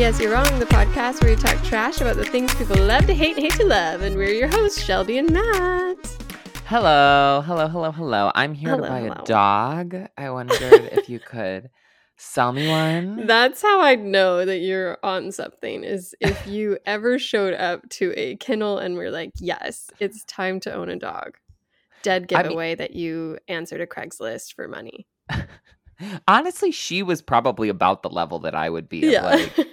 This. 0.00 0.18
You're 0.18 0.32
Wrong, 0.32 0.58
the 0.58 0.64
podcast 0.64 0.79
where 1.18 1.30
we 1.30 1.36
talk 1.36 1.60
trash 1.64 2.00
about 2.00 2.16
the 2.16 2.24
things 2.24 2.54
people 2.54 2.76
love 2.76 3.06
to 3.06 3.14
hate 3.14 3.36
and 3.36 3.40
hate 3.44 3.54
to 3.54 3.64
love. 3.66 4.02
And 4.02 4.16
we're 4.16 4.30
your 4.32 4.48
hosts, 4.48 4.80
Shelby 4.82 5.18
and 5.18 5.30
Matt. 5.30 6.16
Hello, 6.66 7.42
hello, 7.44 7.66
hello, 7.66 7.90
hello. 7.90 8.30
I'm 8.34 8.54
here 8.54 8.70
Hello, 8.70 8.82
to 8.84 8.88
buy 8.88 9.00
hello. 9.00 9.14
a 9.20 9.24
dog. 9.24 9.96
I 10.16 10.30
wondered 10.30 10.60
if 10.92 11.08
you 11.08 11.18
could 11.18 11.70
sell 12.16 12.52
me 12.52 12.68
one. 12.68 13.26
That's 13.26 13.60
how 13.60 13.80
I 13.80 13.96
know 13.96 14.44
that 14.44 14.58
you're 14.58 14.98
on 15.02 15.32
something, 15.32 15.82
is 15.82 16.14
if 16.20 16.46
you 16.46 16.78
ever 16.86 17.18
showed 17.18 17.54
up 17.54 17.88
to 17.90 18.12
a 18.16 18.36
kennel 18.36 18.78
and 18.78 18.94
were 18.94 19.10
like, 19.10 19.32
yes, 19.40 19.90
it's 19.98 20.22
time 20.26 20.60
to 20.60 20.72
own 20.72 20.88
a 20.90 20.96
dog. 20.96 21.36
Dead 22.02 22.32
I 22.32 22.36
mean- 22.36 22.42
giveaway 22.44 22.74
that 22.76 22.92
you 22.92 23.38
answered 23.48 23.80
a 23.80 23.86
Craigslist 23.86 24.54
for 24.54 24.68
money. 24.68 25.08
Honestly, 26.28 26.70
she 26.70 27.02
was 27.02 27.20
probably 27.20 27.68
about 27.68 28.02
the 28.02 28.10
level 28.10 28.38
that 28.40 28.54
I 28.54 28.70
would 28.70 28.88
be. 28.88 29.04
Of 29.06 29.12
Yeah. 29.12 29.22
Like, 29.24 29.66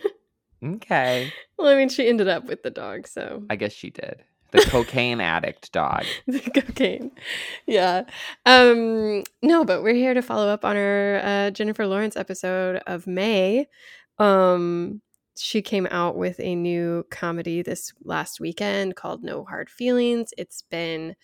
okay. 0.63 1.31
well, 1.57 1.67
I 1.67 1.75
mean, 1.75 1.89
she 1.89 2.07
ended 2.07 2.27
up 2.27 2.45
with 2.45 2.63
the 2.63 2.70
dog, 2.70 3.07
so 3.07 3.43
I 3.49 3.55
guess 3.55 3.73
she 3.73 3.89
did. 3.89 4.23
The 4.52 4.61
cocaine 4.61 5.20
addict 5.20 5.71
dog. 5.73 6.05
the 6.27 6.39
cocaine. 6.39 7.11
Yeah. 7.65 8.03
Um 8.45 9.23
no, 9.41 9.65
but 9.65 9.84
we're 9.84 9.93
here 9.93 10.13
to 10.13 10.21
follow 10.21 10.48
up 10.48 10.63
on 10.63 10.77
our 10.77 11.20
uh, 11.21 11.51
Jennifer 11.51 11.85
Lawrence 11.85 12.15
episode 12.15 12.82
of 12.87 13.07
May. 13.07 13.67
Um 14.20 15.01
she 15.37 15.62
came 15.62 15.85
out 15.91 16.15
with 16.15 16.40
a 16.40 16.55
new 16.55 17.05
comedy 17.12 17.62
this 17.62 17.93
last 18.04 18.39
weekend 18.39 18.95
called 18.95 19.21
No 19.21 19.43
Hard 19.43 19.70
Feelings. 19.70 20.34
It's 20.37 20.62
been 20.62 21.15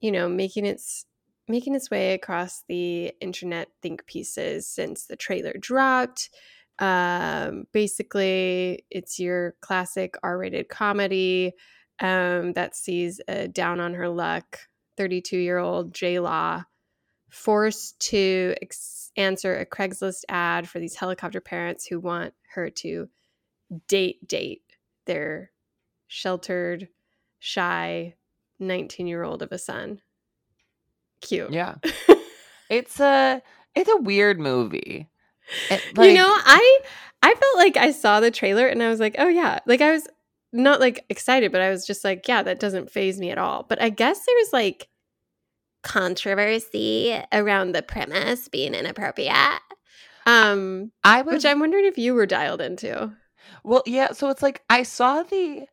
you 0.00 0.10
know, 0.10 0.28
making 0.28 0.66
its 0.66 1.06
making 1.48 1.74
its 1.74 1.90
way 1.90 2.14
across 2.14 2.62
the 2.68 3.12
internet 3.20 3.68
think 3.82 4.06
pieces 4.06 4.68
since 4.68 5.06
the 5.06 5.16
trailer 5.16 5.52
dropped. 5.58 6.30
Um 6.80 7.66
basically 7.72 8.84
it's 8.90 9.18
your 9.18 9.54
classic 9.60 10.16
R-rated 10.22 10.68
comedy 10.68 11.52
um, 12.00 12.54
that 12.54 12.74
sees 12.74 13.20
a 13.28 13.46
down 13.46 13.78
on 13.78 13.94
her 13.94 14.08
luck 14.08 14.58
32 14.96 15.36
year 15.36 15.58
old 15.58 15.94
J 15.94 16.18
Law 16.18 16.64
forced 17.28 18.00
to 18.00 18.54
ex- 18.60 19.12
answer 19.16 19.56
a 19.56 19.66
Craigslist 19.66 20.24
ad 20.28 20.68
for 20.68 20.78
these 20.78 20.96
helicopter 20.96 21.40
parents 21.40 21.86
who 21.86 22.00
want 22.00 22.34
her 22.54 22.70
to 22.70 23.08
date 23.86 24.26
date 24.26 24.62
their 25.06 25.52
sheltered, 26.08 26.88
shy 27.38 28.14
19 28.58 29.06
year 29.06 29.22
old 29.22 29.42
of 29.42 29.52
a 29.52 29.58
son. 29.58 30.00
Cute. 31.20 31.52
Yeah. 31.52 31.76
It's 32.70 33.00
a 33.00 33.42
it's 33.74 33.90
a 33.90 33.96
weird 33.96 34.38
movie. 34.38 35.09
It, 35.70 35.82
you 35.98 36.14
know, 36.14 36.28
I 36.28 36.80
I 37.22 37.34
felt 37.34 37.56
like 37.56 37.76
I 37.76 37.90
saw 37.90 38.20
the 38.20 38.30
trailer 38.30 38.66
and 38.66 38.82
I 38.82 38.88
was 38.88 39.00
like, 39.00 39.16
oh 39.18 39.28
yeah, 39.28 39.58
like 39.66 39.80
I 39.80 39.92
was 39.92 40.08
not 40.52 40.80
like 40.80 41.04
excited, 41.08 41.52
but 41.52 41.60
I 41.60 41.70
was 41.70 41.86
just 41.86 42.04
like, 42.04 42.26
yeah, 42.26 42.42
that 42.42 42.60
doesn't 42.60 42.90
faze 42.90 43.18
me 43.18 43.30
at 43.30 43.38
all. 43.38 43.64
But 43.68 43.80
I 43.80 43.90
guess 43.90 44.24
there 44.24 44.36
was 44.36 44.52
like 44.52 44.88
controversy 45.82 47.18
around 47.32 47.72
the 47.72 47.82
premise 47.82 48.48
being 48.48 48.74
inappropriate. 48.74 49.60
Um, 50.26 50.92
I 51.04 51.22
was 51.22 51.34
which 51.34 51.46
I'm 51.46 51.60
wondering 51.60 51.86
if 51.86 51.98
you 51.98 52.14
were 52.14 52.26
dialed 52.26 52.60
into. 52.60 53.12
Well, 53.64 53.82
yeah, 53.86 54.12
so 54.12 54.28
it's 54.28 54.42
like 54.42 54.62
I 54.68 54.82
saw 54.82 55.22
the 55.22 55.66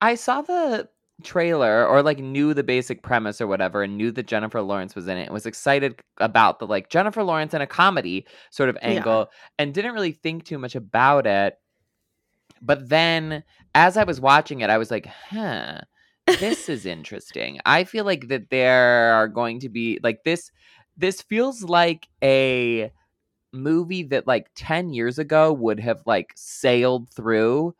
I 0.00 0.14
saw 0.16 0.42
the 0.42 0.88
trailer 1.24 1.86
or 1.86 2.02
like 2.02 2.18
knew 2.18 2.54
the 2.54 2.62
basic 2.62 3.02
premise 3.02 3.40
or 3.40 3.46
whatever 3.46 3.82
and 3.82 3.96
knew 3.96 4.10
that 4.12 4.26
Jennifer 4.26 4.60
Lawrence 4.60 4.94
was 4.94 5.08
in 5.08 5.16
it 5.16 5.24
and 5.24 5.32
was 5.32 5.46
excited 5.46 6.00
about 6.18 6.58
the 6.58 6.66
like 6.66 6.88
Jennifer 6.90 7.22
Lawrence 7.22 7.54
in 7.54 7.62
a 7.62 7.66
comedy 7.66 8.26
sort 8.50 8.68
of 8.68 8.76
Yeah. 8.82 8.88
angle 8.88 9.30
and 9.58 9.72
didn't 9.72 9.94
really 9.94 10.12
think 10.12 10.44
too 10.44 10.58
much 10.58 10.74
about 10.74 11.26
it. 11.26 11.58
But 12.60 12.88
then 12.88 13.42
as 13.74 13.96
I 13.96 14.04
was 14.04 14.20
watching 14.20 14.60
it, 14.60 14.70
I 14.70 14.78
was 14.78 14.90
like, 14.90 15.06
huh, 15.06 15.80
this 16.26 16.68
is 16.68 16.86
interesting. 16.86 17.58
I 17.66 17.84
feel 17.84 18.04
like 18.04 18.28
that 18.28 18.50
there 18.50 19.14
are 19.14 19.28
going 19.28 19.60
to 19.60 19.68
be 19.68 19.98
like 20.02 20.24
this 20.24 20.50
this 20.96 21.22
feels 21.22 21.62
like 21.62 22.06
a 22.22 22.92
movie 23.52 24.02
that 24.04 24.26
like 24.26 24.46
10 24.54 24.92
years 24.92 25.18
ago 25.18 25.52
would 25.52 25.80
have 25.80 26.02
like 26.06 26.32
sailed 26.36 27.08
through 27.10 27.74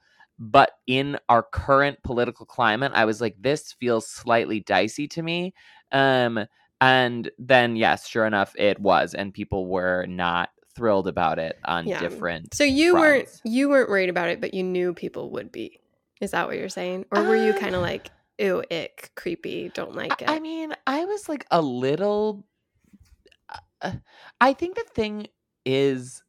but 0.50 0.72
in 0.88 1.16
our 1.28 1.42
current 1.42 2.02
political 2.02 2.44
climate 2.44 2.90
i 2.94 3.04
was 3.04 3.20
like 3.20 3.36
this 3.40 3.72
feels 3.72 4.08
slightly 4.08 4.58
dicey 4.60 5.06
to 5.06 5.22
me 5.22 5.54
um 5.92 6.44
and 6.80 7.30
then 7.38 7.76
yes 7.76 8.08
sure 8.08 8.26
enough 8.26 8.52
it 8.58 8.78
was 8.80 9.14
and 9.14 9.32
people 9.32 9.66
were 9.66 10.04
not 10.06 10.48
thrilled 10.74 11.06
about 11.06 11.38
it 11.38 11.56
on 11.64 11.86
Yeah. 11.86 12.00
different 12.00 12.52
So 12.54 12.64
you 12.64 12.94
weren't 12.94 13.28
you 13.44 13.68
weren't 13.68 13.88
worried 13.88 14.08
about 14.08 14.30
it, 14.30 14.40
but 14.40 14.52
you 14.54 14.62
knew 14.62 14.94
people 14.94 15.30
would 15.30 15.52
be. 15.52 15.80
Is 16.20 16.32
that 16.32 16.46
what 16.48 16.56
you're 16.56 16.68
saying? 16.68 17.04
Or 17.10 17.22
were 17.22 17.36
you 17.36 17.52
Um, 17.52 17.58
kind 17.58 17.74
of 17.74 17.82
like, 17.82 18.10
ew, 18.38 18.62
ick, 18.70 19.10
creepy, 19.14 19.70
don't 19.74 19.94
like 19.94 20.20
it? 20.22 20.28
I, 20.28 20.36
I 20.36 20.40
mean 20.40 20.74
i 20.86 21.04
was 21.04 21.28
like 21.28 21.46
a 21.50 21.60
little 21.62 22.44
uh, 23.82 23.92
i 24.40 24.52
think 24.52 24.76
the 24.76 24.84
thing 24.94 25.26
is 25.64 26.22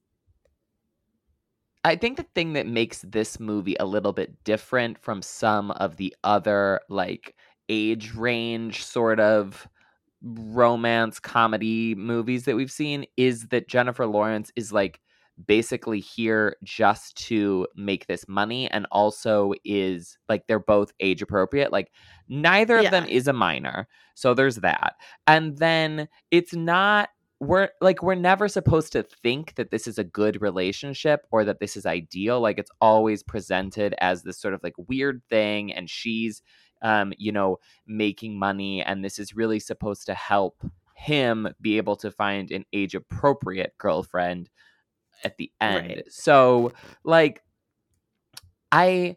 I 1.83 1.95
think 1.95 2.17
the 2.17 2.25
thing 2.35 2.53
that 2.53 2.67
makes 2.67 3.01
this 3.01 3.39
movie 3.39 3.75
a 3.79 3.85
little 3.85 4.13
bit 4.13 4.43
different 4.43 4.97
from 4.97 5.21
some 5.21 5.71
of 5.71 5.97
the 5.97 6.15
other 6.23 6.79
like 6.89 7.35
age 7.69 8.13
range 8.13 8.83
sort 8.83 9.19
of 9.19 9.67
romance 10.21 11.19
comedy 11.19 11.93
movies 11.95 12.45
that 12.45 12.55
we've 12.55 12.71
seen 12.71 13.05
is 13.17 13.47
that 13.49 13.67
Jennifer 13.67 14.05
Lawrence 14.05 14.51
is 14.55 14.71
like 14.71 15.01
basically 15.47 15.99
here 15.99 16.55
just 16.63 17.17
to 17.17 17.67
make 17.75 18.07
this 18.07 18.25
money 18.27 18.69
and 18.71 18.85
also 18.91 19.53
is 19.65 20.17
like 20.29 20.45
they're 20.47 20.59
both 20.59 20.93
age 20.99 21.23
appropriate 21.23 21.71
like 21.71 21.91
neither 22.29 22.77
of 22.77 22.91
them 22.91 23.05
is 23.05 23.27
a 23.27 23.33
minor 23.33 23.87
so 24.15 24.33
there's 24.33 24.57
that. 24.57 24.95
And 25.27 25.57
then 25.57 26.07
it's 26.31 26.53
not 26.53 27.09
we're 27.43 27.69
like 27.81 28.01
we're 28.01 28.15
never 28.15 28.47
supposed 28.47 28.91
to 28.93 29.03
think 29.03 29.55
that 29.55 29.69
this 29.71 29.87
is 29.87 29.97
a 29.99 30.03
good 30.03 30.41
relationship 30.41 31.27
or 31.31 31.43
that 31.45 31.59
this 31.59 31.75
is 31.77 31.85
ideal 31.85 32.39
like 32.39 32.57
it's 32.57 32.71
always 32.81 33.21
presented 33.23 33.93
as 33.99 34.23
this 34.23 34.39
sort 34.39 34.53
of 34.53 34.61
like 34.63 34.73
weird 34.87 35.21
thing 35.29 35.71
and 35.71 35.89
she's 35.89 36.41
um 36.81 37.13
you 37.17 37.31
know 37.31 37.57
making 37.85 38.37
money 38.39 38.81
and 38.81 39.03
this 39.03 39.19
is 39.19 39.35
really 39.35 39.59
supposed 39.59 40.05
to 40.05 40.13
help 40.13 40.63
him 40.95 41.47
be 41.61 41.77
able 41.77 41.95
to 41.95 42.09
find 42.11 42.51
an 42.51 42.65
age 42.73 42.95
appropriate 42.95 43.73
girlfriend 43.77 44.49
at 45.23 45.37
the 45.37 45.51
end 45.61 45.87
Right. 45.87 46.03
so 46.11 46.71
like 47.03 47.41
i 48.71 49.15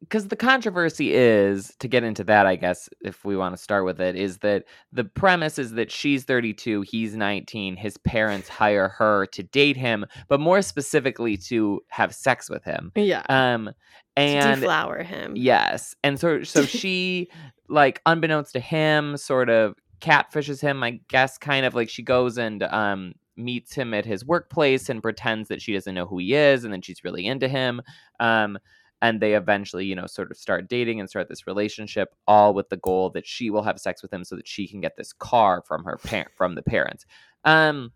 because 0.00 0.28
the 0.28 0.36
controversy 0.36 1.12
is 1.14 1.74
to 1.78 1.86
get 1.86 2.02
into 2.02 2.24
that 2.24 2.46
i 2.46 2.56
guess 2.56 2.88
if 3.00 3.24
we 3.24 3.36
want 3.36 3.54
to 3.54 3.62
start 3.62 3.84
with 3.84 4.00
it 4.00 4.16
is 4.16 4.38
that 4.38 4.64
the 4.92 5.04
premise 5.04 5.58
is 5.58 5.72
that 5.72 5.90
she's 5.90 6.24
32 6.24 6.82
he's 6.82 7.14
19 7.14 7.76
his 7.76 7.96
parents 7.98 8.48
hire 8.48 8.88
her 8.88 9.26
to 9.26 9.42
date 9.42 9.76
him 9.76 10.06
but 10.28 10.40
more 10.40 10.62
specifically 10.62 11.36
to 11.36 11.80
have 11.88 12.14
sex 12.14 12.48
with 12.48 12.64
him 12.64 12.92
yeah. 12.94 13.22
um 13.28 13.70
to 14.16 14.22
and 14.22 14.60
deflower 14.60 15.02
him. 15.02 15.34
Yes. 15.36 15.94
And 16.02 16.18
so 16.18 16.42
so 16.42 16.62
she 16.66 17.28
like 17.68 18.00
unbeknownst 18.06 18.52
to 18.54 18.60
him 18.60 19.16
sort 19.16 19.48
of 19.48 19.74
catfishes 20.00 20.60
him, 20.60 20.82
I 20.82 21.00
guess 21.08 21.38
kind 21.38 21.66
of 21.66 21.74
like 21.74 21.88
she 21.88 22.02
goes 22.02 22.38
and 22.38 22.62
um 22.64 23.14
meets 23.36 23.74
him 23.74 23.94
at 23.94 24.04
his 24.04 24.24
workplace 24.24 24.88
and 24.90 25.02
pretends 25.02 25.48
that 25.48 25.62
she 25.62 25.72
doesn't 25.72 25.94
know 25.94 26.06
who 26.06 26.18
he 26.18 26.34
is 26.34 26.64
and 26.64 26.72
then 26.72 26.82
she's 26.82 27.04
really 27.04 27.26
into 27.26 27.48
him. 27.48 27.80
Um 28.18 28.58
and 29.02 29.20
they 29.20 29.34
eventually, 29.34 29.84
you 29.84 29.94
know, 29.94 30.06
sort 30.06 30.30
of 30.30 30.36
start 30.36 30.68
dating 30.68 31.00
and 31.00 31.08
start 31.08 31.28
this 31.28 31.46
relationship 31.46 32.14
all 32.26 32.54
with 32.54 32.68
the 32.68 32.76
goal 32.76 33.10
that 33.10 33.26
she 33.26 33.50
will 33.50 33.62
have 33.62 33.80
sex 33.80 34.02
with 34.02 34.12
him 34.12 34.24
so 34.24 34.36
that 34.36 34.48
she 34.48 34.68
can 34.68 34.80
get 34.80 34.96
this 34.96 35.12
car 35.12 35.62
from 35.66 35.84
her 35.84 35.96
parent 35.96 36.30
from 36.36 36.54
the 36.54 36.62
parents. 36.62 37.06
Um 37.44 37.92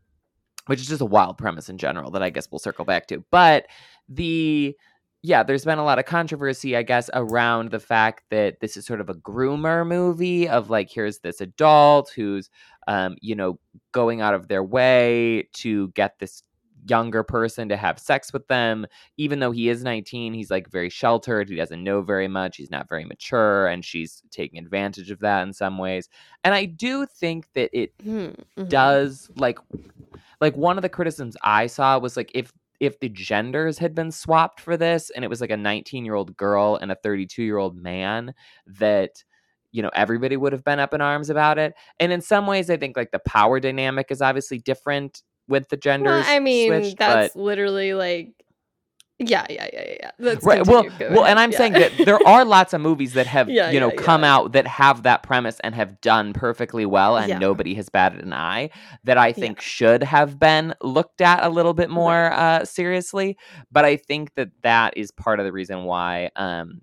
which 0.67 0.81
is 0.81 0.89
just 0.89 1.03
a 1.03 1.07
wild 1.07 1.37
premise 1.37 1.69
in 1.69 1.77
general 1.77 2.11
that 2.11 2.23
I 2.23 2.31
guess 2.31 2.51
we'll 2.51 2.59
circle 2.59 2.87
back 2.87 3.07
to. 3.09 3.25
But 3.31 3.67
the 4.09 4.75
yeah, 5.27 5.43
there's 5.43 5.65
been 5.65 5.79
a 5.79 5.85
lot 5.85 5.99
of 5.99 6.05
controversy, 6.05 6.77
I 6.77 6.83
guess, 6.83 7.09
around 7.15 7.71
the 7.71 7.81
fact 7.81 8.25
that 8.29 8.61
this 8.61 8.77
is 8.77 8.85
sort 8.85 9.01
of 9.01 9.09
a 9.09 9.15
groomer 9.15 9.87
movie 9.87 10.47
of 10.47 10.69
like, 10.69 10.91
here's 10.91 11.21
this 11.21 11.41
adult 11.41 12.13
who's, 12.15 12.51
um, 12.89 13.17
you 13.23 13.35
know, 13.35 13.59
going 13.93 14.21
out 14.21 14.35
of 14.35 14.49
their 14.49 14.63
way 14.63 15.49
to 15.55 15.89
get 15.93 16.19
this 16.19 16.43
younger 16.87 17.23
person 17.23 17.69
to 17.69 17.77
have 17.77 17.99
sex 17.99 18.33
with 18.33 18.47
them. 18.49 18.87
Even 19.17 19.41
though 19.41 19.51
he 19.53 19.69
is 19.69 19.83
19, 19.83 20.35
he's 20.35 20.51
like 20.51 20.71
very 20.71 20.91
sheltered. 20.91 21.49
He 21.49 21.57
doesn't 21.57 21.83
know 21.83 22.03
very 22.03 22.29
much. 22.29 22.57
He's 22.57 22.71
not 22.71 22.89
very 22.89 23.05
mature. 23.05 23.67
And 23.67 23.85
she's 23.85 24.23
taking 24.31 24.59
advantage 24.59 25.11
of 25.11 25.21
that 25.21 25.43
in 25.43 25.53
some 25.53 25.79
ways. 25.79 26.09
And 26.45 26.55
I 26.55 26.65
do 26.67 27.07
think 27.07 27.47
that 27.55 27.71
it 27.73 27.93
Mm-hmm. 28.05 28.69
does 28.69 29.31
like 29.37 29.59
like 30.41 30.57
one 30.57 30.77
of 30.79 30.83
the 30.83 30.89
criticisms 30.89 31.37
I 31.43 31.67
saw 31.67 31.99
was 31.99 32.17
like 32.17 32.31
if 32.35 32.53
if 32.81 33.01
the 33.01 33.09
genders 33.09 33.79
had 33.79 33.95
been 33.95 34.11
swapped 34.11 34.61
for 34.61 34.77
this 34.77 35.11
and 35.11 35.25
it 35.25 35.29
was 35.29 35.41
like 35.41 35.51
a 35.51 35.57
19 35.57 36.05
year 36.05 36.15
old 36.15 36.37
girl 36.37 36.77
and 36.77 36.93
a 36.93 36.97
32 36.97 37.43
year 37.43 37.57
old 37.57 37.77
man 37.77 38.35
that 38.67 39.23
you 39.73 39.83
know 39.83 39.91
everybody 39.95 40.37
would 40.37 40.53
have 40.53 40.65
been 40.65 40.81
up 40.81 40.93
in 40.93 41.01
arms 41.01 41.31
about 41.31 41.59
it 41.59 41.75
and 41.99 42.13
in 42.13 42.21
some 42.21 42.47
ways 42.47 42.69
i 42.69 42.77
think 42.77 42.97
like 42.97 43.11
the 43.11 43.19
power 43.21 43.59
dynamic 43.59 44.09
is 44.11 44.21
obviously 44.21 44.59
different 44.59 45.23
with 45.49 45.69
the 45.69 45.77
genders 45.77 46.11
Well, 46.11 46.25
I 46.27 46.41
mean, 46.41 46.69
switched, 46.71 46.99
that's 46.99 47.35
but 47.35 47.41
literally 47.41 47.95
like, 47.95 48.33
yeah, 49.21 49.47
yeah, 49.49 49.69
yeah, 49.73 49.83
yeah, 49.87 49.95
yeah. 50.01 50.11
Let's 50.19 50.45
right 50.45 50.67
well. 50.67 50.83
Go 50.83 51.07
well 51.07 51.21
ahead. 51.21 51.31
and 51.31 51.39
i'm 51.39 51.53
Yeah. 51.53 51.59
saying 51.59 51.73
that 51.75 51.93
there 52.05 52.27
are 52.27 52.45
lots 52.57 52.73
of 52.73 52.81
movies 52.81 53.13
that 53.13 53.27
have 53.29 53.49
Yeah, 53.49 53.71
you 53.71 53.79
know 53.79 53.91
yeah, 53.91 53.97
come 53.97 54.25
out 54.25 54.53
that 54.53 54.67
have 54.67 55.05
that 55.05 55.23
premise 55.23 55.61
and 55.61 55.73
have 55.75 56.01
done 56.01 56.33
perfectly 56.33 56.85
well 56.85 57.17
and 57.17 57.39
nobody 57.39 57.75
has 57.75 57.89
batted 57.89 58.25
an 58.25 58.33
eye 58.33 58.71
that 59.05 59.17
i 59.17 59.33
think 59.33 59.61
should 59.61 60.03
have 60.03 60.39
been 60.41 60.75
looked 60.83 61.21
at 61.21 61.45
a 61.45 61.49
little 61.49 61.75
bit 61.75 61.91
more 61.91 62.33
uh 62.33 62.65
seriously 62.65 63.37
but 63.71 63.85
i 63.85 63.97
think 63.97 64.35
that 64.35 64.49
that 64.63 64.97
is 64.97 65.13
part 65.13 65.39
of 65.39 65.45
the 65.47 65.53
reason 65.53 65.85
why 65.85 66.29
um 66.37 66.81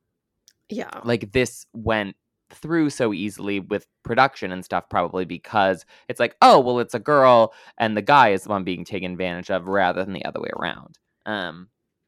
yeah, 0.69 1.01
like 1.03 1.33
this 1.33 1.65
went 1.73 2.15
through 2.53 2.89
so 2.89 3.13
easily 3.13 3.59
with 3.59 3.87
production 4.03 4.51
and 4.51 4.63
stuff 4.65 4.89
probably 4.89 5.25
because 5.25 5.85
it's 6.07 6.19
like 6.19 6.35
oh 6.41 6.59
well 6.59 6.79
it's 6.79 6.93
a 6.93 6.99
girl 6.99 7.53
and 7.77 7.95
the 7.95 8.01
guy 8.01 8.29
is 8.29 8.43
the 8.43 8.49
one 8.49 8.63
being 8.63 8.85
taken 8.85 9.11
advantage 9.11 9.49
of 9.49 9.67
rather 9.67 10.03
than 10.03 10.13
the 10.13 10.25
other 10.25 10.41
way 10.41 10.49
around 10.59 10.97
um 11.25 11.67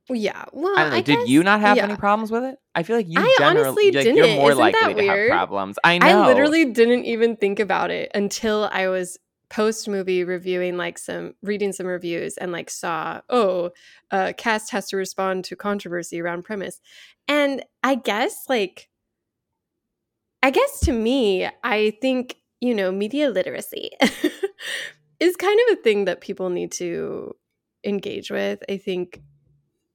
yeah. 0.09 0.43
Well, 0.51 0.77
I 0.77 0.81
don't 0.81 0.89
know. 0.91 0.97
I 0.97 1.01
did 1.01 1.29
you 1.29 1.43
not 1.43 1.61
have 1.61 1.77
yeah. 1.77 1.85
any 1.85 1.95
problems 1.95 2.29
with 2.29 2.43
it? 2.43 2.57
I 2.75 2.83
feel 2.83 2.97
like 2.97 3.07
you 3.07 3.19
I 3.19 3.35
generally 3.39 3.67
honestly 3.67 3.85
like, 3.85 4.03
didn't. 4.03 4.17
you're 4.17 4.35
more 4.35 4.51
Isn't 4.51 4.61
likely 4.61 4.93
to 4.95 5.07
have 5.07 5.29
problems. 5.29 5.79
I 5.83 5.97
know. 5.97 6.23
I 6.23 6.27
literally 6.27 6.65
didn't 6.65 7.05
even 7.05 7.37
think 7.37 7.59
about 7.59 7.89
it 7.89 8.11
until 8.13 8.69
I 8.71 8.89
was 8.89 9.17
post 9.49 9.87
movie 9.87 10.23
reviewing 10.23 10.77
like 10.77 10.97
some 10.97 11.35
reading 11.43 11.71
some 11.71 11.85
reviews 11.85 12.37
and 12.37 12.51
like 12.51 12.71
saw 12.71 13.21
oh 13.29 13.69
uh 14.09 14.33
cast 14.35 14.71
has 14.71 14.87
to 14.87 14.97
respond 14.97 15.45
to 15.45 15.55
controversy 15.55 16.19
around 16.19 16.41
premise 16.41 16.81
and 17.27 17.63
i 17.83 17.93
guess 17.93 18.45
like 18.49 18.89
i 20.43 20.51
guess 20.51 20.79
to 20.81 20.91
me 20.91 21.49
i 21.63 21.91
think 22.01 22.35
you 22.61 22.75
know 22.75 22.91
media 22.91 23.29
literacy 23.31 23.89
is 25.19 25.35
kind 25.35 25.59
of 25.67 25.77
a 25.77 25.81
thing 25.81 26.05
that 26.05 26.21
people 26.21 26.51
need 26.51 26.71
to 26.71 27.33
engage 27.83 28.29
with 28.29 28.61
i 28.69 28.77
think 28.77 29.21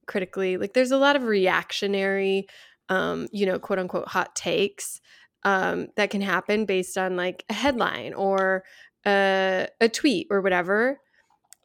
critically 0.05 0.57
like 0.57 0.73
there's 0.73 0.91
a 0.91 0.97
lot 0.97 1.15
of 1.15 1.23
reactionary 1.23 2.45
um 2.89 3.27
you 3.31 3.45
know 3.45 3.57
quote 3.57 3.79
unquote 3.79 4.07
hot 4.07 4.35
takes 4.35 4.99
um, 5.43 5.87
that 5.95 6.09
can 6.09 6.21
happen 6.21 6.65
based 6.65 6.97
on 6.97 7.15
like 7.15 7.45
a 7.49 7.53
headline 7.53 8.13
or 8.13 8.63
a, 9.05 9.67
a 9.79 9.89
tweet 9.89 10.27
or 10.29 10.41
whatever. 10.41 10.99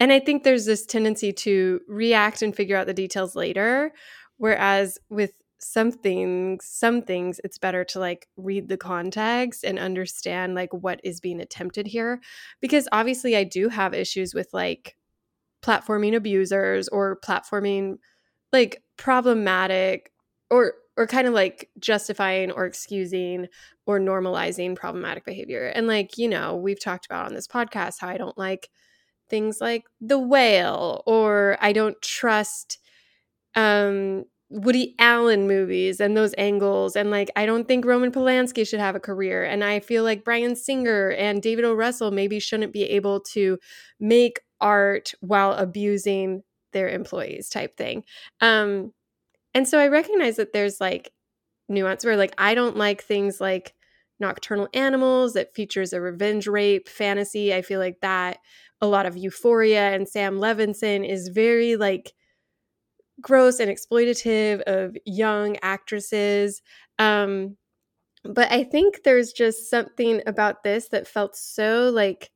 And 0.01 0.13
I 0.13 0.21
think 0.21 0.43
there's 0.43 0.67
this 0.67 0.87
tendency 0.87 1.33
to 1.33 1.81
react 1.89 2.43
and 2.43 2.55
figure 2.55 2.77
out 2.77 2.87
the 2.87 2.95
details 2.95 3.35
later. 3.35 3.93
Whereas 4.37 4.99
with 5.09 5.33
some 5.65 5.91
things, 5.91 6.67
some 6.67 7.03
things, 7.03 7.41
it's 7.43 7.59
better 7.59 7.85
to 7.85 7.99
like 7.99 8.29
read 8.37 8.69
the 8.69 8.77
context 8.77 9.65
and 9.65 9.79
understand 9.79 10.55
like 10.55 10.73
what 10.73 11.01
is 11.03 11.21
being 11.21 11.41
attempted 11.41 11.87
here. 11.87 12.21
Because 12.61 12.89
obviously, 12.93 13.37
I 13.37 13.45
do 13.45 13.69
have 13.69 13.95
issues 13.95 14.35
with 14.35 14.49
like 14.53 14.97
platforming 15.63 16.15
abusers 16.15 16.89
or 16.89 17.19
platforming 17.25 17.97
like 18.53 18.83
problematic 18.97 20.13
or 20.51 20.75
or 20.97 21.07
kind 21.07 21.27
of 21.27 21.35
like 21.35 21.71
justifying 21.81 22.53
or 22.53 22.67
excusing 22.67 23.49
or 23.87 23.99
normalizing 23.99 24.77
problematic 24.77 25.25
behavior. 25.25 25.67
And 25.67 25.89
like, 25.89 26.19
you 26.19 26.29
know, 26.29 26.55
we've 26.55 26.81
talked 26.81 27.07
about 27.07 27.27
on 27.27 27.35
this 27.35 27.49
podcast 27.49 27.97
how 28.01 28.09
I 28.09 28.17
don't 28.17 28.39
like 28.39 28.69
things 29.29 29.61
like 29.61 29.85
the 30.01 30.19
whale 30.19 31.03
or 31.07 31.57
I 31.61 31.73
don't 31.73 32.01
trust 32.01 32.79
um 33.57 34.25
Woody 34.55 34.95
Allen 35.01 35.49
movies 35.49 35.99
and 36.01 36.17
those 36.17 36.33
angles 36.39 36.95
and 36.95 37.11
like 37.11 37.29
I 37.35 37.45
don't 37.45 37.67
think 37.67 37.85
Roman 37.85 38.13
Polanski 38.13 38.65
should 38.67 38.79
have 38.79 38.95
a 38.95 39.01
career 39.01 39.43
and 39.43 39.65
I 39.65 39.81
feel 39.81 40.05
like 40.05 40.25
Bryan 40.25 40.55
Singer 40.55 41.11
and 41.11 41.43
David 41.43 41.65
O. 41.65 41.75
Russell 41.75 42.13
maybe 42.13 42.39
shouldn't 42.39 42.73
be 42.73 42.85
able 42.85 43.19
to 43.33 43.59
make 43.99 44.41
art 44.61 45.13
while 45.21 45.55
abusing 45.55 46.45
their 46.73 46.89
employees 46.89 47.49
type 47.49 47.77
thing. 47.77 48.05
Um 48.41 48.93
and 49.55 49.67
so 49.67 49.81
I 49.81 49.89
recognize 49.89 50.37
that 50.37 50.53
there's 50.53 50.81
like 50.81 51.11
nuance 51.69 52.05
where 52.05 52.17
like 52.17 52.35
I 52.39 52.55
don't 52.55 52.77
like 52.77 53.03
things 53.03 53.41
like 53.41 53.75
nocturnal 54.21 54.69
animals 54.73 55.33
that 55.33 55.53
features 55.53 55.93
a 55.93 56.01
revenge 56.01 56.47
rape 56.47 56.89
fantasy. 56.89 57.53
I 57.53 57.63
feel 57.63 57.81
like 57.81 57.99
that 58.03 58.39
a 58.81 58.87
lot 58.87 59.07
of 59.07 59.17
Euphoria 59.17 59.91
and 59.91 60.09
Sam 60.09 60.39
Levinson 60.39 61.09
is 61.09 61.27
very 61.27 61.75
like 61.75 62.13
gross 63.21 63.61
and 63.61 63.71
exploitative 63.71 64.61
of 64.63 64.97
young 65.05 65.57
actresses. 65.63 66.63
Um 66.99 67.57
but 68.25 68.53
I 68.53 68.65
think 68.65 69.05
there's 69.05 69.33
just 69.33 69.71
something 69.71 70.23
about 70.27 70.65
this 70.65 70.89
that 70.91 71.09
felt 71.09 71.37
so 71.37 71.91
like 71.91 72.31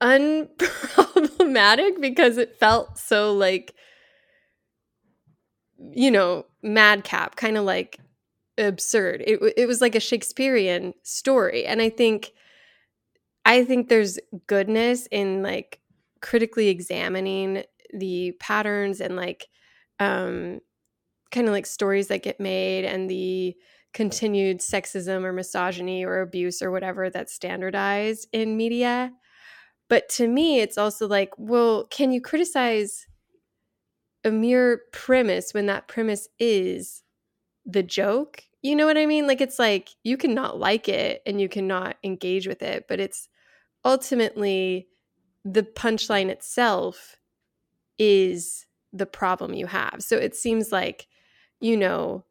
unproblematic 0.00 1.96
because 2.00 2.36
it 2.36 2.58
felt 2.58 2.98
so 2.98 3.32
like 3.32 3.74
you 5.92 6.10
know 6.10 6.44
madcap 6.62 7.36
kind 7.36 7.56
of 7.56 7.64
like 7.64 7.98
absurd 8.58 9.22
it, 9.26 9.38
it 9.56 9.66
was 9.66 9.80
like 9.80 9.94
a 9.94 10.00
shakespearean 10.00 10.94
story 11.02 11.64
and 11.66 11.82
i 11.82 11.90
think 11.90 12.32
i 13.44 13.64
think 13.64 13.88
there's 13.88 14.18
goodness 14.46 15.06
in 15.10 15.42
like 15.42 15.80
critically 16.20 16.68
examining 16.68 17.64
the 17.94 18.32
patterns 18.40 19.00
and 19.00 19.16
like 19.16 19.48
um 20.00 20.60
kind 21.30 21.48
of 21.48 21.52
like 21.52 21.66
stories 21.66 22.08
that 22.08 22.22
get 22.22 22.40
made 22.40 22.84
and 22.84 23.10
the 23.10 23.56
continued 23.94 24.60
sexism 24.60 25.24
or 25.24 25.32
misogyny 25.32 26.04
or 26.04 26.20
abuse 26.20 26.62
or 26.62 26.70
whatever 26.70 27.10
that's 27.10 27.32
standardized 27.32 28.28
in 28.32 28.56
media. 28.56 29.12
But 29.88 30.08
to 30.10 30.28
me 30.28 30.60
it's 30.60 30.78
also 30.78 31.08
like 31.08 31.32
well 31.38 31.86
can 31.86 32.12
you 32.12 32.20
criticize 32.20 33.06
a 34.24 34.30
mere 34.30 34.82
premise 34.92 35.54
when 35.54 35.66
that 35.66 35.88
premise 35.88 36.28
is 36.38 37.02
the 37.66 37.82
joke? 37.82 38.44
You 38.62 38.76
know 38.76 38.86
what 38.86 38.98
i 38.98 39.06
mean? 39.06 39.26
Like 39.26 39.40
it's 39.40 39.58
like 39.58 39.90
you 40.04 40.16
cannot 40.16 40.58
like 40.58 40.88
it 40.88 41.22
and 41.26 41.40
you 41.40 41.48
cannot 41.48 41.96
engage 42.04 42.46
with 42.48 42.62
it 42.62 42.86
but 42.88 43.00
it's 43.00 43.28
ultimately 43.84 44.88
the 45.46 45.62
punchline 45.62 46.28
itself 46.28 47.16
is 47.98 48.66
the 48.92 49.06
problem 49.06 49.54
you 49.54 49.66
have. 49.66 49.96
So 50.00 50.16
it 50.16 50.34
seems 50.34 50.72
like 50.72 51.06
you 51.60 51.76
know 51.76 52.24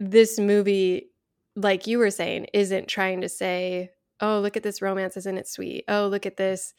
this 0.00 0.38
movie 0.38 1.10
like 1.54 1.86
you 1.86 1.98
were 1.98 2.10
saying 2.10 2.46
isn't 2.52 2.88
trying 2.88 3.20
to 3.20 3.28
say 3.28 3.90
oh 4.20 4.40
look 4.40 4.56
at 4.56 4.64
this 4.64 4.82
romance 4.82 5.16
isn't 5.16 5.36
it 5.38 5.46
sweet? 5.46 5.84
Oh 5.88 6.08
look 6.08 6.24
at 6.24 6.38
this 6.38 6.72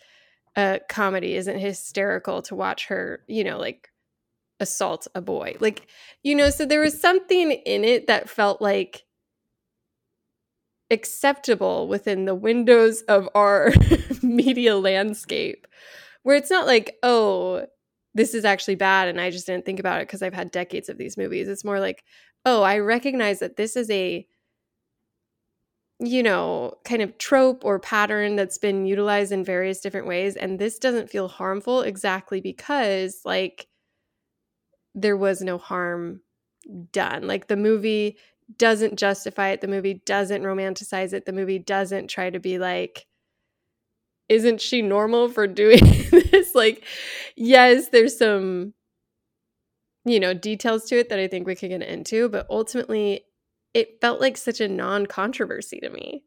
uh 0.55 0.79
comedy 0.89 1.35
isn't 1.35 1.59
hysterical 1.59 2.41
to 2.43 2.55
watch 2.55 2.87
her 2.87 3.23
you 3.27 3.43
know 3.43 3.59
like 3.59 3.89
assault 4.59 5.07
a 5.13 5.21
boy. 5.21 5.55
Like 5.59 5.87
you 6.23 6.33
know 6.33 6.49
so 6.49 6.65
there 6.65 6.81
was 6.81 6.99
something 6.99 7.51
in 7.51 7.83
it 7.83 8.07
that 8.07 8.29
felt 8.29 8.59
like 8.59 9.03
acceptable 10.93 11.87
within 11.87 12.25
the 12.25 12.35
windows 12.35 13.01
of 13.03 13.27
our 13.35 13.73
media 14.23 14.77
landscape 14.77 15.67
where 16.23 16.37
it's 16.37 16.49
not 16.49 16.65
like 16.67 16.97
oh 17.03 17.65
this 18.13 18.33
is 18.33 18.45
actually 18.45 18.75
bad 18.75 19.07
and 19.07 19.19
i 19.19 19.29
just 19.29 19.47
didn't 19.47 19.65
think 19.65 19.79
about 19.79 19.99
it 19.99 20.07
because 20.07 20.21
i've 20.21 20.33
had 20.33 20.51
decades 20.51 20.87
of 20.89 20.97
these 20.97 21.17
movies. 21.17 21.47
It's 21.47 21.65
more 21.65 21.79
like 21.79 22.03
oh 22.45 22.61
i 22.61 22.77
recognize 22.79 23.39
that 23.39 23.57
this 23.57 23.75
is 23.75 23.89
a 23.89 24.25
you 25.99 26.23
know 26.23 26.73
kind 26.85 27.01
of 27.01 27.17
trope 27.17 27.65
or 27.65 27.79
pattern 27.79 28.35
that's 28.35 28.57
been 28.57 28.85
utilized 28.85 29.31
in 29.31 29.43
various 29.43 29.79
different 29.81 30.07
ways 30.07 30.35
and 30.35 30.59
this 30.59 30.79
doesn't 30.79 31.09
feel 31.09 31.27
harmful 31.27 31.81
exactly 31.81 32.41
because 32.41 33.21
like 33.25 33.67
there 34.95 35.17
was 35.17 35.41
no 35.41 35.57
harm 35.57 36.21
done. 36.91 37.27
Like 37.27 37.47
the 37.47 37.57
movie 37.57 38.17
doesn't 38.57 38.97
justify 38.97 39.49
it 39.49 39.61
the 39.61 39.67
movie 39.67 40.01
doesn't 40.05 40.43
romanticize 40.43 41.13
it 41.13 41.25
the 41.25 41.33
movie 41.33 41.59
doesn't 41.59 42.07
try 42.07 42.29
to 42.29 42.39
be 42.39 42.57
like 42.57 43.05
isn't 44.29 44.61
she 44.61 44.81
normal 44.81 45.27
for 45.27 45.45
doing 45.47 45.79
this? 46.11 46.55
Like 46.55 46.85
yes 47.35 47.89
there's 47.89 48.17
some 48.17 48.73
you 50.05 50.19
know 50.19 50.33
details 50.33 50.85
to 50.85 50.97
it 50.97 51.07
that 51.09 51.19
i 51.19 51.29
think 51.29 51.47
we 51.47 51.55
could 51.55 51.69
get 51.69 51.81
into 51.81 52.27
but 52.27 52.45
ultimately 52.49 53.23
it 53.73 53.99
felt 54.01 54.21
like 54.21 54.37
such 54.37 54.61
a 54.61 54.67
non-controversy 54.67 55.79
to 55.79 55.89
me. 55.89 56.23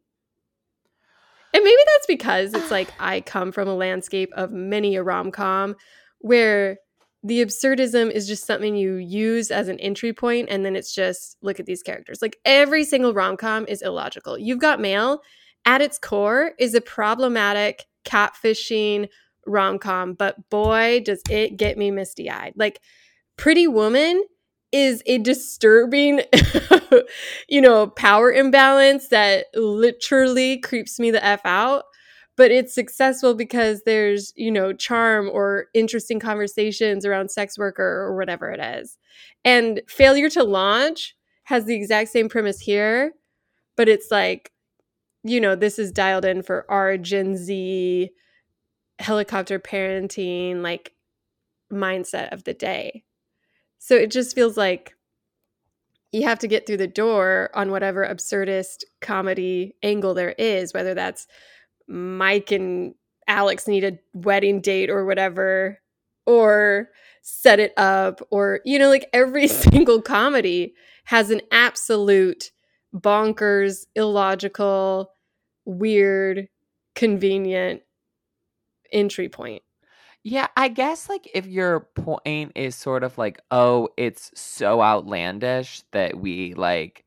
And 1.54 1.64
maybe 1.64 1.82
that's 1.86 2.06
because 2.06 2.54
it's 2.54 2.70
like 2.70 2.88
I 2.98 3.20
come 3.20 3.52
from 3.52 3.68
a 3.68 3.74
landscape 3.74 4.30
of 4.34 4.50
many 4.50 4.96
a 4.96 5.02
rom 5.02 5.30
com 5.30 5.76
where 6.20 6.78
the 7.26 7.44
absurdism 7.44 8.08
is 8.10 8.28
just 8.28 8.46
something 8.46 8.76
you 8.76 8.94
use 8.94 9.50
as 9.50 9.66
an 9.66 9.80
entry 9.80 10.12
point 10.12 10.48
and 10.48 10.64
then 10.64 10.76
it's 10.76 10.94
just 10.94 11.36
look 11.42 11.58
at 11.58 11.66
these 11.66 11.82
characters. 11.82 12.22
Like 12.22 12.38
every 12.44 12.84
single 12.84 13.12
rom-com 13.12 13.66
is 13.66 13.82
illogical. 13.82 14.38
You've 14.38 14.60
got 14.60 14.80
mail 14.80 15.22
at 15.64 15.80
its 15.80 15.98
core 15.98 16.52
is 16.60 16.74
a 16.74 16.80
problematic 16.80 17.86
catfishing 18.04 19.08
rom-com 19.44 20.14
but 20.14 20.48
boy 20.50 21.02
does 21.04 21.20
it 21.28 21.56
get 21.56 21.76
me 21.76 21.90
misty-eyed. 21.90 22.52
Like 22.54 22.80
pretty 23.36 23.66
woman 23.66 24.22
is 24.70 25.02
a 25.06 25.18
disturbing 25.18 26.20
you 27.48 27.60
know 27.60 27.88
power 27.88 28.32
imbalance 28.32 29.08
that 29.08 29.46
literally 29.54 30.58
creeps 30.58 31.00
me 31.00 31.10
the 31.10 31.24
f 31.24 31.40
out 31.44 31.84
but 32.36 32.50
it's 32.50 32.74
successful 32.74 33.34
because 33.34 33.82
there's 33.84 34.32
you 34.36 34.50
know 34.50 34.72
charm 34.72 35.30
or 35.32 35.66
interesting 35.74 36.20
conversations 36.20 37.04
around 37.04 37.30
sex 37.30 37.58
worker 37.58 37.82
or 37.82 38.16
whatever 38.16 38.50
it 38.50 38.60
is. 38.60 38.98
And 39.44 39.80
failure 39.88 40.30
to 40.30 40.44
launch 40.44 41.16
has 41.44 41.64
the 41.64 41.74
exact 41.74 42.10
same 42.10 42.28
premise 42.28 42.60
here 42.60 43.12
but 43.76 43.88
it's 43.88 44.10
like 44.10 44.50
you 45.22 45.40
know 45.40 45.54
this 45.54 45.78
is 45.78 45.92
dialed 45.92 46.24
in 46.24 46.42
for 46.42 46.70
our 46.70 46.96
gen 46.96 47.36
z 47.36 48.10
helicopter 48.98 49.58
parenting 49.58 50.62
like 50.62 50.92
mindset 51.72 52.32
of 52.32 52.44
the 52.44 52.54
day. 52.54 53.04
So 53.78 53.94
it 53.96 54.10
just 54.10 54.34
feels 54.34 54.56
like 54.56 54.94
you 56.12 56.22
have 56.24 56.38
to 56.40 56.48
get 56.48 56.66
through 56.66 56.78
the 56.78 56.86
door 56.86 57.50
on 57.54 57.70
whatever 57.70 58.06
absurdist 58.06 58.84
comedy 59.00 59.74
angle 59.82 60.14
there 60.14 60.34
is 60.38 60.72
whether 60.72 60.94
that's 60.94 61.26
Mike 61.88 62.52
and 62.52 62.94
Alex 63.28 63.66
need 63.66 63.84
a 63.84 63.98
wedding 64.14 64.60
date 64.60 64.90
or 64.90 65.04
whatever, 65.04 65.78
or 66.26 66.88
set 67.22 67.60
it 67.60 67.72
up, 67.76 68.20
or, 68.30 68.60
you 68.64 68.78
know, 68.78 68.88
like 68.88 69.08
every 69.12 69.48
single 69.48 70.00
comedy 70.02 70.74
has 71.04 71.30
an 71.30 71.40
absolute 71.50 72.50
bonkers, 72.94 73.86
illogical, 73.94 75.10
weird, 75.64 76.48
convenient 76.94 77.82
entry 78.92 79.28
point. 79.28 79.62
Yeah, 80.22 80.48
I 80.56 80.68
guess 80.68 81.08
like 81.08 81.28
if 81.34 81.46
your 81.46 81.80
point 81.94 82.52
is 82.56 82.74
sort 82.74 83.04
of 83.04 83.16
like, 83.16 83.40
oh, 83.52 83.90
it's 83.96 84.32
so 84.34 84.82
outlandish 84.82 85.82
that 85.92 86.18
we 86.18 86.54
like 86.54 87.04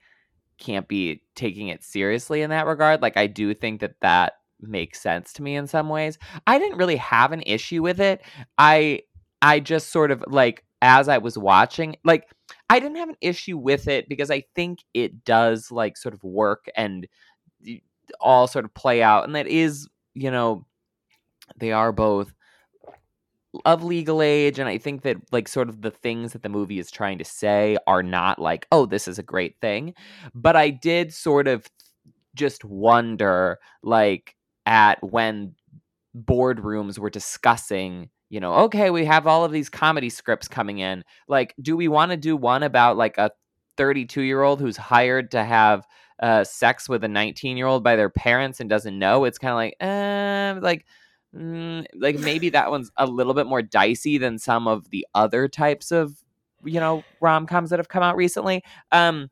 can't 0.58 0.88
be 0.88 1.22
taking 1.36 1.68
it 1.68 1.84
seriously 1.84 2.42
in 2.42 2.50
that 2.52 2.66
regard, 2.66 3.02
like 3.02 3.18
I 3.18 3.28
do 3.28 3.54
think 3.54 3.82
that 3.82 4.00
that 4.02 4.39
makes 4.62 5.00
sense 5.02 5.34
to 5.34 5.44
me 5.44 5.56
in 5.56 5.68
some 5.68 5.90
ways. 5.90 6.18
I 6.48 6.60
didn't 6.60 6.78
really 6.78 6.98
have 6.98 7.32
an 7.32 7.44
issue 7.46 7.82
with 7.82 8.00
it. 8.00 8.22
I 8.58 9.02
I 9.42 9.60
just 9.60 9.92
sort 9.92 10.12
of 10.12 10.24
like 10.28 10.66
as 10.82 11.10
I 11.10 11.18
was 11.18 11.38
watching, 11.38 11.96
like 12.04 12.30
I 12.70 12.80
didn't 12.80 12.98
have 12.98 13.10
an 13.10 13.18
issue 13.22 13.58
with 13.58 13.88
it 13.88 14.08
because 14.10 14.32
I 14.32 14.44
think 14.56 14.80
it 14.94 15.24
does 15.26 15.72
like 15.72 15.98
sort 15.98 16.14
of 16.14 16.24
work 16.24 16.66
and 16.76 17.08
all 18.20 18.48
sort 18.48 18.66
of 18.66 18.74
play 18.74 19.04
out 19.04 19.26
and 19.26 19.36
that 19.36 19.48
is, 19.48 19.88
you 20.14 20.32
know, 20.32 20.66
they 21.58 21.72
are 21.72 21.92
both 21.92 22.34
of 23.66 23.84
legal 23.84 24.22
age 24.22 24.60
and 24.60 24.70
i 24.70 24.78
think 24.78 25.02
that 25.02 25.18
like 25.32 25.48
sort 25.48 25.70
of 25.70 25.82
the 25.82 25.90
things 25.90 26.34
that 26.34 26.44
the 26.44 26.50
movie 26.50 26.78
is 26.78 26.92
trying 26.92 27.18
to 27.18 27.26
say 27.26 27.76
are 27.88 28.04
not 28.04 28.38
like 28.38 28.68
oh 28.72 28.86
this 28.86 29.08
is 29.08 29.18
a 29.18 29.24
great 29.24 29.56
thing 29.60 29.94
but 30.36 30.56
i 30.56 30.70
did 30.70 31.12
sort 31.12 31.48
of 31.48 31.66
just 32.36 32.64
wonder 32.64 33.58
like 33.82 34.36
at 34.70 35.04
when 35.04 35.56
boardrooms 36.16 36.98
were 36.98 37.10
discussing 37.10 38.10
you 38.30 38.40
know 38.40 38.54
okay 38.54 38.90
we 38.90 39.04
have 39.04 39.28
all 39.28 39.44
of 39.44 39.52
these 39.52 39.70
comedy 39.70 40.10
scripts 40.10 40.48
coming 40.48 40.78
in. 40.78 41.04
Like 41.28 41.54
do 41.62 41.76
we 41.76 41.88
want 41.90 42.12
to 42.12 42.18
do 42.18 42.38
one 42.38 42.64
about 42.64 42.96
like 42.96 43.18
a 43.18 43.32
32 43.76 44.22
year 44.22 44.44
old 44.44 44.62
who's 44.62 44.78
hired 44.78 45.32
to 45.32 45.44
have 45.44 45.88
uh, 46.22 46.44
sex 46.44 46.88
with 46.88 47.04
a 47.04 47.08
19 47.08 47.58
year 47.58 47.66
old 47.66 47.84
by 47.84 47.96
their 47.96 48.10
parents 48.10 48.60
and 48.60 48.70
doesn't 48.70 48.98
know? 48.98 49.26
It's 49.26 49.40
kind 49.40 49.52
of 49.52 49.58
like 49.58 49.76
eh, 49.80 50.60
like 50.62 50.86
mm, 51.36 51.86
like 51.96 52.20
maybe 52.20 52.50
that 52.50 52.70
one's 52.70 52.92
a 52.98 53.08
little 53.08 53.34
bit 53.34 53.48
more 53.48 53.64
dicey 53.64 54.20
than 54.20 54.38
some 54.38 54.68
of 54.68 54.90
the 54.92 55.08
other 55.16 55.48
types 55.48 55.92
of 55.92 56.16
you 56.64 56.80
know 56.80 57.04
rom-coms 57.22 57.72
that 57.72 57.80
have 57.80 57.90
come 57.90 58.04
out 58.04 58.16
recently. 58.16 58.64
Um 58.92 59.30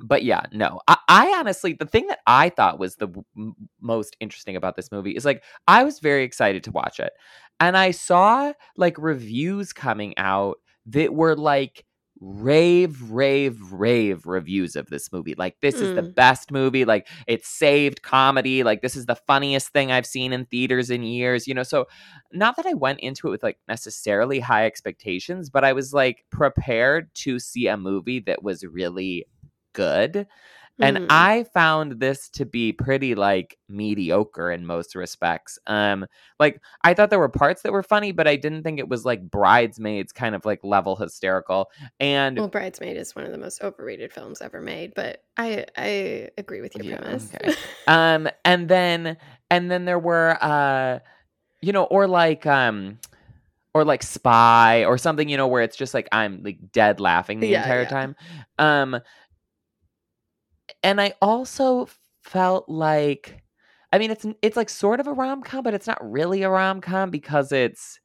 but 0.00 0.24
yeah, 0.24 0.42
no. 0.52 0.80
I, 0.88 0.96
I, 1.08 1.34
honestly, 1.38 1.72
the 1.72 1.86
thing 1.86 2.06
that 2.08 2.20
I 2.26 2.48
thought 2.50 2.78
was 2.78 2.96
the 2.96 3.08
w- 3.08 3.54
most 3.80 4.16
interesting 4.20 4.56
about 4.56 4.76
this 4.76 4.92
movie 4.92 5.12
is 5.12 5.24
like 5.24 5.42
I 5.66 5.84
was 5.84 6.00
very 6.00 6.24
excited 6.24 6.64
to 6.64 6.72
watch 6.72 7.00
it, 7.00 7.12
and 7.60 7.76
I 7.76 7.90
saw 7.90 8.52
like 8.76 8.96
reviews 8.98 9.72
coming 9.72 10.16
out 10.16 10.58
that 10.86 11.14
were 11.14 11.36
like 11.36 11.84
rave, 12.20 13.10
rave, 13.10 13.72
rave 13.72 14.26
reviews 14.26 14.76
of 14.76 14.88
this 14.88 15.12
movie. 15.12 15.34
Like 15.36 15.56
this 15.60 15.76
mm. 15.76 15.82
is 15.82 15.94
the 15.94 16.02
hmm. 16.02 16.10
best 16.10 16.50
movie. 16.50 16.84
Like 16.84 17.08
it 17.26 17.44
saved 17.44 18.02
comedy. 18.02 18.62
Like 18.62 18.82
this 18.82 18.96
is 18.96 19.06
the 19.06 19.14
funniest 19.14 19.68
thing 19.68 19.92
I've 19.92 20.06
seen 20.06 20.32
in 20.32 20.46
theaters 20.46 20.90
in 20.90 21.02
years. 21.02 21.46
You 21.46 21.54
know, 21.54 21.62
so 21.62 21.86
not 22.32 22.56
that 22.56 22.66
I 22.66 22.74
went 22.74 23.00
into 23.00 23.28
it 23.28 23.30
with 23.30 23.42
like 23.42 23.58
necessarily 23.68 24.40
high 24.40 24.66
expectations, 24.66 25.50
but 25.50 25.64
I 25.64 25.72
was 25.72 25.92
like 25.92 26.24
prepared 26.30 27.14
to 27.16 27.38
see 27.38 27.68
a 27.68 27.76
movie 27.76 28.20
that 28.20 28.42
was 28.42 28.64
really 28.64 29.26
good. 29.72 30.26
And 30.80 30.96
mm. 30.96 31.06
I 31.10 31.44
found 31.54 31.98
this 31.98 32.28
to 32.30 32.46
be 32.46 32.72
pretty 32.72 33.14
like 33.14 33.58
mediocre 33.68 34.52
in 34.52 34.64
most 34.64 34.94
respects. 34.94 35.58
Um 35.66 36.06
like 36.38 36.60
I 36.84 36.94
thought 36.94 37.10
there 37.10 37.18
were 37.18 37.28
parts 37.28 37.62
that 37.62 37.72
were 37.72 37.82
funny, 37.82 38.12
but 38.12 38.28
I 38.28 38.36
didn't 38.36 38.62
think 38.62 38.78
it 38.78 38.88
was 38.88 39.04
like 39.04 39.28
Bridesmaids 39.28 40.12
kind 40.12 40.34
of 40.34 40.44
like 40.44 40.62
level 40.62 40.94
hysterical. 40.94 41.70
And 41.98 42.38
Well, 42.38 42.48
Bridesmaid 42.48 42.96
is 42.96 43.16
one 43.16 43.24
of 43.24 43.32
the 43.32 43.38
most 43.38 43.62
overrated 43.62 44.12
films 44.12 44.40
ever 44.40 44.60
made, 44.60 44.94
but 44.94 45.24
I 45.36 45.66
I 45.76 46.28
agree 46.38 46.60
with 46.60 46.76
your 46.76 46.84
yeah, 46.84 46.98
premise. 46.98 47.32
Okay. 47.34 47.54
um 47.88 48.28
and 48.44 48.68
then 48.68 49.16
and 49.50 49.70
then 49.70 49.84
there 49.84 49.98
were 49.98 50.38
uh 50.40 51.00
you 51.60 51.72
know 51.72 51.84
or 51.84 52.06
like 52.06 52.46
um 52.46 52.98
or 53.74 53.84
like 53.84 54.02
spy 54.02 54.84
or 54.84 54.96
something 54.96 55.28
you 55.28 55.36
know 55.36 55.46
where 55.46 55.62
it's 55.62 55.76
just 55.76 55.94
like 55.94 56.08
i'm 56.10 56.42
like 56.42 56.58
dead 56.72 57.00
laughing 57.00 57.38
the 57.38 57.48
yeah, 57.48 57.62
entire 57.62 57.82
yeah. 57.82 57.88
time 57.88 58.16
um 58.58 59.00
and 60.82 61.00
I 61.00 61.14
also 61.20 61.88
felt 62.22 62.68
like 62.68 63.42
I 63.92 63.98
mean 63.98 64.10
it's 64.10 64.26
it's 64.42 64.56
like 64.56 64.68
sort 64.68 65.00
of 65.00 65.06
a 65.06 65.12
rom-com 65.12 65.62
but 65.62 65.74
it's 65.74 65.86
not 65.86 65.98
really 66.10 66.42
a 66.42 66.50
rom-com 66.50 67.10
because 67.10 67.52
it's 67.52 68.00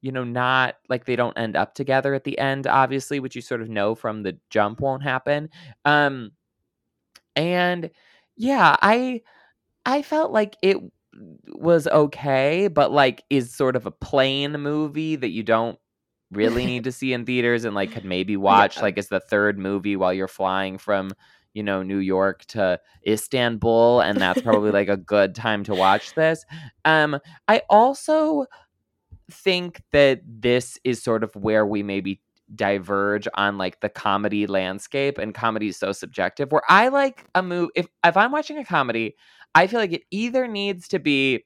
you 0.00 0.12
know 0.12 0.24
not 0.24 0.76
like 0.88 1.04
they 1.04 1.16
don't 1.16 1.38
end 1.38 1.56
up 1.56 1.74
together 1.74 2.12
at 2.14 2.24
the 2.24 2.38
end 2.38 2.66
obviously 2.66 3.20
which 3.20 3.36
you 3.36 3.42
sort 3.42 3.62
of 3.62 3.68
know 3.68 3.94
from 3.94 4.22
the 4.22 4.36
jump 4.50 4.80
won't 4.80 5.02
happen 5.02 5.48
um 5.84 6.30
and 7.36 7.90
yeah 8.36 8.76
I 8.82 9.22
I 9.86 10.02
felt 10.02 10.32
like 10.32 10.56
it 10.62 10.76
was 11.54 11.86
okay 11.88 12.68
but 12.68 12.90
like 12.92 13.22
is 13.30 13.54
sort 13.54 13.76
of 13.76 13.86
a 13.86 13.90
plain 13.90 14.52
movie 14.52 15.16
that 15.16 15.30
you 15.30 15.42
don't 15.42 15.78
really 16.30 16.66
need 16.72 16.84
to 16.84 16.92
see 16.92 17.12
in 17.12 17.24
theaters 17.24 17.64
and 17.64 17.74
like 17.74 17.92
could 17.92 18.04
maybe 18.04 18.36
watch 18.36 18.76
yeah. 18.76 18.82
like 18.82 18.98
as 18.98 19.08
the 19.08 19.20
third 19.20 19.58
movie 19.58 19.96
while 19.96 20.12
you're 20.12 20.28
flying 20.28 20.78
from 20.78 21.12
you 21.54 21.62
know 21.62 21.82
New 21.82 21.98
York 21.98 22.44
to 22.46 22.80
Istanbul 23.06 24.00
and 24.00 24.20
that's 24.20 24.42
probably 24.42 24.70
like 24.70 24.88
a 24.88 24.96
good 24.96 25.34
time 25.34 25.64
to 25.64 25.74
watch 25.74 26.14
this. 26.14 26.44
Um 26.84 27.18
I 27.48 27.62
also 27.68 28.46
think 29.30 29.82
that 29.92 30.20
this 30.26 30.78
is 30.84 31.02
sort 31.02 31.24
of 31.24 31.34
where 31.36 31.66
we 31.66 31.82
maybe 31.82 32.20
diverge 32.54 33.26
on 33.34 33.56
like 33.56 33.80
the 33.80 33.88
comedy 33.88 34.46
landscape 34.46 35.18
and 35.18 35.34
comedy 35.34 35.68
is 35.68 35.76
so 35.76 35.92
subjective 35.92 36.52
where 36.52 36.62
I 36.68 36.88
like 36.88 37.24
a 37.34 37.42
move 37.42 37.70
if 37.74 37.86
if 38.04 38.16
I'm 38.16 38.32
watching 38.32 38.58
a 38.58 38.64
comedy 38.64 39.16
I 39.54 39.66
feel 39.66 39.80
like 39.80 39.92
it 39.92 40.04
either 40.10 40.46
needs 40.46 40.88
to 40.88 40.98
be 40.98 41.44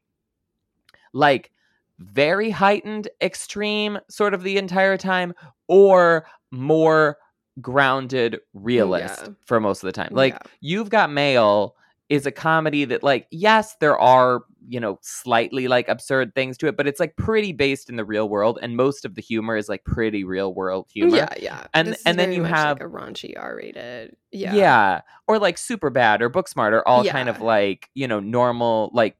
like 1.12 1.50
very 1.98 2.50
heightened 2.50 3.08
extreme 3.22 3.98
sort 4.08 4.34
of 4.34 4.42
the 4.42 4.58
entire 4.58 4.96
time 4.96 5.32
or 5.68 6.26
more 6.50 7.18
grounded 7.60 8.38
realist 8.54 9.22
yeah. 9.22 9.32
for 9.44 9.60
most 9.60 9.82
of 9.82 9.88
the 9.88 9.92
time. 9.92 10.10
Like 10.12 10.34
yeah. 10.34 10.50
you've 10.60 10.90
got 10.90 11.10
mail 11.10 11.74
is 12.08 12.26
a 12.26 12.30
comedy 12.30 12.84
that 12.84 13.02
like 13.02 13.26
yes 13.30 13.76
there 13.80 13.98
are 13.98 14.44
you 14.68 14.78
know 14.78 14.98
slightly 15.02 15.66
like 15.66 15.88
absurd 15.88 16.34
things 16.34 16.56
to 16.56 16.68
it 16.68 16.76
but 16.76 16.86
it's 16.86 17.00
like 17.00 17.16
pretty 17.16 17.52
based 17.52 17.88
in 17.88 17.96
the 17.96 18.04
real 18.04 18.28
world 18.28 18.58
and 18.62 18.76
most 18.76 19.04
of 19.04 19.14
the 19.16 19.22
humor 19.22 19.56
is 19.56 19.68
like 19.68 19.84
pretty 19.84 20.22
real 20.22 20.54
world 20.54 20.86
humor 20.92 21.16
yeah 21.16 21.28
yeah 21.38 21.66
and 21.74 21.96
and 22.06 22.18
then 22.18 22.32
you 22.32 22.44
have 22.44 22.78
like 22.78 22.86
a 22.86 22.90
raunchy 22.90 23.34
r-rated 23.36 24.16
yeah 24.30 24.54
yeah 24.54 25.00
or 25.26 25.38
like 25.38 25.56
Superbad 25.56 26.20
or 26.20 26.30
Booksmart 26.30 26.72
or 26.72 26.86
all 26.86 27.04
yeah. 27.04 27.12
kind 27.12 27.28
of 27.28 27.40
like 27.40 27.90
you 27.94 28.06
know 28.06 28.20
normal 28.20 28.90
like 28.92 29.16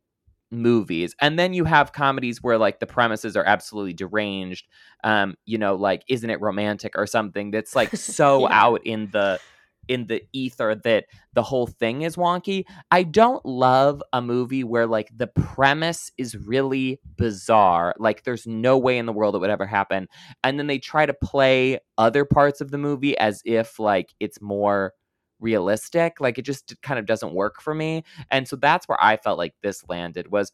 movies 0.50 1.14
and 1.20 1.38
then 1.38 1.52
you 1.52 1.64
have 1.64 1.92
comedies 1.92 2.42
where 2.42 2.56
like 2.56 2.78
the 2.78 2.86
premises 2.86 3.36
are 3.36 3.44
absolutely 3.44 3.92
deranged 3.92 4.66
um 5.02 5.34
you 5.44 5.58
know 5.58 5.74
like 5.74 6.04
isn't 6.08 6.30
it 6.30 6.40
romantic 6.40 6.92
or 6.96 7.06
something 7.06 7.50
that's 7.50 7.74
like 7.74 7.90
so 7.96 8.42
yeah. 8.42 8.62
out 8.64 8.80
in 8.84 9.10
the 9.10 9.40
in 9.88 10.06
the 10.06 10.22
ether 10.32 10.74
that 10.84 11.06
the 11.34 11.42
whole 11.42 11.66
thing 11.66 12.02
is 12.02 12.16
wonky. 12.16 12.64
I 12.90 13.02
don't 13.02 13.44
love 13.44 14.02
a 14.12 14.20
movie 14.20 14.64
where 14.64 14.86
like 14.86 15.10
the 15.16 15.26
premise 15.26 16.10
is 16.18 16.36
really 16.36 17.00
bizarre, 17.16 17.94
like 17.98 18.24
there's 18.24 18.46
no 18.46 18.78
way 18.78 18.98
in 18.98 19.06
the 19.06 19.12
world 19.12 19.34
it 19.34 19.38
would 19.38 19.50
ever 19.50 19.66
happen, 19.66 20.08
and 20.42 20.58
then 20.58 20.66
they 20.66 20.78
try 20.78 21.06
to 21.06 21.14
play 21.14 21.78
other 21.98 22.24
parts 22.24 22.60
of 22.60 22.70
the 22.70 22.78
movie 22.78 23.16
as 23.18 23.42
if 23.44 23.78
like 23.78 24.14
it's 24.20 24.40
more 24.40 24.92
realistic. 25.40 26.20
Like 26.20 26.38
it 26.38 26.42
just 26.42 26.74
kind 26.82 26.98
of 26.98 27.06
doesn't 27.06 27.34
work 27.34 27.60
for 27.60 27.74
me. 27.74 28.04
And 28.30 28.48
so 28.48 28.56
that's 28.56 28.88
where 28.88 29.02
I 29.02 29.16
felt 29.16 29.38
like 29.38 29.54
this 29.62 29.84
landed 29.88 30.30
was 30.30 30.52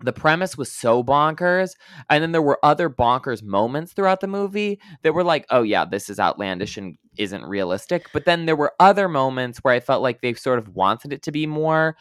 the 0.00 0.12
premise 0.12 0.58
was 0.58 0.70
so 0.70 1.04
bonkers 1.04 1.74
and 2.10 2.22
then 2.22 2.32
there 2.32 2.42
were 2.42 2.58
other 2.64 2.90
bonkers 2.90 3.42
moments 3.42 3.92
throughout 3.92 4.20
the 4.20 4.26
movie 4.26 4.80
that 5.02 5.14
were 5.14 5.22
like 5.22 5.46
oh 5.50 5.62
yeah 5.62 5.84
this 5.84 6.10
is 6.10 6.18
outlandish 6.18 6.76
and 6.76 6.96
isn't 7.16 7.44
realistic 7.44 8.08
but 8.12 8.24
then 8.24 8.44
there 8.44 8.56
were 8.56 8.72
other 8.80 9.08
moments 9.08 9.58
where 9.58 9.72
i 9.72 9.78
felt 9.78 10.02
like 10.02 10.20
they 10.20 10.34
sort 10.34 10.58
of 10.58 10.68
wanted 10.70 11.12
it 11.12 11.22
to 11.22 11.30
be 11.30 11.46
more 11.46 11.96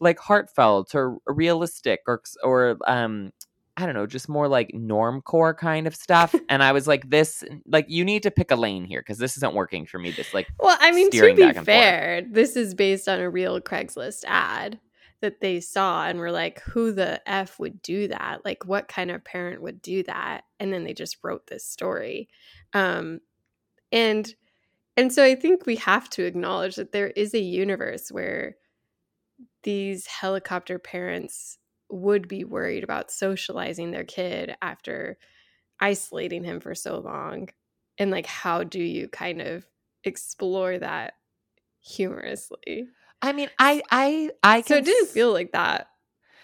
like 0.00 0.18
heartfelt 0.18 0.94
or 0.94 1.18
realistic 1.26 2.00
or 2.06 2.22
or 2.42 2.78
um 2.86 3.30
I 3.76 3.86
don't 3.86 3.94
know, 3.94 4.06
just 4.06 4.28
more 4.28 4.46
like 4.46 4.70
normcore 4.72 5.56
kind 5.56 5.86
of 5.86 5.96
stuff. 5.96 6.34
and 6.48 6.62
I 6.62 6.72
was 6.72 6.86
like, 6.86 7.10
this, 7.10 7.42
like, 7.66 7.86
you 7.88 8.04
need 8.04 8.22
to 8.22 8.30
pick 8.30 8.50
a 8.50 8.56
lane 8.56 8.84
here 8.84 9.00
because 9.00 9.18
this 9.18 9.36
isn't 9.36 9.54
working 9.54 9.86
for 9.86 9.98
me. 9.98 10.12
This, 10.12 10.32
like, 10.32 10.46
well, 10.60 10.76
I 10.80 10.92
mean, 10.92 11.10
to 11.10 11.34
be 11.34 11.52
fair, 11.52 12.22
forth. 12.22 12.32
this 12.32 12.56
is 12.56 12.74
based 12.74 13.08
on 13.08 13.20
a 13.20 13.28
real 13.28 13.60
Craigslist 13.60 14.24
ad 14.26 14.78
that 15.20 15.40
they 15.40 15.58
saw 15.58 16.06
and 16.06 16.18
were 16.18 16.30
like, 16.30 16.60
who 16.60 16.92
the 16.92 17.20
F 17.28 17.58
would 17.58 17.82
do 17.82 18.08
that? 18.08 18.44
Like, 18.44 18.64
what 18.66 18.88
kind 18.88 19.10
of 19.10 19.24
parent 19.24 19.62
would 19.62 19.82
do 19.82 20.02
that? 20.04 20.42
And 20.60 20.72
then 20.72 20.84
they 20.84 20.94
just 20.94 21.16
wrote 21.22 21.46
this 21.46 21.66
story. 21.66 22.28
Um, 22.74 23.20
and, 23.90 24.32
and 24.96 25.12
so 25.12 25.24
I 25.24 25.34
think 25.34 25.66
we 25.66 25.76
have 25.76 26.08
to 26.10 26.24
acknowledge 26.24 26.76
that 26.76 26.92
there 26.92 27.08
is 27.08 27.34
a 27.34 27.40
universe 27.40 28.12
where 28.12 28.56
these 29.62 30.06
helicopter 30.06 30.78
parents 30.78 31.58
would 31.94 32.28
be 32.28 32.44
worried 32.44 32.84
about 32.84 33.10
socializing 33.10 33.90
their 33.90 34.04
kid 34.04 34.56
after 34.60 35.16
isolating 35.80 36.44
him 36.44 36.60
for 36.60 36.74
so 36.74 36.98
long. 36.98 37.48
And 37.98 38.10
like, 38.10 38.26
how 38.26 38.64
do 38.64 38.82
you 38.82 39.08
kind 39.08 39.40
of 39.40 39.64
explore 40.02 40.78
that 40.78 41.14
humorously? 41.80 42.88
I 43.22 43.32
mean, 43.32 43.48
I, 43.58 43.82
I, 43.90 44.30
I. 44.42 44.62
so 44.62 44.76
it 44.76 44.84
didn't 44.84 45.08
feel 45.08 45.32
like 45.32 45.52
that. 45.52 45.88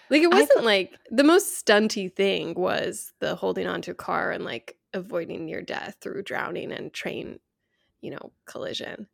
Like 0.09 0.23
it 0.23 0.31
wasn't 0.31 0.65
like 0.65 0.97
the 1.09 1.23
most 1.23 1.65
stunty 1.65 2.13
thing 2.13 2.53
was 2.53 3.13
the 3.19 3.35
holding 3.35 3.67
onto 3.67 3.91
a 3.91 3.95
car 3.95 4.31
and 4.31 4.43
like 4.43 4.77
avoiding 4.93 5.45
near 5.45 5.61
death 5.61 5.97
through 6.01 6.23
drowning 6.23 6.71
and 6.73 6.93
train, 6.93 7.39
you 8.01 8.11
know, 8.11 8.33
collision. 8.45 9.07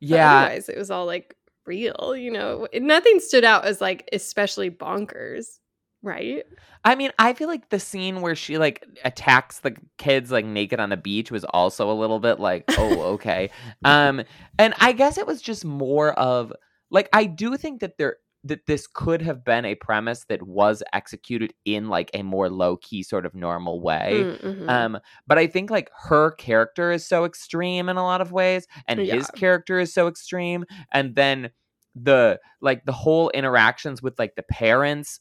Yeah. 0.00 0.42
Otherwise, 0.42 0.68
it 0.68 0.76
was 0.76 0.90
all 0.90 1.06
like 1.06 1.34
real. 1.66 2.14
You 2.16 2.30
know, 2.30 2.68
nothing 2.74 3.20
stood 3.20 3.44
out 3.44 3.64
as 3.64 3.80
like 3.80 4.08
especially 4.12 4.70
bonkers 4.70 5.58
right 6.04 6.42
i 6.84 6.96
mean 6.96 7.12
i 7.20 7.32
feel 7.32 7.46
like 7.46 7.68
the 7.68 7.78
scene 7.78 8.22
where 8.22 8.34
she 8.34 8.58
like 8.58 8.84
attacks 9.04 9.60
the 9.60 9.72
kids 9.98 10.32
like 10.32 10.44
naked 10.44 10.80
on 10.80 10.90
the 10.90 10.96
beach 10.96 11.30
was 11.30 11.44
also 11.44 11.92
a 11.92 11.94
little 11.94 12.18
bit 12.18 12.40
like 12.40 12.64
oh 12.76 13.02
okay 13.12 13.50
um 13.84 14.20
and 14.58 14.74
i 14.80 14.90
guess 14.90 15.16
it 15.16 15.28
was 15.28 15.40
just 15.40 15.64
more 15.64 16.12
of 16.14 16.52
like 16.92 17.08
I 17.12 17.24
do 17.24 17.56
think 17.56 17.80
that 17.80 17.96
there 17.98 18.18
that 18.44 18.66
this 18.66 18.86
could 18.86 19.22
have 19.22 19.44
been 19.44 19.64
a 19.64 19.74
premise 19.76 20.24
that 20.24 20.42
was 20.42 20.82
executed 20.92 21.54
in 21.64 21.88
like 21.88 22.10
a 22.12 22.22
more 22.22 22.50
low 22.50 22.76
key 22.78 23.02
sort 23.02 23.24
of 23.24 23.34
normal 23.34 23.80
way. 23.80 24.12
Mm, 24.14 24.40
mm-hmm. 24.40 24.68
Um, 24.68 24.98
but 25.26 25.38
I 25.38 25.46
think 25.46 25.70
like 25.70 25.90
her 26.08 26.32
character 26.32 26.90
is 26.90 27.06
so 27.06 27.24
extreme 27.24 27.88
in 27.88 27.96
a 27.96 28.02
lot 28.02 28.20
of 28.20 28.32
ways, 28.32 28.66
and 28.88 29.04
yeah. 29.04 29.14
his 29.14 29.28
character 29.28 29.78
is 29.78 29.94
so 29.94 30.08
extreme, 30.08 30.64
and 30.92 31.14
then 31.14 31.50
the 31.94 32.40
like 32.60 32.84
the 32.84 32.92
whole 32.92 33.30
interactions 33.30 34.02
with 34.02 34.18
like 34.18 34.34
the 34.34 34.42
parents 34.42 35.20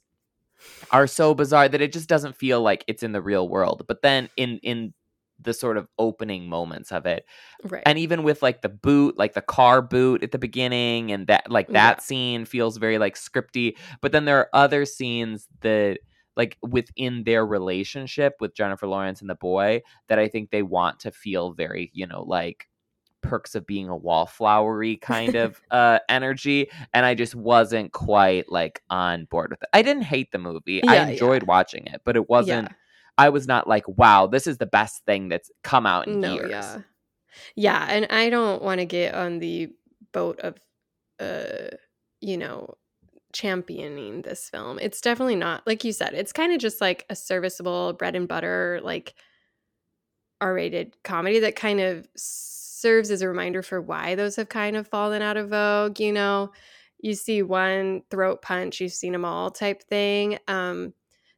are 0.91 1.07
so 1.07 1.33
bizarre 1.33 1.67
that 1.67 1.81
it 1.81 1.91
just 1.91 2.07
doesn't 2.07 2.35
feel 2.35 2.61
like 2.61 2.83
it's 2.87 3.03
in 3.03 3.11
the 3.11 3.21
real 3.21 3.47
world. 3.47 3.83
But 3.87 4.01
then 4.01 4.29
in 4.37 4.59
in 4.63 4.93
the 5.41 5.53
sort 5.53 5.77
of 5.77 5.87
opening 5.97 6.47
moments 6.47 6.91
of 6.91 7.05
it. 7.05 7.25
Right. 7.63 7.83
And 7.85 7.97
even 7.97 8.23
with 8.23 8.41
like 8.41 8.61
the 8.61 8.69
boot, 8.69 9.17
like 9.17 9.33
the 9.33 9.41
car 9.41 9.81
boot 9.81 10.23
at 10.23 10.31
the 10.31 10.37
beginning 10.37 11.11
and 11.11 11.27
that 11.27 11.49
like 11.49 11.69
that 11.69 11.97
yeah. 11.97 12.01
scene 12.01 12.45
feels 12.45 12.77
very 12.77 12.97
like 12.97 13.15
scripty, 13.15 13.77
but 14.01 14.11
then 14.11 14.25
there 14.25 14.39
are 14.39 14.49
other 14.53 14.85
scenes 14.85 15.47
that 15.61 15.99
like 16.37 16.57
within 16.61 17.23
their 17.23 17.45
relationship 17.45 18.35
with 18.39 18.55
Jennifer 18.55 18.87
Lawrence 18.87 19.21
and 19.21 19.29
the 19.29 19.35
boy 19.35 19.81
that 20.07 20.19
I 20.19 20.27
think 20.27 20.49
they 20.49 20.63
want 20.63 20.99
to 21.01 21.11
feel 21.11 21.51
very, 21.51 21.91
you 21.93 22.07
know, 22.07 22.23
like 22.23 22.67
perks 23.21 23.53
of 23.55 23.67
being 23.67 23.87
a 23.87 23.97
wallflowery 23.97 24.99
kind 24.99 25.35
of 25.35 25.61
uh 25.71 25.99
energy 26.09 26.67
and 26.91 27.05
i 27.05 27.13
just 27.13 27.35
wasn't 27.35 27.91
quite 27.91 28.51
like 28.51 28.81
on 28.89 29.25
board 29.25 29.51
with 29.51 29.61
it 29.61 29.69
i 29.73 29.81
didn't 29.83 30.01
hate 30.01 30.31
the 30.31 30.39
movie 30.39 30.81
yeah, 30.83 30.91
i 30.91 31.09
enjoyed 31.11 31.43
yeah. 31.43 31.47
watching 31.47 31.85
it 31.85 32.01
but 32.03 32.15
it 32.15 32.27
wasn't 32.29 32.67
yeah. 32.67 32.75
I 33.21 33.29
was 33.29 33.47
not 33.47 33.67
like, 33.67 33.87
wow, 33.87 34.25
this 34.25 34.47
is 34.47 34.57
the 34.57 34.65
best 34.65 35.05
thing 35.05 35.29
that's 35.29 35.51
come 35.63 35.85
out 35.85 36.07
in 36.07 36.21
no, 36.21 36.33
years. 36.33 36.49
Yeah. 36.49 36.79
Yeah. 37.55 37.85
And 37.87 38.07
I 38.09 38.31
don't 38.31 38.63
want 38.63 38.79
to 38.79 38.85
get 38.85 39.13
on 39.13 39.37
the 39.37 39.69
boat 40.11 40.39
of, 40.39 40.57
uh, 41.19 41.75
you 42.19 42.35
know, 42.35 42.73
championing 43.31 44.23
this 44.23 44.49
film. 44.49 44.79
It's 44.79 45.01
definitely 45.01 45.35
not, 45.35 45.67
like 45.67 45.83
you 45.83 45.93
said, 45.93 46.15
it's 46.15 46.33
kind 46.33 46.51
of 46.51 46.59
just 46.59 46.81
like 46.81 47.05
a 47.11 47.15
serviceable 47.15 47.93
bread 47.93 48.15
and 48.15 48.27
butter, 48.27 48.79
like 48.83 49.13
R 50.41 50.55
rated 50.55 50.95
comedy 51.03 51.37
that 51.41 51.55
kind 51.55 51.79
of 51.79 52.07
serves 52.15 53.11
as 53.11 53.21
a 53.21 53.27
reminder 53.27 53.61
for 53.61 53.79
why 53.79 54.15
those 54.15 54.35
have 54.37 54.49
kind 54.49 54.75
of 54.75 54.87
fallen 54.87 55.21
out 55.21 55.37
of 55.37 55.49
vogue. 55.49 55.99
You 55.99 56.11
know, 56.11 56.51
you 56.99 57.13
see 57.13 57.43
one 57.43 58.01
throat 58.09 58.41
punch, 58.41 58.81
you've 58.81 58.93
seen 58.93 59.13
them 59.13 59.25
all 59.25 59.51
type 59.51 59.83
thing. 59.83 60.39
Um, 60.47 60.95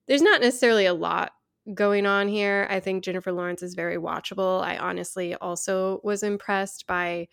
there's 0.08 0.22
not 0.22 0.40
necessarily 0.40 0.86
a 0.86 0.94
lot 0.94 1.34
going 1.74 2.06
on 2.06 2.28
here. 2.28 2.68
I 2.70 2.80
think 2.80 3.04
Jennifer 3.04 3.32
Lawrence 3.32 3.64
is 3.64 3.76
very 3.76 3.98
watchable. 3.98 4.62
I 4.62 4.78
honestly 4.78 5.36
also 5.36 6.02
was 6.04 6.24
impressed 6.24 6.88
by 6.88 7.28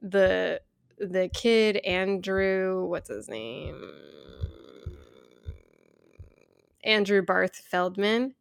the 0.00 0.60
the 0.98 1.28
kid 1.32 1.76
Andrew, 1.78 2.84
what's 2.86 3.08
his 3.08 3.28
name? 3.28 3.80
Andrew 6.84 7.22
Barth 7.22 7.56
Feldman, 7.56 8.34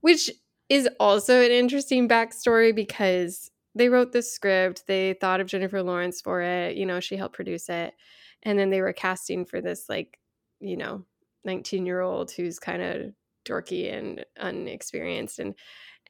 which 0.00 0.30
is 0.68 0.88
also 0.98 1.40
an 1.40 1.50
interesting 1.50 2.08
backstory 2.08 2.74
because 2.74 3.50
they 3.74 3.88
wrote 3.88 4.12
this 4.12 4.32
script. 4.32 4.86
They 4.86 5.14
thought 5.14 5.40
of 5.40 5.46
Jennifer 5.46 5.82
Lawrence 5.82 6.20
for 6.20 6.42
it. 6.42 6.76
You 6.76 6.86
know, 6.86 7.00
she 7.00 7.16
helped 7.16 7.34
produce 7.34 7.68
it. 7.68 7.94
And 8.42 8.58
then 8.58 8.70
they 8.70 8.80
were 8.80 8.92
casting 8.92 9.44
for 9.44 9.60
this, 9.60 9.88
like, 9.88 10.18
you 10.60 10.76
know, 10.76 11.04
19 11.44 11.86
year 11.86 12.00
old 12.00 12.30
who's 12.30 12.58
kind 12.58 12.82
of 12.82 13.12
dorky 13.46 13.92
and 13.92 14.24
unexperienced 14.38 15.38
and 15.38 15.54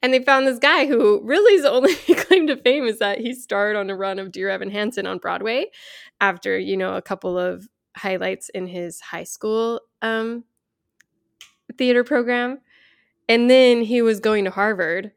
and 0.01 0.13
they 0.13 0.19
found 0.19 0.45
this 0.45 0.59
guy 0.59 0.85
who 0.85 1.21
really 1.23 1.53
is 1.55 1.65
only 1.65 1.95
claim 2.15 2.47
to 2.47 2.57
fame 2.57 2.85
is 2.85 2.99
that 2.99 3.19
he 3.19 3.33
starred 3.33 3.75
on 3.75 3.89
a 3.89 3.95
run 3.95 4.19
of 4.19 4.31
Dear 4.31 4.49
Evan 4.49 4.69
Hansen 4.69 5.07
on 5.07 5.17
Broadway 5.17 5.67
after, 6.21 6.57
you 6.57 6.77
know, 6.77 6.95
a 6.95 7.01
couple 7.01 7.37
of 7.37 7.67
highlights 7.95 8.49
in 8.49 8.67
his 8.67 9.01
high 9.01 9.23
school 9.23 9.81
um, 10.01 10.43
theater 11.77 12.03
program. 12.03 12.59
And 13.27 13.49
then 13.49 13.81
he 13.81 14.01
was 14.01 14.19
going 14.19 14.45
to 14.45 14.51
Harvard 14.51 15.11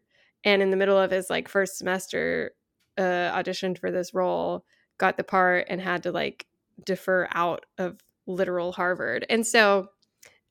and 0.45 0.63
in 0.63 0.71
the 0.71 0.77
middle 0.77 0.99
of 0.99 1.11
his 1.11 1.29
like 1.29 1.49
first 1.49 1.77
semester 1.77 2.53
uh, 2.97 3.31
auditioned 3.33 3.79
for 3.79 3.91
this 3.91 4.15
role, 4.15 4.65
got 4.99 5.17
the 5.17 5.25
part 5.25 5.67
and 5.69 5.81
had 5.81 6.03
to 6.05 6.13
like 6.13 6.47
defer 6.85 7.29
out 7.33 7.67
of 7.77 8.01
literal 8.27 8.73
Harvard. 8.73 9.27
And 9.29 9.47
so 9.47 9.89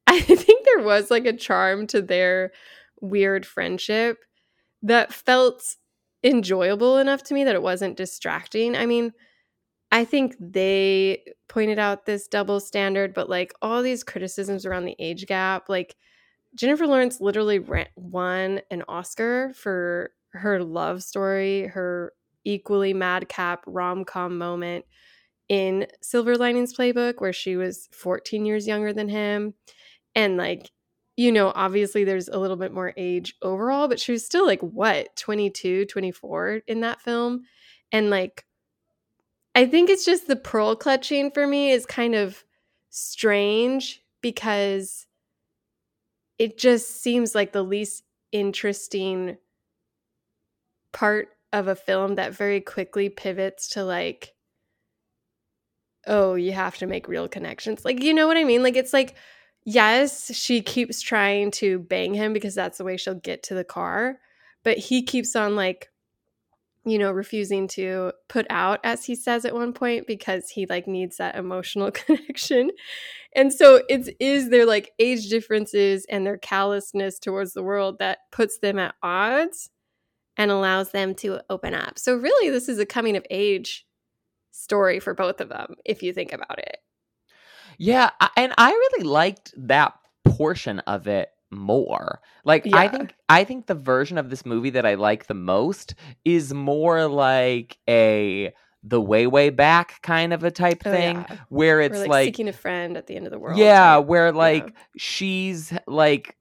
I 0.09 0.19
think 0.21 0.65
there 0.65 0.83
was 0.83 1.11
like 1.11 1.25
a 1.25 1.33
charm 1.33 1.87
to 1.87 2.01
their 2.01 2.51
weird 2.99 3.45
friendship 3.45 4.17
that 4.81 5.13
felt 5.13 5.63
enjoyable 6.23 6.97
enough 6.97 7.23
to 7.23 7.33
me 7.33 7.43
that 7.43 7.55
it 7.55 7.61
wasn't 7.61 7.95
distracting. 7.95 8.75
I 8.75 8.85
mean, 8.85 9.13
I 9.91 10.05
think 10.05 10.35
they 10.39 11.23
pointed 11.47 11.79
out 11.79 12.05
this 12.05 12.27
double 12.27 12.59
standard, 12.59 13.13
but 13.13 13.29
like 13.29 13.53
all 13.61 13.81
these 13.81 14.03
criticisms 14.03 14.65
around 14.65 14.85
the 14.85 14.95
age 14.99 15.25
gap, 15.27 15.69
like 15.69 15.95
Jennifer 16.55 16.87
Lawrence 16.87 17.21
literally 17.21 17.59
won 17.95 18.61
an 18.71 18.83
Oscar 18.87 19.53
for 19.55 20.11
her 20.33 20.63
love 20.63 21.03
story, 21.03 21.67
her 21.67 22.13
equally 22.45 22.93
madcap 22.93 23.63
rom 23.67 24.05
com 24.05 24.37
moment 24.37 24.85
in 25.49 25.87
Silver 26.01 26.35
Linings 26.35 26.75
Playbook, 26.75 27.15
where 27.19 27.33
she 27.33 27.55
was 27.55 27.87
14 27.91 28.45
years 28.45 28.67
younger 28.67 28.93
than 28.93 29.09
him 29.09 29.53
and 30.15 30.37
like 30.37 30.71
you 31.17 31.31
know 31.31 31.51
obviously 31.55 32.03
there's 32.03 32.27
a 32.27 32.37
little 32.37 32.57
bit 32.57 32.73
more 32.73 32.93
age 32.97 33.35
overall 33.41 33.87
but 33.87 33.99
she 33.99 34.11
was 34.11 34.25
still 34.25 34.45
like 34.45 34.61
what 34.61 35.15
22 35.15 35.85
24 35.85 36.61
in 36.67 36.81
that 36.81 37.01
film 37.01 37.43
and 37.91 38.09
like 38.09 38.45
i 39.55 39.65
think 39.65 39.89
it's 39.89 40.05
just 40.05 40.27
the 40.27 40.35
pearl 40.35 40.75
clutching 40.75 41.31
for 41.31 41.45
me 41.45 41.71
is 41.71 41.85
kind 41.85 42.15
of 42.15 42.43
strange 42.89 44.01
because 44.21 45.05
it 46.37 46.57
just 46.57 47.01
seems 47.01 47.35
like 47.35 47.51
the 47.51 47.63
least 47.63 48.03
interesting 48.31 49.37
part 50.91 51.29
of 51.51 51.67
a 51.67 51.75
film 51.75 52.15
that 52.15 52.33
very 52.33 52.61
quickly 52.61 53.09
pivots 53.09 53.69
to 53.69 53.83
like 53.83 54.33
oh, 56.07 56.35
you 56.35 56.51
have 56.51 56.77
to 56.77 56.87
make 56.87 57.07
real 57.07 57.27
connections. 57.27 57.85
Like, 57.85 58.01
you 58.01 58.13
know 58.13 58.27
what 58.27 58.37
I 58.37 58.43
mean? 58.43 58.63
Like 58.63 58.75
it's 58.75 58.93
like 58.93 59.15
yes, 59.65 60.33
she 60.35 60.61
keeps 60.61 61.01
trying 61.01 61.51
to 61.51 61.79
bang 61.79 62.13
him 62.13 62.33
because 62.33 62.55
that's 62.55 62.77
the 62.77 62.83
way 62.83 62.97
she'll 62.97 63.15
get 63.15 63.43
to 63.43 63.55
the 63.55 63.63
car, 63.63 64.19
but 64.63 64.77
he 64.77 65.03
keeps 65.03 65.35
on 65.35 65.55
like 65.55 65.89
you 66.85 66.97
know, 66.97 67.11
refusing 67.11 67.67
to 67.67 68.13
put 68.27 68.45
out 68.49 68.79
as 68.83 69.05
he 69.05 69.15
says 69.15 69.45
at 69.45 69.53
one 69.53 69.73
point 69.73 70.07
because 70.07 70.49
he 70.49 70.65
like 70.65 70.87
needs 70.87 71.17
that 71.17 71.35
emotional 71.35 71.91
connection. 71.91 72.71
And 73.35 73.53
so 73.53 73.81
it's 73.89 74.09
is 74.19 74.49
there 74.49 74.65
like 74.65 74.91
age 74.97 75.29
differences 75.29 76.05
and 76.09 76.25
their 76.25 76.37
callousness 76.37 77.19
towards 77.19 77.53
the 77.53 77.63
world 77.63 77.99
that 77.99 78.19
puts 78.31 78.59
them 78.59 78.79
at 78.79 78.95
odds 79.03 79.69
and 80.37 80.51
allows 80.51 80.91
them 80.91 81.13
to 81.15 81.41
open 81.49 81.73
up. 81.73 81.99
So 81.99 82.15
really 82.15 82.49
this 82.49 82.69
is 82.69 82.79
a 82.79 82.85
coming 82.85 83.17
of 83.17 83.25
age 83.29 83.85
story 84.51 84.99
for 84.99 85.13
both 85.13 85.41
of 85.41 85.49
them 85.49 85.75
if 85.85 86.01
you 86.01 86.13
think 86.13 86.33
about 86.33 86.59
it. 86.59 86.77
Yeah, 87.79 88.11
and 88.35 88.53
I 88.57 88.71
really 88.71 89.05
liked 89.05 89.53
that 89.57 89.93
portion 90.25 90.79
of 90.79 91.07
it 91.07 91.31
more. 91.49 92.21
Like 92.43 92.65
yeah. 92.65 92.77
I 92.77 92.87
think 92.87 93.13
I 93.27 93.43
think 93.43 93.67
the 93.67 93.75
version 93.75 94.17
of 94.17 94.29
this 94.29 94.45
movie 94.45 94.69
that 94.71 94.85
I 94.85 94.95
like 94.95 95.27
the 95.27 95.33
most 95.33 95.95
is 96.25 96.53
more 96.53 97.07
like 97.07 97.77
a 97.87 98.53
the 98.83 99.01
way 99.01 99.27
way 99.27 99.49
back 99.49 100.01
kind 100.01 100.33
of 100.33 100.43
a 100.43 100.51
type 100.51 100.83
oh, 100.85 100.91
thing 100.91 101.25
yeah. 101.29 101.37
where 101.49 101.81
it's 101.81 101.99
like, 101.99 102.09
like, 102.09 102.25
seeking 102.27 102.47
a 102.47 102.53
friend 102.53 102.95
at 102.97 103.07
the 103.07 103.15
end 103.15 103.25
of 103.25 103.31
the 103.31 103.39
world. 103.39 103.57
Yeah, 103.57 103.95
type. 103.95 104.05
where 104.05 104.31
like 104.31 104.67
yeah. 104.67 104.73
she's 104.97 105.73
like 105.87 106.35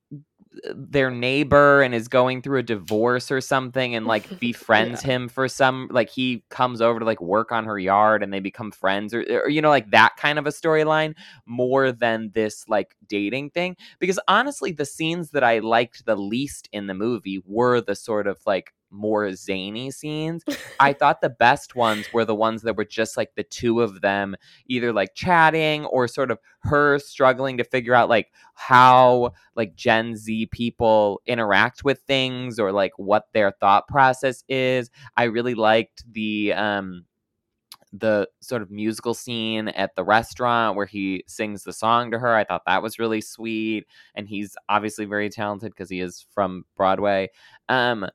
their 0.75 1.11
neighbor 1.11 1.83
and 1.83 1.94
is 1.94 2.09
going 2.09 2.42
through 2.42 2.59
a 2.59 2.62
divorce 2.62 3.31
or 3.31 3.40
something 3.40 3.94
and 3.94 4.07
like 4.07 4.38
befriends 4.40 5.03
yeah. 5.05 5.12
him 5.12 5.29
for 5.29 5.49
some 5.49 5.88
like 5.90 6.11
he 6.11 6.44
comes 6.51 6.81
over 6.81 6.99
to 6.99 7.05
like 7.05 7.21
work 7.21 7.53
on 7.53 7.64
her 7.64 7.79
yard 7.79 8.23
and 8.23 8.33
they 8.33 8.40
become 8.40 8.71
friends 8.71 9.14
or, 9.14 9.25
or 9.31 9.49
you 9.49 9.61
know 9.61 9.68
like 9.68 9.90
that 9.90 10.16
kind 10.16 10.38
of 10.38 10.47
a 10.47 10.51
storyline 10.51 11.14
more 11.47 11.92
than 11.92 12.31
this 12.35 12.68
like 12.68 12.97
dating 13.09 13.51
thing 13.51 13.77
because 13.99 14.18
honestly 14.29 14.73
the 14.73 14.87
scenes 14.87 15.31
that 15.31 15.44
I 15.44 15.59
liked 15.61 16.07
the 16.07 16.16
least 16.16 16.68
in 16.73 16.87
the 16.87 16.94
movie 16.94 17.42
were 17.44 17.81
the 17.81 17.94
sort 17.94 18.27
of 18.27 18.38
like 18.47 18.73
more 18.90 19.33
zany 19.35 19.90
scenes. 19.90 20.44
I 20.81 20.92
thought 20.92 21.20
the 21.20 21.31
best 21.31 21.74
ones 21.74 22.12
were 22.12 22.24
the 22.24 22.35
ones 22.35 22.62
that 22.62 22.77
were 22.77 22.85
just 22.85 23.16
like 23.16 23.35
the 23.35 23.42
two 23.42 23.81
of 23.81 24.01
them 24.01 24.37
either 24.66 24.92
like 24.92 25.14
chatting 25.14 25.85
or 25.87 26.09
sort 26.09 26.31
of 26.31 26.38
her 26.61 26.98
struggling 26.98 27.59
to 27.59 27.64
figure 27.64 27.94
out 27.94 28.09
like 28.09 28.33
how 28.55 29.33
like 29.55 29.74
Gen 29.77 30.16
Z 30.16 30.46
people 30.46 31.20
interact 31.27 31.85
with 31.85 32.01
things 32.01 32.59
or 32.59 32.72
like 32.72 32.92
what 32.96 33.29
their 33.33 33.53
thought 33.53 33.88
process 33.88 34.44
is. 34.48 34.90
I 35.16 35.24
really 35.24 35.55
liked 35.55 36.05
the 36.11 36.53
um 36.55 37.05
the 37.92 38.29
sort 38.40 38.61
of 38.61 38.70
musical 38.70 39.14
scene 39.14 39.68
at 39.68 39.96
the 39.96 40.05
restaurant 40.05 40.77
where 40.77 40.87
he 40.87 41.24
sings 41.27 41.62
the 41.62 41.72
song 41.72 42.11
to 42.11 42.18
her. 42.18 42.35
I 42.35 42.44
thought 42.44 42.62
that 42.66 42.83
was 42.83 42.98
really 42.98 43.22
sweet 43.22 43.87
and 44.14 44.29
he's 44.29 44.57
obviously 44.68 45.07
very 45.07 45.31
talented 45.31 45.72
because 45.72 45.88
he 45.88 46.01
is 46.01 46.27
from 46.33 46.64
Broadway. 46.77 47.31
Um 47.68 48.07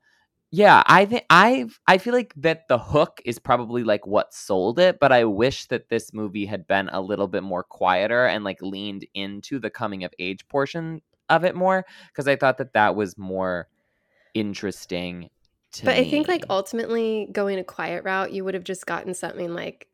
yeah, 0.55 0.83
I 0.85 1.05
think 1.05 1.25
I 1.31 1.65
I 1.87 1.97
feel 1.97 2.13
like 2.13 2.31
that 2.37 2.67
the 2.67 2.77
hook 2.77 3.19
is 3.25 3.39
probably 3.39 3.83
like 3.83 4.05
what 4.05 4.35
sold 4.35 4.77
it, 4.77 4.99
but 4.99 5.11
I 5.11 5.23
wish 5.23 5.65
that 5.69 5.89
this 5.89 6.13
movie 6.13 6.45
had 6.45 6.67
been 6.67 6.89
a 6.89 7.01
little 7.01 7.27
bit 7.27 7.41
more 7.41 7.63
quieter 7.63 8.27
and 8.27 8.43
like 8.43 8.61
leaned 8.61 9.07
into 9.15 9.57
the 9.57 9.71
coming 9.71 10.03
of 10.03 10.13
age 10.19 10.47
portion 10.47 11.01
of 11.27 11.43
it 11.43 11.55
more 11.55 11.87
because 12.09 12.27
I 12.27 12.35
thought 12.35 12.59
that 12.59 12.73
that 12.73 12.95
was 12.95 13.17
more 13.17 13.67
interesting 14.35 15.31
but 15.81 15.85
me. 15.85 15.91
But 15.91 15.95
I 15.95 16.07
think 16.07 16.27
like 16.27 16.45
ultimately 16.51 17.29
going 17.31 17.57
a 17.57 17.63
quiet 17.63 18.03
route, 18.03 18.31
you 18.31 18.45
would 18.45 18.53
have 18.53 18.63
just 18.63 18.85
gotten 18.85 19.15
something 19.15 19.55
like 19.55 19.87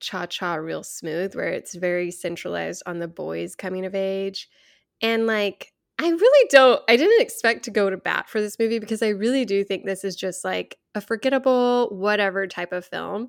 Cha 0.00 0.26
Cha 0.26 0.54
Real 0.54 0.82
Smooth, 0.82 1.36
where 1.36 1.50
it's 1.50 1.76
very 1.76 2.10
centralized 2.10 2.82
on 2.84 2.98
the 2.98 3.06
boys 3.06 3.54
coming 3.54 3.86
of 3.86 3.94
age. 3.94 4.48
And 5.00 5.28
like 5.28 5.72
I 6.02 6.08
really 6.08 6.48
don't. 6.48 6.82
I 6.88 6.96
didn't 6.96 7.20
expect 7.20 7.62
to 7.64 7.70
go 7.70 7.90
to 7.90 7.98
bat 7.98 8.26
for 8.26 8.40
this 8.40 8.58
movie 8.58 8.78
because 8.78 9.02
I 9.02 9.08
really 9.08 9.44
do 9.44 9.62
think 9.62 9.84
this 9.84 10.02
is 10.02 10.16
just 10.16 10.46
like 10.46 10.78
a 10.94 11.00
forgettable, 11.02 11.88
whatever 11.90 12.46
type 12.46 12.72
of 12.72 12.86
film. 12.86 13.28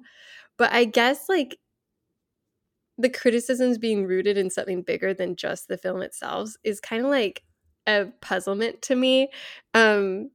But 0.57 0.71
I 0.71 0.85
guess 0.85 1.27
like 1.27 1.57
the 2.97 3.09
criticisms 3.09 3.77
being 3.77 4.05
rooted 4.05 4.37
in 4.37 4.49
something 4.49 4.83
bigger 4.83 5.13
than 5.13 5.35
just 5.35 5.67
the 5.67 5.77
film 5.77 6.01
itself 6.01 6.51
is 6.63 6.79
kind 6.79 7.03
of 7.03 7.11
like 7.11 7.43
a 7.87 8.05
puzzlement 8.21 8.81
to 8.83 8.95
me. 8.95 9.27
Um, 9.73 10.29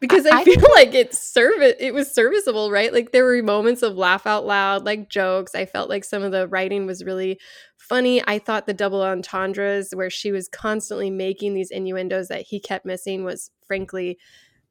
because 0.00 0.26
I, 0.26 0.40
I 0.40 0.44
feel 0.44 0.62
like 0.74 0.94
it's 0.94 1.18
service 1.18 1.74
it 1.80 1.92
was 1.92 2.08
serviceable, 2.08 2.70
right? 2.70 2.92
Like 2.92 3.10
there 3.10 3.24
were 3.24 3.42
moments 3.42 3.82
of 3.82 3.96
laugh 3.96 4.28
out 4.28 4.46
loud, 4.46 4.84
like 4.84 5.08
jokes. 5.10 5.56
I 5.56 5.66
felt 5.66 5.88
like 5.88 6.04
some 6.04 6.22
of 6.22 6.30
the 6.30 6.46
writing 6.46 6.86
was 6.86 7.04
really 7.04 7.40
funny. 7.88 8.22
I 8.26 8.38
thought 8.38 8.66
the 8.66 8.74
double 8.74 9.02
entendres 9.02 9.90
where 9.94 10.10
she 10.10 10.32
was 10.32 10.48
constantly 10.48 11.10
making 11.10 11.54
these 11.54 11.70
innuendos 11.70 12.28
that 12.28 12.42
he 12.42 12.60
kept 12.60 12.86
missing 12.86 13.24
was 13.24 13.50
frankly 13.66 14.18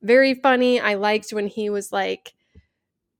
very 0.01 0.33
funny. 0.33 0.79
I 0.79 0.95
liked 0.95 1.31
when 1.31 1.47
he 1.47 1.69
was 1.69 1.91
like 1.91 2.33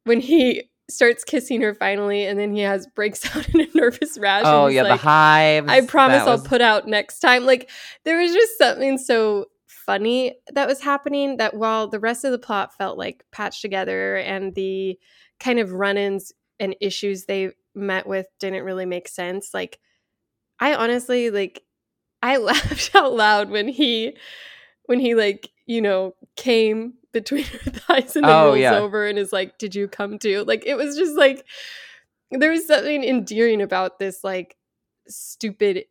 when 0.04 0.20
he 0.20 0.70
starts 0.90 1.24
kissing 1.24 1.62
her 1.62 1.74
finally 1.74 2.26
and 2.26 2.38
then 2.38 2.54
he 2.54 2.62
has 2.62 2.88
breaks 2.88 3.24
out 3.36 3.48
in 3.50 3.62
a 3.62 3.68
nervous 3.74 4.18
rash. 4.18 4.44
Oh 4.46 4.68
yeah, 4.68 4.84
like, 4.84 5.00
the 5.00 5.08
hives. 5.08 5.70
I 5.70 5.82
promise 5.82 6.24
I'll 6.24 6.42
put 6.42 6.62
out 6.62 6.88
next 6.88 7.20
time. 7.20 7.46
Like 7.46 7.70
there 8.04 8.20
was 8.20 8.34
just 8.34 8.58
something 8.58 8.98
so 8.98 9.46
funny 9.68 10.36
that 10.54 10.68
was 10.68 10.82
happening 10.82 11.38
that 11.38 11.56
while 11.56 11.88
the 11.88 12.00
rest 12.00 12.24
of 12.24 12.32
the 12.32 12.40
plot 12.40 12.74
felt 12.76 12.98
like 12.98 13.26
patched 13.32 13.62
together 13.62 14.18
and 14.18 14.56
the 14.56 14.98
kind 15.40 15.60
of 15.60 15.74
run-ins 15.74 16.32
and 16.60 16.76
issues 16.80 17.26
they 17.26 17.52
met 17.76 18.08
with 18.08 18.28
didn't 18.40 18.64
really 18.64 18.86
make 18.86 19.08
sense 19.08 19.54
like 19.54 19.80
i 20.64 20.74
honestly 20.74 21.30
like 21.30 21.62
i 22.24 22.38
laughed 22.52 22.96
out 22.96 23.14
loud 23.14 23.50
when 23.50 23.68
he 23.68 24.16
when 24.86 25.00
he 25.00 25.14
like 25.14 25.52
you 25.66 25.82
know 25.82 26.16
came 26.36 26.94
between 27.12 27.44
her 27.66 27.72
thighs 27.72 28.16
and 28.16 28.26
then 28.26 28.32
oh, 28.32 28.46
rolls 28.48 28.60
yeah. 28.60 28.78
over 28.78 29.06
and 29.06 29.20
is 29.20 29.34
like 29.34 29.58
did 29.58 29.76
you 29.76 29.88
come 29.88 30.18
too 30.18 30.44
like 30.46 30.66
it 30.66 30.76
was 30.76 30.98
just 30.98 31.16
like 31.16 31.46
there 32.32 32.52
was 32.52 32.66
something 32.66 33.04
endearing 33.04 33.62
about 33.62 34.00
this 34.00 34.24
like 34.24 34.58
stupid 35.08 35.86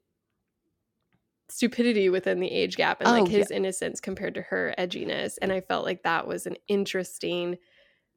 stupidity 1.48 2.08
within 2.08 2.40
the 2.40 2.50
age 2.50 2.76
gap 2.76 3.00
and 3.00 3.10
like 3.10 3.24
oh, 3.24 3.26
his 3.26 3.50
yeah. 3.50 3.58
innocence 3.58 4.00
compared 4.00 4.34
to 4.34 4.40
her 4.40 4.74
edginess 4.78 5.36
and 5.42 5.52
i 5.52 5.60
felt 5.60 5.84
like 5.84 6.02
that 6.02 6.26
was 6.26 6.46
an 6.46 6.56
interesting 6.66 7.58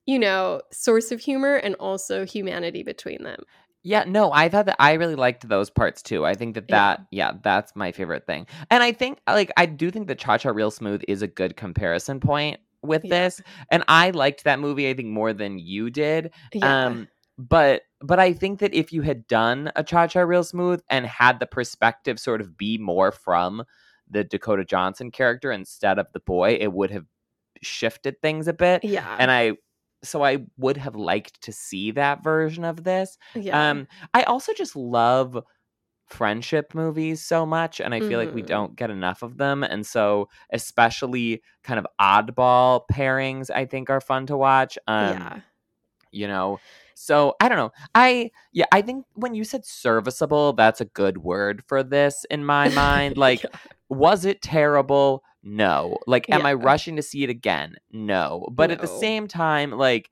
you 0.05 0.17
know 0.17 0.61
source 0.71 1.11
of 1.11 1.19
humor 1.19 1.55
and 1.55 1.75
also 1.75 2.25
humanity 2.25 2.81
between 2.81 3.23
them 3.23 3.43
yeah, 3.85 4.03
no, 4.07 4.33
I 4.33 4.49
thought 4.49 4.65
that 4.65 4.77
I 4.79 4.93
really 4.93 5.13
liked 5.13 5.47
those 5.47 5.69
parts 5.69 6.01
too. 6.01 6.25
I 6.25 6.33
think 6.33 6.55
that 6.55 6.69
that 6.69 7.05
yeah. 7.11 7.27
yeah, 7.27 7.37
that's 7.43 7.75
my 7.75 7.91
favorite 7.91 8.25
thing. 8.25 8.47
And 8.71 8.81
I 8.81 8.91
think 8.91 9.19
like 9.27 9.51
I 9.57 9.67
do 9.67 9.91
think 9.91 10.07
that 10.07 10.17
Cha 10.17 10.39
Cha 10.39 10.49
Real 10.49 10.71
Smooth 10.71 11.03
is 11.07 11.21
a 11.21 11.27
good 11.27 11.55
comparison 11.55 12.19
point 12.19 12.59
with 12.81 13.05
yeah. 13.05 13.09
this. 13.09 13.41
And 13.69 13.83
I 13.87 14.09
liked 14.09 14.43
that 14.43 14.59
movie 14.59 14.89
I 14.89 14.95
think 14.95 15.09
more 15.09 15.33
than 15.33 15.59
you 15.59 15.91
did. 15.91 16.31
Yeah. 16.51 16.85
Um 16.85 17.07
but 17.37 17.83
but 18.01 18.19
I 18.19 18.33
think 18.33 18.59
that 18.59 18.73
if 18.73 18.91
you 18.91 19.03
had 19.03 19.27
done 19.27 19.71
a 19.75 19.83
Cha 19.83 20.07
Cha 20.07 20.21
Real 20.21 20.43
Smooth 20.43 20.81
and 20.89 21.05
had 21.05 21.39
the 21.39 21.45
perspective 21.45 22.19
sort 22.19 22.41
of 22.41 22.57
be 22.57 22.79
more 22.79 23.11
from 23.11 23.65
the 24.09 24.23
Dakota 24.23 24.65
Johnson 24.65 25.11
character 25.11 25.51
instead 25.51 25.99
of 25.99 26.07
the 26.11 26.19
boy, 26.21 26.57
it 26.59 26.73
would 26.73 26.89
have 26.89 27.05
shifted 27.61 28.19
things 28.19 28.47
a 28.47 28.53
bit. 28.53 28.83
Yeah. 28.83 29.15
And 29.19 29.29
I 29.29 29.57
so 30.05 30.23
I 30.23 30.45
would 30.57 30.77
have 30.77 30.95
liked 30.95 31.41
to 31.41 31.51
see 31.51 31.91
that 31.91 32.23
version 32.23 32.63
of 32.63 32.83
this. 32.83 33.17
Yeah. 33.33 33.69
Um 33.69 33.87
I 34.13 34.23
also 34.23 34.53
just 34.53 34.75
love 34.75 35.43
friendship 36.07 36.75
movies 36.75 37.21
so 37.23 37.45
much 37.45 37.81
and 37.81 37.93
I 37.93 37.99
feel 37.99 38.09
mm-hmm. 38.09 38.17
like 38.17 38.33
we 38.33 38.41
mm-hmm. 38.41 38.47
don't 38.47 38.75
get 38.75 38.91
enough 38.91 39.23
of 39.23 39.37
them 39.37 39.63
and 39.63 39.85
so 39.85 40.29
especially 40.51 41.41
kind 41.63 41.79
of 41.79 41.87
oddball 41.99 42.81
pairings 42.91 43.49
I 43.49 43.65
think 43.65 43.89
are 43.89 44.01
fun 44.01 44.27
to 44.27 44.37
watch. 44.37 44.77
Um 44.87 45.17
yeah. 45.17 45.39
you 46.11 46.27
know, 46.27 46.59
so 46.95 47.35
I 47.41 47.49
don't 47.49 47.57
know. 47.57 47.71
I 47.93 48.31
yeah, 48.53 48.65
I 48.71 48.81
think 48.81 49.05
when 49.13 49.35
you 49.35 49.43
said 49.43 49.65
serviceable, 49.65 50.53
that's 50.53 50.81
a 50.81 50.85
good 50.85 51.19
word 51.19 51.61
for 51.67 51.83
this 51.83 52.25
in 52.29 52.45
my 52.45 52.69
mind. 52.69 53.17
Like, 53.25 53.43
yeah. 53.43 53.49
was 53.89 54.25
it 54.25 54.41
terrible? 54.41 55.23
No. 55.45 55.97
Like, 56.07 56.29
am 56.29 56.41
yeah. 56.41 56.47
I 56.47 56.53
rushing 56.55 56.97
to 56.97 57.01
see 57.01 57.23
it 57.23 57.29
again? 57.29 57.75
No. 57.91 58.47
But 58.51 58.67
no. 58.67 58.73
at 58.73 58.81
the 58.81 58.87
same 58.87 59.27
time, 59.27 59.71
like, 59.71 60.09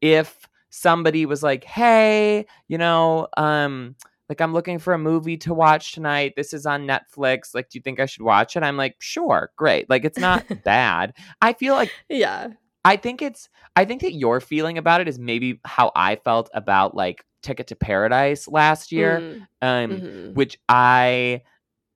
if 0.00 0.48
somebody 0.70 1.26
was 1.26 1.42
like, 1.42 1.64
"Hey, 1.64 2.46
you 2.68 2.78
know, 2.78 3.28
um." 3.36 3.96
Like 4.28 4.42
I'm 4.42 4.52
looking 4.52 4.78
for 4.78 4.92
a 4.92 4.98
movie 4.98 5.38
to 5.38 5.54
watch 5.54 5.92
tonight. 5.92 6.34
This 6.36 6.52
is 6.52 6.66
on 6.66 6.86
Netflix. 6.86 7.54
Like, 7.54 7.70
do 7.70 7.78
you 7.78 7.82
think 7.82 7.98
I 7.98 8.04
should 8.04 8.20
watch 8.20 8.56
it? 8.56 8.62
I'm 8.62 8.76
like, 8.76 8.96
sure, 8.98 9.52
great. 9.56 9.88
Like, 9.88 10.04
it's 10.04 10.18
not 10.18 10.44
bad. 10.64 11.14
I 11.40 11.54
feel 11.54 11.72
like, 11.72 11.90
yeah, 12.10 12.48
I 12.84 12.96
think 12.96 13.22
it's 13.22 13.48
I 13.76 13.84
think 13.84 14.02
that 14.02 14.14
your 14.14 14.40
feeling 14.40 14.78
about 14.78 15.00
it 15.00 15.08
is 15.08 15.18
maybe 15.18 15.60
how 15.64 15.92
I 15.94 16.16
felt 16.16 16.50
about 16.54 16.94
like 16.94 17.24
Ticket 17.42 17.66
to 17.68 17.76
Paradise 17.76 18.48
last 18.48 18.92
year, 18.92 19.20
mm. 19.20 19.40
um, 19.62 19.90
mm-hmm. 19.90 20.34
which 20.34 20.58
I 20.68 21.42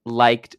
liked 0.05 0.55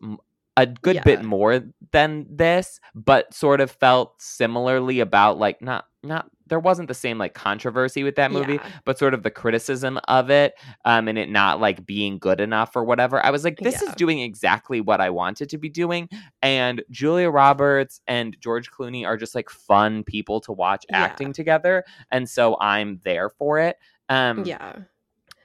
a 0.57 0.67
good 0.67 0.97
yeah. 0.97 1.03
bit 1.03 1.25
more 1.25 1.63
than 1.93 2.27
this, 2.31 2.79
but 2.95 3.33
sort 3.35 3.61
of 3.61 3.71
felt 3.71 4.21
similarly 4.21 5.01
about 5.01 5.39
like 5.39 5.61
not 5.61 5.87
not 6.03 6.31
there 6.47 6.61
wasn't 6.61 6.87
the 6.87 6.95
same 6.95 7.17
like 7.17 7.33
controversy 7.33 8.05
with 8.05 8.17
that 8.17 8.31
movie, 8.31 8.55
Yeah. 8.55 8.69
but 8.85 8.99
sort 8.99 9.15
of 9.15 9.23
the 9.23 9.31
criticism 9.31 9.99
of 10.09 10.29
it, 10.31 10.55
um, 10.85 11.09
and 11.09 11.17
it 11.17 11.31
not 11.31 11.59
like 11.61 11.87
being 11.87 12.19
good 12.19 12.39
enough 12.41 12.77
or 12.77 12.85
whatever. 12.85 13.25
I 13.25 13.31
was 13.31 13.43
like, 13.45 13.59
this 13.59 13.81
is 13.81 13.95
doing 13.95 14.21
exactly 14.21 14.83
what 14.83 15.01
I 15.01 15.09
wanted 15.09 15.49
to 15.49 15.59
be 15.59 15.71
doing. 15.71 16.09
And 16.43 16.83
Julia 16.91 17.31
Roberts 17.31 18.01
and 18.07 18.37
George 18.41 18.71
Clooney 18.71 19.07
are 19.07 19.17
just 19.17 19.35
like 19.35 19.49
fun 19.49 20.05
people 20.05 20.41
to 20.43 20.53
watch 20.53 20.85
Yeah. 20.91 20.99
acting 21.03 21.33
together, 21.33 21.85
and 22.11 22.29
so 22.29 22.59
I'm 22.61 23.01
there 23.05 23.31
for 23.31 23.59
it. 23.59 23.79
Um, 24.11 24.45
Yeah. 24.45 24.81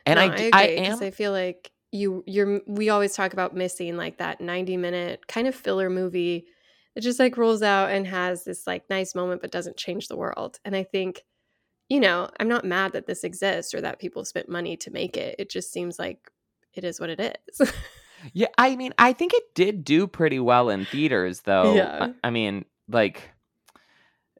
and 0.05 0.17
No, 0.17 0.21
I, 0.21 0.25
I 0.25 0.27
agree, 0.27 0.85
'cause 0.87 1.01
am 1.01 1.07
I 1.07 1.11
feel 1.11 1.31
like 1.31 1.71
you 1.91 2.23
you're 2.27 2.61
we 2.67 2.89
always 2.89 3.13
talk 3.13 3.33
about 3.33 3.55
missing 3.55 3.97
like 3.97 4.17
that 4.17 4.39
90 4.39 4.77
minute 4.77 5.27
kind 5.27 5.47
of 5.47 5.55
filler 5.55 5.89
movie 5.89 6.45
that 6.95 7.01
just 7.01 7.19
like 7.19 7.37
rolls 7.37 7.61
out 7.61 7.89
and 7.89 8.05
has 8.07 8.43
this 8.43 8.67
like 8.67 8.89
nice 8.89 9.15
moment 9.15 9.41
but 9.41 9.51
doesn't 9.51 9.77
change 9.77 10.07
the 10.07 10.17
world. 10.17 10.59
And 10.65 10.75
I 10.75 10.83
think, 10.83 11.23
you 11.87 11.99
know, 11.99 12.29
I'm 12.39 12.47
not 12.47 12.65
mad 12.65 12.93
that 12.93 13.07
this 13.07 13.23
exists 13.23 13.73
or 13.73 13.81
that 13.81 13.99
people 13.99 14.25
spent 14.25 14.49
money 14.49 14.77
to 14.77 14.91
make 14.91 15.17
it. 15.17 15.35
It 15.39 15.49
just 15.49 15.71
seems 15.71 15.97
like 15.97 16.31
it 16.73 16.83
is 16.83 16.99
what 16.99 17.09
it 17.09 17.39
is. 17.49 17.71
Yeah, 18.33 18.47
I 18.57 18.75
mean, 18.75 18.93
I 18.97 19.13
think 19.13 19.33
it 19.33 19.55
did 19.55 19.83
do 19.83 20.07
pretty 20.07 20.39
well 20.39 20.69
in 20.69 20.85
theaters, 20.85 21.41
though. 21.41 21.75
Yeah. 21.75 22.07
I, 22.23 22.27
I 22.27 22.29
mean, 22.31 22.65
like, 22.87 23.31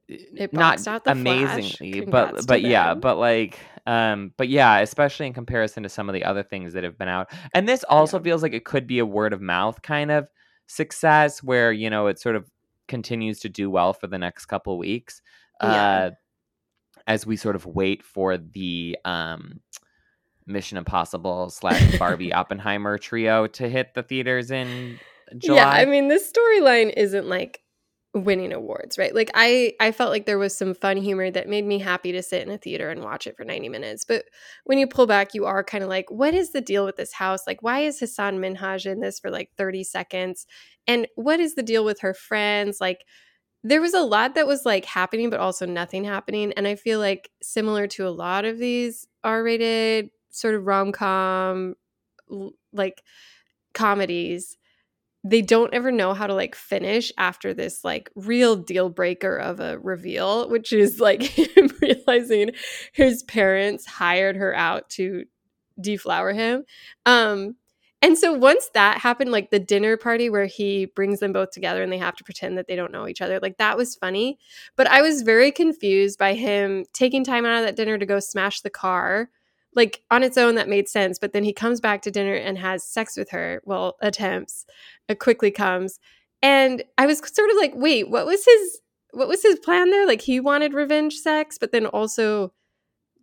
It 0.10 0.54
not 0.54 0.88
out 0.88 1.04
The 1.04 1.12
amazingly, 1.12 2.02
but 2.02 2.48
but 2.48 2.62
yeah, 2.62 2.90
them. 2.90 3.00
but 3.00 3.18
like, 3.18 3.60
um, 3.86 4.34
but 4.38 4.50
yeah, 4.50 4.80
especially 4.80 5.28
in 5.28 5.34
comparison 5.34 5.84
to 5.84 5.90
some 5.90 6.10
of 6.10 6.14
the 6.14 6.24
other 6.24 6.42
things 6.42 6.74
that 6.74 6.84
have 6.84 6.98
been 6.98 7.08
out, 7.08 7.30
and 7.54 7.70
this 7.70 7.84
also 7.84 8.18
Yeah. 8.18 8.24
feels 8.24 8.42
like 8.44 8.54
it 8.54 8.66
could 8.66 8.88
be 8.88 9.00
a 9.00 9.06
word 9.06 9.34
of 9.34 9.42
mouth 9.42 9.82
kind 9.84 10.10
of 10.12 10.28
success, 10.68 11.44
where 11.44 11.72
you 11.72 11.90
know 11.90 12.08
it 12.08 12.20
sort 12.20 12.36
of 12.36 12.50
continues 12.88 13.40
to 13.42 13.50
do 13.50 13.70
well 13.70 13.94
for 13.94 14.08
the 14.08 14.18
next 14.18 14.48
couple 14.48 14.78
weeks, 14.80 15.22
Yeah. 15.62 15.68
uh, 15.70 16.12
as 17.06 17.26
we 17.28 17.36
sort 17.36 17.56
of 17.56 17.66
wait 17.66 18.04
for 18.04 18.38
the 18.38 18.98
um. 19.06 19.60
Mission 20.46 20.80
Impossible 20.80 21.52
slash 21.52 22.00
Barbie 22.00 22.34
Oppenheimer 22.34 22.98
trio 22.98 23.46
to 23.46 23.70
hit 23.70 23.94
the 23.94 24.02
theaters 24.02 24.50
in 24.50 25.00
July. 25.38 25.58
Yeah, 25.58 25.70
I 25.70 25.86
mean, 25.86 26.08
this 26.08 26.32
storyline 26.34 26.92
isn't 26.98 27.28
like 27.30 27.62
winning 28.14 28.52
awards, 28.54 28.98
right? 28.98 29.14
Like 29.14 29.30
I 29.34 29.74
I 29.80 29.92
felt 29.92 30.10
like 30.10 30.26
there 30.26 30.40
was 30.40 30.58
some 30.58 30.74
fun 30.74 30.98
humor 30.98 31.30
that 31.30 31.48
made 31.48 31.66
me 31.66 31.80
happy 31.80 32.12
to 32.12 32.24
sit 32.24 32.42
in 32.42 32.50
a 32.50 32.58
theater 32.58 32.90
and 32.90 33.04
watch 33.04 33.28
it 33.28 33.38
for 33.38 33.44
90 33.44 33.70
minutes. 33.70 34.04
But 34.04 34.26
when 34.64 34.80
you 34.80 34.88
pull 34.88 35.06
back, 35.06 35.34
you 35.34 35.46
are 35.46 35.64
kind 35.64 35.84
of 35.84 35.90
like, 35.90 36.10
what 36.10 36.34
is 36.34 36.52
the 36.52 36.62
deal 36.62 36.86
with 36.86 36.96
this 36.96 37.14
house? 37.14 37.46
Like 37.46 37.62
why 37.62 37.82
is 37.82 38.00
Hassan 38.00 38.40
Minhaj 38.40 38.86
in 38.86 39.00
this 39.00 39.20
for 39.20 39.30
like 39.30 39.52
30 39.58 39.84
seconds? 39.84 40.48
And 40.88 41.08
what 41.16 41.40
is 41.40 41.56
the 41.56 41.64
deal 41.64 41.86
with 41.86 42.00
her 42.02 42.14
friends? 42.14 42.82
Like 42.82 43.06
there 43.64 43.82
was 43.82 43.94
a 43.94 44.02
lot 44.02 44.36
that 44.36 44.48
was 44.48 44.66
like 44.66 44.86
happening 44.86 45.30
but 45.30 45.40
also 45.40 45.66
nothing 45.66 46.06
happening 46.06 46.54
and 46.54 46.68
I 46.68 46.76
feel 46.76 47.00
like 47.00 47.30
similar 47.42 47.88
to 47.88 48.08
a 48.08 48.10
lot 48.10 48.46
of 48.46 48.58
these 48.58 49.06
R-rated 49.24 50.10
sort 50.30 50.56
of 50.56 50.66
rom-com 50.66 51.76
like 52.72 53.04
comedies 53.74 54.58
they 55.24 55.42
don't 55.42 55.74
ever 55.74 55.92
know 55.92 56.14
how 56.14 56.28
to 56.28 56.34
like 56.34 56.56
finish 56.56 57.12
after 57.18 57.54
this 57.54 57.84
like 57.84 58.10
real 58.16 58.56
deal 58.56 58.90
breaker 58.90 59.36
of 59.36 59.60
a 59.60 59.78
reveal 59.80 60.50
which 60.50 60.72
is 60.72 61.00
like 61.00 61.22
him 61.58 61.70
realizing 61.82 62.52
his 62.94 63.24
parents 63.24 63.86
hired 63.86 64.36
her 64.36 64.56
out 64.56 64.90
to 64.90 65.26
deflower 65.80 66.34
him. 66.34 66.64
Um 67.06 67.56
and 68.02 68.18
so 68.18 68.32
once 68.32 68.70
that 68.74 69.00
happened 69.00 69.30
like 69.30 69.50
the 69.50 69.60
dinner 69.60 69.98
party 69.98 70.30
where 70.30 70.46
he 70.46 70.86
brings 70.86 71.20
them 71.20 71.34
both 71.34 71.52
together 71.52 71.84
and 71.84 71.92
they 71.92 71.98
have 71.98 72.16
to 72.16 72.24
pretend 72.24 72.58
that 72.58 72.68
they 72.68 72.78
don't 72.78 72.94
know 72.94 73.06
each 73.08 73.22
other 73.22 73.40
like 73.42 73.58
that 73.58 73.76
was 73.76 73.96
funny. 73.96 74.40
But 74.78 74.88
i 74.88 75.02
was 75.02 75.22
very 75.24 75.52
confused 75.52 76.18
by 76.18 76.34
him 76.34 76.86
taking 76.94 77.26
time 77.26 77.46
out 77.46 77.60
of 77.60 77.66
that 77.66 77.76
dinner 77.76 77.98
to 77.98 78.06
go 78.06 78.20
smash 78.20 78.62
the 78.62 78.70
car 78.70 79.30
like 79.76 80.02
on 80.12 80.24
its 80.24 80.38
own 80.38 80.56
that 80.56 80.70
made 80.70 80.90
sense 80.90 81.20
but 81.20 81.34
then 81.34 81.44
he 81.44 81.54
comes 81.54 81.80
back 81.80 82.02
to 82.02 82.12
dinner 82.12 82.34
and 82.34 82.58
has 82.58 82.84
sex 82.84 83.16
with 83.18 83.30
her 83.30 83.62
well 83.66 83.98
attempts 84.02 84.66
it 85.08 85.20
quickly 85.20 85.52
comes. 85.52 86.00
And 86.42 86.84
i 86.98 87.06
was 87.06 87.20
sort 87.20 87.50
of 87.50 87.58
like 87.58 87.74
wait 87.76 88.10
what 88.10 88.26
was 88.26 88.46
his 88.46 88.80
what 89.12 89.28
was 89.28 89.42
his 89.42 89.60
plan 89.60 89.90
there? 89.90 90.06
Like 90.06 90.22
he 90.22 90.40
wanted 90.40 90.74
revenge 90.74 91.16
sex 91.16 91.58
but 91.58 91.72
then 91.72 91.86
also 91.88 92.54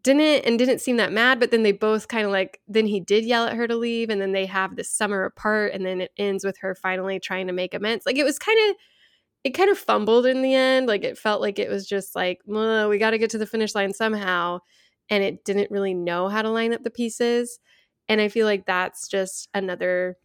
didn't 0.03 0.45
and 0.45 0.59
didn't 0.59 0.81
seem 0.81 0.99
that 0.99 1.13
mad 1.13 1.41
but 1.41 1.51
then 1.51 1.63
they 1.65 1.73
both 1.73 2.09
kind 2.09 2.25
of 2.25 2.33
like 2.33 2.61
then 2.69 2.87
he 2.87 3.01
did 3.01 3.25
yell 3.25 3.47
at 3.47 3.57
her 3.57 3.67
to 3.67 3.77
leave 3.77 4.09
and 4.11 4.21
then 4.21 4.33
they 4.33 4.47
have 4.47 4.77
this 4.77 4.91
summer 4.91 5.25
apart 5.25 5.73
and 5.75 5.85
then 5.85 6.01
it 6.01 6.13
ends 6.17 6.45
with 6.45 6.59
her 6.59 6.75
finally 6.75 7.19
trying 7.19 7.47
to 7.47 7.53
make 7.53 7.75
amends. 7.75 8.07
Like 8.07 8.17
it 8.17 8.25
was 8.25 8.39
kind 8.39 8.71
of 8.71 8.77
it 9.45 9.51
kind 9.51 9.71
of 9.71 9.79
fumbled 9.79 10.27
in 10.27 10.43
the 10.43 10.55
end. 10.55 10.87
Like 10.89 11.05
it 11.05 11.19
felt 11.19 11.41
like 11.41 11.59
it 11.59 11.71
was 11.71 11.87
just 11.87 12.17
like 12.17 12.41
"Well, 12.47 12.89
we 12.89 12.99
got 12.99 13.11
to 13.11 13.19
get 13.19 13.31
to 13.31 13.39
the 13.39 13.47
finish 13.47 13.75
line 13.75 13.93
somehow 13.93 14.61
and 15.11 15.23
it 15.23 15.45
didn't 15.45 15.71
really 15.71 15.95
know 15.95 16.29
how 16.29 16.43
to 16.43 16.51
line 16.51 16.73
up 16.73 16.83
the 16.83 16.91
pieces 16.91 17.59
and 18.09 18.21
i 18.21 18.29
feel 18.29 18.47
like 18.47 18.67
that's 18.67 19.09
just 19.09 19.49
another 19.55 20.17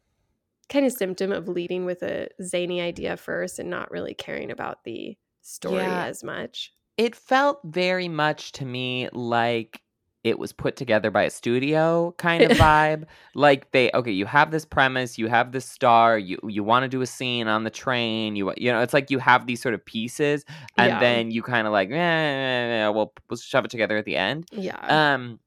kind 0.70 0.86
of 0.86 0.92
symptom 0.94 1.32
of 1.32 1.48
leading 1.48 1.86
with 1.86 2.02
a 2.04 2.28
zany 2.44 2.82
idea 2.82 3.18
first 3.18 3.60
and 3.60 3.70
not 3.70 3.92
really 3.92 4.14
caring 4.14 4.52
about 4.52 4.84
the 4.84 5.18
story 5.42 5.76
Yeah. 5.78 6.06
as 6.06 6.24
much 6.24 6.74
it 6.98 7.16
felt 7.16 7.60
very 7.64 8.08
much 8.08 8.52
to 8.54 8.66
me 8.66 9.10
like 9.12 9.82
it 10.24 10.38
was 10.38 10.54
put 10.54 10.76
together 10.76 11.10
by 11.10 11.24
a 11.24 11.30
studio 11.30 12.14
kind 12.18 12.44
of 12.44 12.52
vibe 12.58 13.06
like 13.34 13.72
they 13.72 13.90
okay 13.94 14.12
you 14.12 14.26
have 14.26 14.52
this 14.52 14.66
premise 14.66 15.18
you 15.18 15.28
have 15.28 15.52
this 15.52 15.66
star 15.66 16.18
you 16.18 16.38
you 16.48 16.64
want 16.64 16.84
to 16.84 16.88
do 16.88 17.02
a 17.02 17.08
scene 17.08 17.48
on 17.48 17.64
the 17.64 17.70
train 17.70 18.36
you 18.36 18.54
you 18.58 18.72
know 18.72 18.82
it's 18.82 18.94
like 18.94 19.10
you 19.10 19.18
have 19.20 19.48
these 19.48 19.62
sort 19.62 19.74
of 19.74 19.84
pieces 19.86 20.46
and 20.78 20.90
Yeah. 20.90 21.00
then 21.00 21.32
you 21.32 21.42
kind 21.42 21.66
of 21.66 21.74
like 21.74 21.90
eh, 21.92 22.88
we'll, 22.90 23.14
we'll 23.30 23.38
shove 23.38 23.66
it 23.66 23.72
together 23.72 23.98
at 23.98 24.06
the 24.06 24.16
end 24.16 24.48
yeah 24.52 25.12
um 25.16 25.40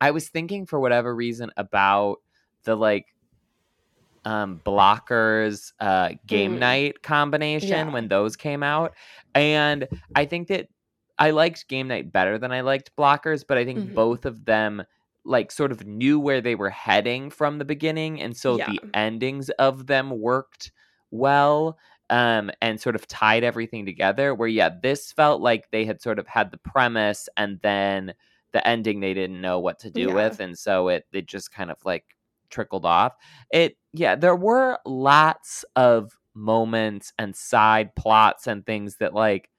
i 0.00 0.10
was 0.12 0.28
thinking 0.28 0.66
for 0.66 0.78
whatever 0.78 1.14
reason 1.14 1.50
about 1.56 2.18
the 2.64 2.76
like 2.76 3.06
um 4.24 4.60
blockers 4.64 5.72
uh 5.80 6.10
game 6.26 6.56
Mm. 6.56 6.58
night 6.58 7.02
combination 7.02 7.88
Yeah. 7.88 7.92
when 7.92 8.08
those 8.08 8.36
came 8.36 8.62
out 8.62 8.94
and 9.34 9.86
i 10.14 10.24
think 10.24 10.48
that 10.48 10.68
i 11.18 11.30
liked 11.30 11.68
game 11.68 11.88
night 11.88 12.12
better 12.12 12.38
than 12.38 12.52
i 12.52 12.60
liked 12.60 12.90
blockers 12.96 13.44
but 13.46 13.58
i 13.58 13.64
think 13.64 13.78
Mhm. 13.78 13.94
both 13.94 14.24
of 14.26 14.44
them 14.44 14.82
like 15.24 15.50
sort 15.50 15.72
of 15.72 15.86
knew 15.86 16.20
where 16.20 16.40
they 16.40 16.54
were 16.54 16.70
heading 16.70 17.30
from 17.30 17.58
the 17.58 17.64
beginning 17.64 18.20
and 18.20 18.36
so 18.36 18.58
the 18.58 18.80
endings 18.94 19.50
of 19.50 19.86
them 19.86 20.10
worked 20.20 20.72
well 21.10 21.78
um 22.10 22.50
and 22.62 22.80
sort 22.80 22.94
of 22.94 23.06
tied 23.08 23.42
everything 23.44 23.84
together 23.84 24.34
where 24.34 24.48
yeah 24.48 24.70
this 24.82 25.12
felt 25.12 25.40
like 25.40 25.70
they 25.70 25.84
had 25.84 26.00
sort 26.00 26.18
of 26.18 26.26
had 26.28 26.50
the 26.50 26.58
premise 26.58 27.28
and 27.36 27.58
then 27.62 28.14
the 28.52 28.66
ending 28.66 29.00
they 29.00 29.14
didn't 29.14 29.40
know 29.40 29.58
what 29.58 29.78
to 29.80 29.90
do 29.90 30.02
Yeah. 30.08 30.14
with 30.14 30.40
and 30.40 30.56
so 30.58 30.88
it 30.88 31.04
it 31.12 31.26
just 31.26 31.50
kind 31.52 31.70
of 31.70 31.78
like 31.84 32.04
trickled 32.50 32.86
off 32.86 33.14
it 33.50 33.76
yeah 33.92 34.14
there 34.14 34.36
were 34.36 34.78
lots 34.86 35.64
of 35.74 36.12
moments 36.34 37.12
and 37.18 37.34
side 37.34 37.94
plots 37.96 38.46
and 38.46 38.64
things 38.64 38.96
that 38.98 39.14
like 39.14 39.50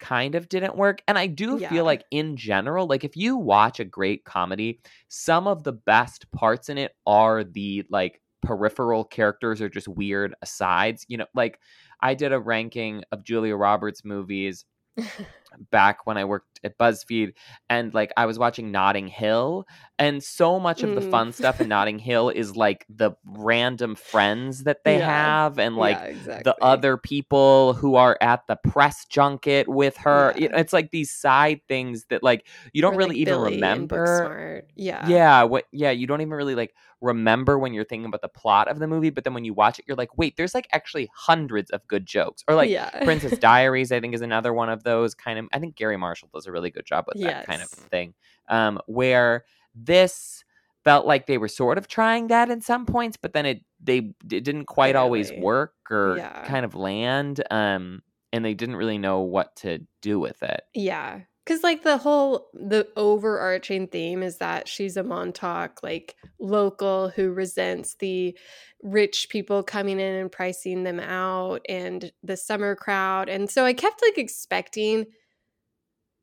kind 0.00 0.34
of 0.34 0.48
didn't 0.48 0.76
work 0.76 1.02
and 1.08 1.18
i 1.18 1.26
do 1.26 1.58
Yeah. 1.58 1.68
feel 1.68 1.84
like 1.84 2.04
in 2.10 2.36
general 2.36 2.86
like 2.86 3.04
if 3.04 3.16
you 3.16 3.36
watch 3.36 3.80
a 3.80 3.84
great 3.84 4.24
comedy 4.24 4.80
some 5.08 5.46
of 5.46 5.64
the 5.64 5.72
best 5.72 6.30
parts 6.32 6.68
in 6.68 6.78
it 6.78 6.92
are 7.06 7.44
the 7.44 7.84
like 7.90 8.20
peripheral 8.42 9.04
characters 9.04 9.60
or 9.60 9.68
just 9.68 9.88
weird 9.88 10.34
asides 10.42 11.04
you 11.08 11.16
know 11.16 11.26
like 11.34 11.58
i 12.00 12.14
did 12.14 12.32
a 12.32 12.38
ranking 12.38 13.02
of 13.12 13.24
julia 13.24 13.56
roberts 13.56 14.04
movies 14.04 14.64
back 15.70 16.06
when 16.06 16.16
I 16.16 16.24
worked 16.24 16.60
at 16.64 16.76
BuzzFeed 16.78 17.34
and 17.70 17.94
like 17.94 18.12
I 18.16 18.26
was 18.26 18.38
watching 18.38 18.72
Notting 18.72 19.06
Hill 19.06 19.66
and 19.98 20.22
so 20.22 20.58
much 20.58 20.82
of 20.82 20.94
the 20.94 21.00
Mm. 21.00 21.10
fun 21.10 21.32
stuff 21.32 21.60
in 21.60 21.68
Notting 21.68 21.98
Hill 22.00 22.30
is 22.30 22.56
like 22.56 22.84
the 22.88 23.12
random 23.24 23.94
friends 23.94 24.64
that 24.64 24.82
they 24.84 24.98
Yeah. 24.98 25.06
have 25.06 25.58
and 25.58 25.76
like 25.76 25.96
yeah, 25.98 26.04
exactly. 26.04 26.42
the 26.44 26.56
other 26.64 26.96
people 26.96 27.74
who 27.74 27.94
are 27.94 28.18
at 28.20 28.46
the 28.48 28.56
press 28.56 29.04
junket 29.08 29.68
with 29.68 29.96
her. 29.98 30.34
You 30.36 30.48
know, 30.48 30.56
it's 30.56 30.72
like 30.72 30.90
these 30.90 31.12
side 31.14 31.60
things 31.68 32.06
that 32.10 32.22
like 32.24 32.46
you 32.72 32.82
don't 32.82 32.94
Or, 32.94 32.98
really 32.98 33.10
like, 33.10 33.18
even 33.18 33.34
Billy 33.34 33.54
remember. 33.54 34.64
Yeah. 34.74 35.06
Yeah, 35.08 35.42
what 35.44 35.64
yeah, 35.72 35.90
you 35.90 36.06
don't 36.06 36.20
even 36.20 36.32
really 36.34 36.54
like 36.56 36.74
remember 37.00 37.56
when 37.58 37.72
you're 37.72 37.84
thinking 37.84 38.06
about 38.06 38.22
the 38.22 38.28
plot 38.28 38.66
of 38.66 38.80
the 38.80 38.86
movie, 38.88 39.10
but 39.10 39.22
then 39.22 39.32
when 39.34 39.44
you 39.44 39.54
watch 39.54 39.78
it, 39.78 39.84
you're 39.86 39.96
like, 39.96 40.18
wait, 40.18 40.36
there's 40.36 40.54
like 40.54 40.66
actually 40.72 41.08
hundreds 41.14 41.70
of 41.70 41.86
good 41.86 42.04
jokes. 42.06 42.42
Or 42.48 42.56
like 42.56 42.70
yeah. 42.70 42.90
Princess 43.04 43.38
Diaries, 43.38 43.92
I 43.92 44.00
think, 44.00 44.14
is 44.14 44.20
another 44.20 44.52
one 44.52 44.68
of 44.68 44.82
those 44.82 45.14
kind 45.14 45.37
of. 45.38 45.48
I 45.52 45.58
think 45.58 45.76
Garry 45.76 45.96
Marshall 45.96 46.28
does 46.34 46.46
a 46.46 46.52
really 46.52 46.70
good 46.70 46.86
job 46.86 47.04
with 47.06 47.22
that 47.22 47.46
kind 47.46 47.62
of 47.62 47.68
thing. 47.68 48.14
Um, 48.48 48.80
where 48.86 49.44
this 49.74 50.44
felt 50.84 51.06
like 51.06 51.26
they 51.26 51.38
were 51.38 51.48
sort 51.48 51.76
of 51.78 51.88
trying 51.88 52.28
that 52.28 52.50
in 52.50 52.60
some 52.60 52.86
points, 52.86 53.16
but 53.16 53.32
then 53.32 53.46
it 53.46 53.64
they 53.80 54.14
it 54.30 54.44
didn't 54.44 54.64
quite 54.66 54.96
always 54.96 55.32
work 55.32 55.74
or 55.90 56.16
Yeah. 56.16 56.44
kind 56.44 56.64
of 56.64 56.74
land. 56.74 57.42
Um, 57.50 58.02
and 58.32 58.44
they 58.44 58.54
didn't 58.54 58.76
really 58.76 58.98
know 58.98 59.20
what 59.20 59.56
to 59.56 59.86
do 60.02 60.18
with 60.20 60.42
it. 60.42 60.62
Yeah. 60.74 61.20
Cause 61.46 61.62
like 61.62 61.82
the 61.82 61.96
whole 61.96 62.48
the 62.52 62.86
overarching 62.94 63.86
theme 63.86 64.22
is 64.22 64.36
that 64.36 64.68
she's 64.68 64.98
a 64.98 65.02
Montauk 65.02 65.82
like 65.82 66.14
local 66.38 67.08
who 67.08 67.32
resents 67.32 67.94
the 68.00 68.36
rich 68.82 69.28
people 69.30 69.62
coming 69.62 69.98
in 69.98 70.14
and 70.14 70.30
pricing 70.30 70.84
them 70.84 71.00
out 71.00 71.62
and 71.66 72.12
the 72.22 72.36
summer 72.36 72.76
crowd. 72.76 73.30
And 73.30 73.48
so 73.50 73.64
I 73.64 73.72
kept 73.72 74.02
like 74.02 74.18
expecting 74.18 75.06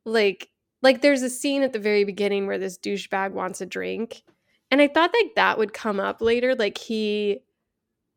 like 0.05 0.49
like 0.81 1.01
there's 1.01 1.23
a 1.23 1.29
scene 1.29 1.63
at 1.63 1.73
the 1.73 1.79
very 1.79 2.03
beginning 2.03 2.45
where 2.47 2.59
this 2.59 2.77
douchebag 2.77 3.31
wants 3.31 3.59
a 3.59 3.65
drink. 3.65 4.23
And 4.71 4.81
I 4.81 4.87
thought 4.87 5.13
like 5.13 5.35
that 5.35 5.57
would 5.57 5.73
come 5.73 5.99
up 5.99 6.21
later. 6.21 6.55
Like 6.55 6.77
he 6.77 7.39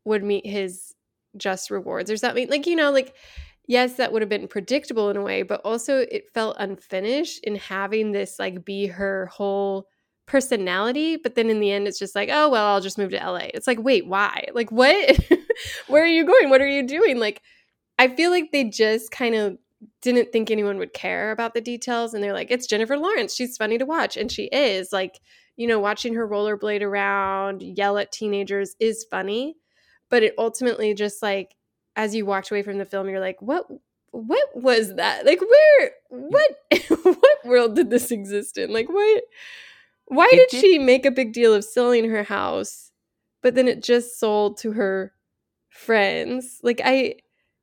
would 0.05 0.23
meet 0.23 0.47
his 0.47 0.95
just 1.37 1.71
rewards 1.71 2.11
or 2.11 2.17
something. 2.17 2.49
Like, 2.49 2.67
you 2.67 2.77
know, 2.77 2.91
like 2.91 3.15
yes, 3.67 3.95
that 3.95 4.13
would 4.13 4.23
have 4.23 4.29
been 4.29 4.49
predictable 4.49 5.11
in 5.11 5.17
a 5.17 5.23
way, 5.23 5.43
but 5.43 5.61
also 5.65 5.99
it 5.99 6.31
felt 6.35 6.57
unfinished 6.59 7.41
in 7.45 7.57
having 7.57 8.13
this 8.13 8.39
like 8.39 8.65
be 8.65 8.87
her 8.87 9.27
whole 9.27 9.87
personality. 10.27 11.17
But 11.17 11.35
then 11.35 11.51
in 11.51 11.61
the 11.61 11.71
end, 11.71 11.87
it's 11.87 11.99
just 11.99 12.15
like, 12.15 12.29
oh, 12.33 12.49
well, 12.49 12.67
I'll 12.67 12.81
just 12.81 12.99
move 12.99 13.11
to 13.11 13.17
LA. 13.17 13.49
It's 13.55 13.67
like, 13.67 13.79
wait, 13.81 14.07
why? 14.07 14.47
Like, 14.53 14.73
what? 14.73 15.19
Where 15.89 16.03
are 16.03 16.07
you 16.07 16.27
going? 16.27 16.51
What 16.51 16.61
are 16.61 16.69
you 16.69 16.87
doing? 16.87 17.19
Like, 17.19 17.43
I 17.99 18.09
feel 18.09 18.31
like 18.31 18.53
they 18.53 18.65
just 18.65 19.11
kind 19.11 19.35
of 19.35 19.59
didn't 20.01 20.33
think 20.33 20.51
anyone 20.51 20.79
would 20.79 20.93
care 20.93 21.31
about 21.33 21.55
the 21.55 21.61
details. 21.61 22.15
And 22.15 22.23
they're 22.23 22.33
like, 22.33 22.51
it's 22.51 22.67
Jennifer 22.67 22.97
Lawrence. 22.97 23.35
She's 23.35 23.57
funny 23.57 23.79
to 23.79 23.87
watch. 23.87 24.17
And 24.17 24.31
she 24.31 24.45
is. 24.45 24.93
Like, 24.93 25.21
you 25.57 25.67
know, 25.67 25.81
watching 25.81 26.15
her 26.15 26.29
rollerblade 26.29 26.83
around, 26.83 27.63
yell 27.63 27.99
at 27.99 28.13
teenagers 28.13 28.77
is 28.79 29.05
funny. 29.11 29.57
But 30.09 30.23
it 30.23 30.35
ultimately 30.39 30.95
just 30.95 31.23
like, 31.23 31.55
as 31.97 32.15
you 32.15 32.25
walked 32.25 32.51
away 32.51 32.63
from 32.63 32.79
the 32.79 32.85
film, 32.85 33.09
you're 33.09 33.21
like, 33.21 33.43
what? 33.43 33.67
What 34.11 34.49
was 34.55 34.95
that? 34.95 35.27
Like, 35.27 35.41
where? 35.41 35.91
Mm. 36.13 36.31
What? 36.31 36.91
what 37.21 37.45
world 37.45 37.75
did 37.77 37.91
this 37.91 38.11
exist 38.11 38.57
in? 38.57 38.73
Like, 38.73 38.89
what? 38.89 39.25
Why 40.07 40.29
did, 40.31 40.49
did 40.49 40.61
she 40.61 40.79
make 40.79 41.05
a 41.05 41.11
big 41.11 41.35
deal 41.35 41.53
of 41.53 41.65
selling 41.65 42.09
her 42.09 42.23
house, 42.23 42.91
but 43.43 43.55
then 43.55 43.69
it 43.69 43.83
just 43.83 44.19
sold 44.19 44.57
to 44.59 44.73
her 44.73 45.13
friends? 45.69 46.61
Like, 46.63 46.81
I, 46.83 47.17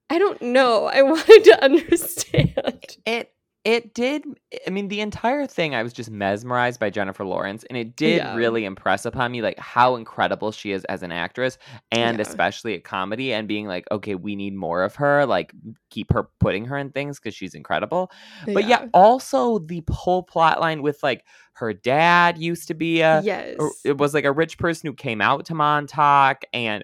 I 0.10 0.20
don't 0.20 0.42
know. 0.42 0.86
I 0.86 1.02
wanted 1.04 1.44
to 1.46 1.64
understand. 1.64 2.96
It 3.06 3.32
it 3.66 3.96
did 3.96 4.24
I 4.66 4.70
mean 4.70 4.88
the 4.88 5.02
entire 5.02 5.48
thing 5.48 5.74
I 5.74 5.82
was 5.82 5.92
just 5.92 6.12
mesmerized 6.12 6.80
by 6.80 6.92
Jennifer 6.92 7.26
Lawrence 7.26 7.66
and 7.68 7.76
it 7.76 7.96
did 7.96 8.18
yeah. 8.18 8.36
really 8.36 8.64
impress 8.64 9.06
upon 9.06 9.32
me 9.32 9.42
like 9.42 9.58
how 9.58 9.96
incredible 9.96 10.52
she 10.52 10.72
is 10.72 10.86
as 10.86 11.02
an 11.02 11.12
actress 11.12 11.58
and 11.92 12.18
yeah. 12.18 12.22
especially 12.22 12.76
at 12.76 12.84
comedy 12.84 13.34
and 13.34 13.48
being 13.48 13.66
like 13.66 13.86
okay 13.92 14.14
we 14.14 14.36
need 14.36 14.54
more 14.54 14.84
of 14.84 14.96
her 14.96 15.26
like 15.26 15.52
keep 15.90 16.14
her 16.14 16.30
putting 16.40 16.66
her 16.66 16.78
in 16.78 16.92
things 16.92 17.20
cuz 17.20 17.34
she's 17.34 17.56
incredible. 17.56 18.12
But 18.46 18.66
yeah. 18.66 18.84
yeah, 18.84 18.90
also 18.94 19.58
the 19.58 19.84
whole 19.90 20.22
plot 20.22 20.62
line 20.62 20.84
with 20.84 21.02
like 21.02 21.26
her 21.54 21.74
dad 21.74 22.38
used 22.38 22.68
to 22.68 22.76
be 22.76 23.02
a 23.02 23.22
yes. 23.24 23.56
Er, 23.60 23.70
it 23.84 23.98
was 23.98 24.14
like 24.14 24.26
a 24.26 24.32
rich 24.32 24.60
person 24.60 24.88
who 24.88 24.94
came 24.94 25.22
out 25.22 25.46
to 25.46 25.56
Montauk 25.56 26.44
and 26.54 26.84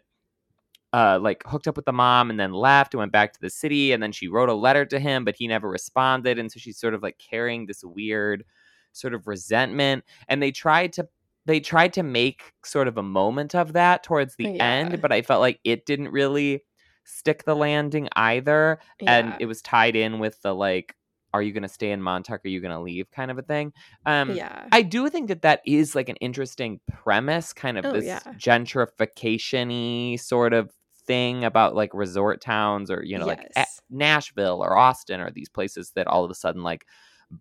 uh, 0.94 1.20
like 1.22 1.44
hooked 1.46 1.68
up 1.68 1.76
with 1.76 1.86
the 1.86 1.94
mom 1.94 2.30
and 2.30 2.40
then 2.40 2.52
left 2.52 2.94
and 2.94 3.00
went 3.00 3.12
back 3.12 3.32
to 3.34 3.42
the 3.42 3.50
city 3.50 3.94
and 3.94 4.04
then 4.04 4.12
she 4.12 4.28
wrote 4.28 4.50
a 4.50 4.54
letter 4.54 4.86
to 4.86 5.00
him 5.00 5.24
but 5.24 5.36
he 5.36 5.48
never 5.48 5.70
responded 5.70 6.38
and 6.38 6.52
so 6.52 6.60
she's 6.60 6.78
sort 6.78 6.94
of 6.94 7.02
like 7.02 7.18
carrying 7.18 7.66
this 7.66 7.84
weird 7.84 8.44
sort 8.92 9.14
of 9.14 9.28
resentment 9.28 10.04
and 10.28 10.44
they 10.44 10.52
tried 10.52 10.92
to 10.92 11.08
they 11.46 11.60
tried 11.60 11.94
to 11.94 12.04
make 12.04 12.54
sort 12.64 12.88
of 12.88 12.98
a 12.98 13.04
moment 13.04 13.56
of 13.56 13.74
that 13.74 14.04
towards 14.04 14.36
the 14.36 14.50
yeah. 14.50 14.66
end 14.66 15.02
but 15.02 15.14
i 15.14 15.22
felt 15.22 15.40
like 15.40 15.60
it 15.64 15.86
didn't 15.86 16.10
really 16.10 16.62
stick 17.06 17.46
the 17.46 17.56
landing 17.56 18.10
either 18.16 18.80
yeah. 19.00 19.18
and 19.18 19.36
it 19.40 19.46
was 19.46 19.62
tied 19.62 19.96
in 19.96 20.20
with 20.20 20.42
the 20.42 20.54
like 20.54 20.96
are 21.34 21.42
you 21.42 21.54
going 21.54 21.64
to 21.64 21.70
stay 21.70 21.92
in 21.92 22.02
montauk 22.02 22.44
are 22.44 22.50
you 22.50 22.60
going 22.60 22.74
to 22.74 22.82
leave 22.82 23.10
kind 23.12 23.32
of 23.32 23.38
a 23.38 23.42
thing 23.42 23.72
um 24.06 24.32
yeah 24.36 24.68
i 24.74 24.82
do 24.82 25.10
think 25.10 25.30
that 25.30 25.42
that 25.42 25.62
is 25.66 25.96
like 25.96 26.10
an 26.10 26.18
interesting 26.18 26.82
premise 26.92 27.54
kind 27.54 27.78
of 27.78 27.86
oh, 27.86 27.94
this 27.94 28.06
yeah. 28.06 28.20
gentrification-y 28.38 30.18
sort 30.18 30.52
of 30.54 30.70
thing 31.12 31.44
about 31.44 31.76
like 31.76 31.94
resort 31.94 32.40
towns 32.40 32.90
or 32.90 33.04
you 33.04 33.20
know 33.20 33.28
yes. 33.28 33.52
like 33.54 33.68
Nashville 33.90 34.64
or 34.64 34.78
Austin 34.78 35.20
or 35.20 35.30
these 35.30 35.50
places 35.50 35.92
that 35.96 36.08
all 36.08 36.24
of 36.24 36.32
a 36.32 36.34
sudden 36.34 36.64
like 36.64 36.86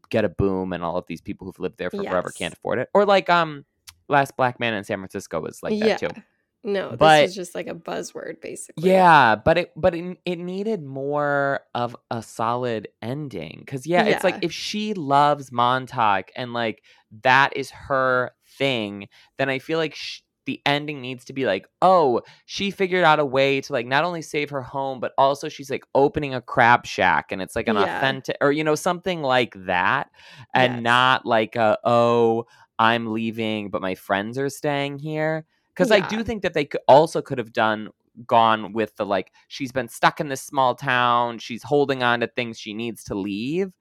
get 0.08 0.24
a 0.24 0.28
boom 0.28 0.72
and 0.72 0.82
all 0.82 0.96
of 0.96 1.06
these 1.06 1.20
people 1.20 1.46
who've 1.46 1.58
lived 1.60 1.78
there 1.78 1.88
for 1.88 2.02
yes. 2.02 2.10
forever 2.10 2.32
can't 2.36 2.54
afford 2.54 2.80
it 2.80 2.88
or 2.94 3.04
like 3.06 3.30
um 3.30 3.64
last 4.08 4.36
black 4.36 4.58
man 4.58 4.74
in 4.74 4.82
San 4.82 4.98
Francisco 4.98 5.40
was 5.40 5.62
like 5.62 5.72
yeah. 5.74 5.86
that 5.86 5.98
too. 6.00 6.22
No, 6.62 6.94
but, 6.98 7.22
this 7.22 7.30
is 7.30 7.36
just 7.36 7.54
like 7.54 7.68
a 7.68 7.74
buzzword 7.74 8.40
basically. 8.42 8.90
Yeah, 8.90 9.36
but 9.36 9.56
it 9.56 9.72
but 9.76 9.94
it, 9.94 10.18
it 10.24 10.38
needed 10.38 10.82
more 10.82 11.60
of 11.74 11.96
a 12.10 12.22
solid 12.22 12.88
ending 13.00 13.62
cuz 13.68 13.86
yeah, 13.86 14.04
yeah, 14.04 14.14
it's 14.16 14.24
like 14.24 14.42
if 14.42 14.52
she 14.52 14.94
loves 14.94 15.52
Montauk 15.52 16.30
and 16.34 16.52
like 16.52 16.82
that 17.22 17.56
is 17.56 17.70
her 17.70 18.32
thing, 18.58 19.08
then 19.38 19.48
I 19.48 19.60
feel 19.60 19.78
like 19.78 19.94
she, 19.94 20.22
the 20.46 20.60
ending 20.66 21.00
needs 21.00 21.24
to 21.26 21.32
be 21.32 21.46
like, 21.46 21.66
oh, 21.82 22.22
she 22.46 22.70
figured 22.70 23.04
out 23.04 23.20
a 23.20 23.24
way 23.24 23.60
to 23.60 23.72
like 23.72 23.86
not 23.86 24.04
only 24.04 24.22
save 24.22 24.50
her 24.50 24.62
home, 24.62 25.00
but 25.00 25.12
also 25.18 25.48
she's 25.48 25.70
like 25.70 25.84
opening 25.94 26.34
a 26.34 26.40
crab 26.40 26.86
shack 26.86 27.30
and 27.30 27.42
it's 27.42 27.54
like 27.54 27.68
an 27.68 27.76
yeah. 27.76 27.98
authentic 27.98 28.36
or 28.40 28.52
you 28.52 28.64
know, 28.64 28.74
something 28.74 29.22
like 29.22 29.54
that. 29.66 30.10
And 30.54 30.74
yes. 30.74 30.82
not 30.82 31.26
like 31.26 31.56
a, 31.56 31.78
oh, 31.84 32.46
I'm 32.78 33.12
leaving, 33.12 33.70
but 33.70 33.82
my 33.82 33.94
friends 33.94 34.38
are 34.38 34.48
staying 34.48 34.98
here. 34.98 35.44
Because 35.74 35.90
yeah. 35.90 35.96
I 35.96 36.08
do 36.08 36.24
think 36.24 36.42
that 36.42 36.54
they 36.54 36.64
could 36.64 36.80
also 36.88 37.22
could 37.22 37.38
have 37.38 37.52
done 37.52 37.90
gone 38.26 38.72
with 38.72 38.96
the 38.96 39.06
like 39.06 39.32
she's 39.48 39.72
been 39.72 39.88
stuck 39.88 40.20
in 40.20 40.28
this 40.28 40.42
small 40.42 40.74
town, 40.74 41.38
she's 41.38 41.62
holding 41.62 42.02
on 42.02 42.20
to 42.20 42.26
things 42.26 42.58
she 42.58 42.74
needs 42.74 43.04
to 43.04 43.14
leave. 43.14 43.72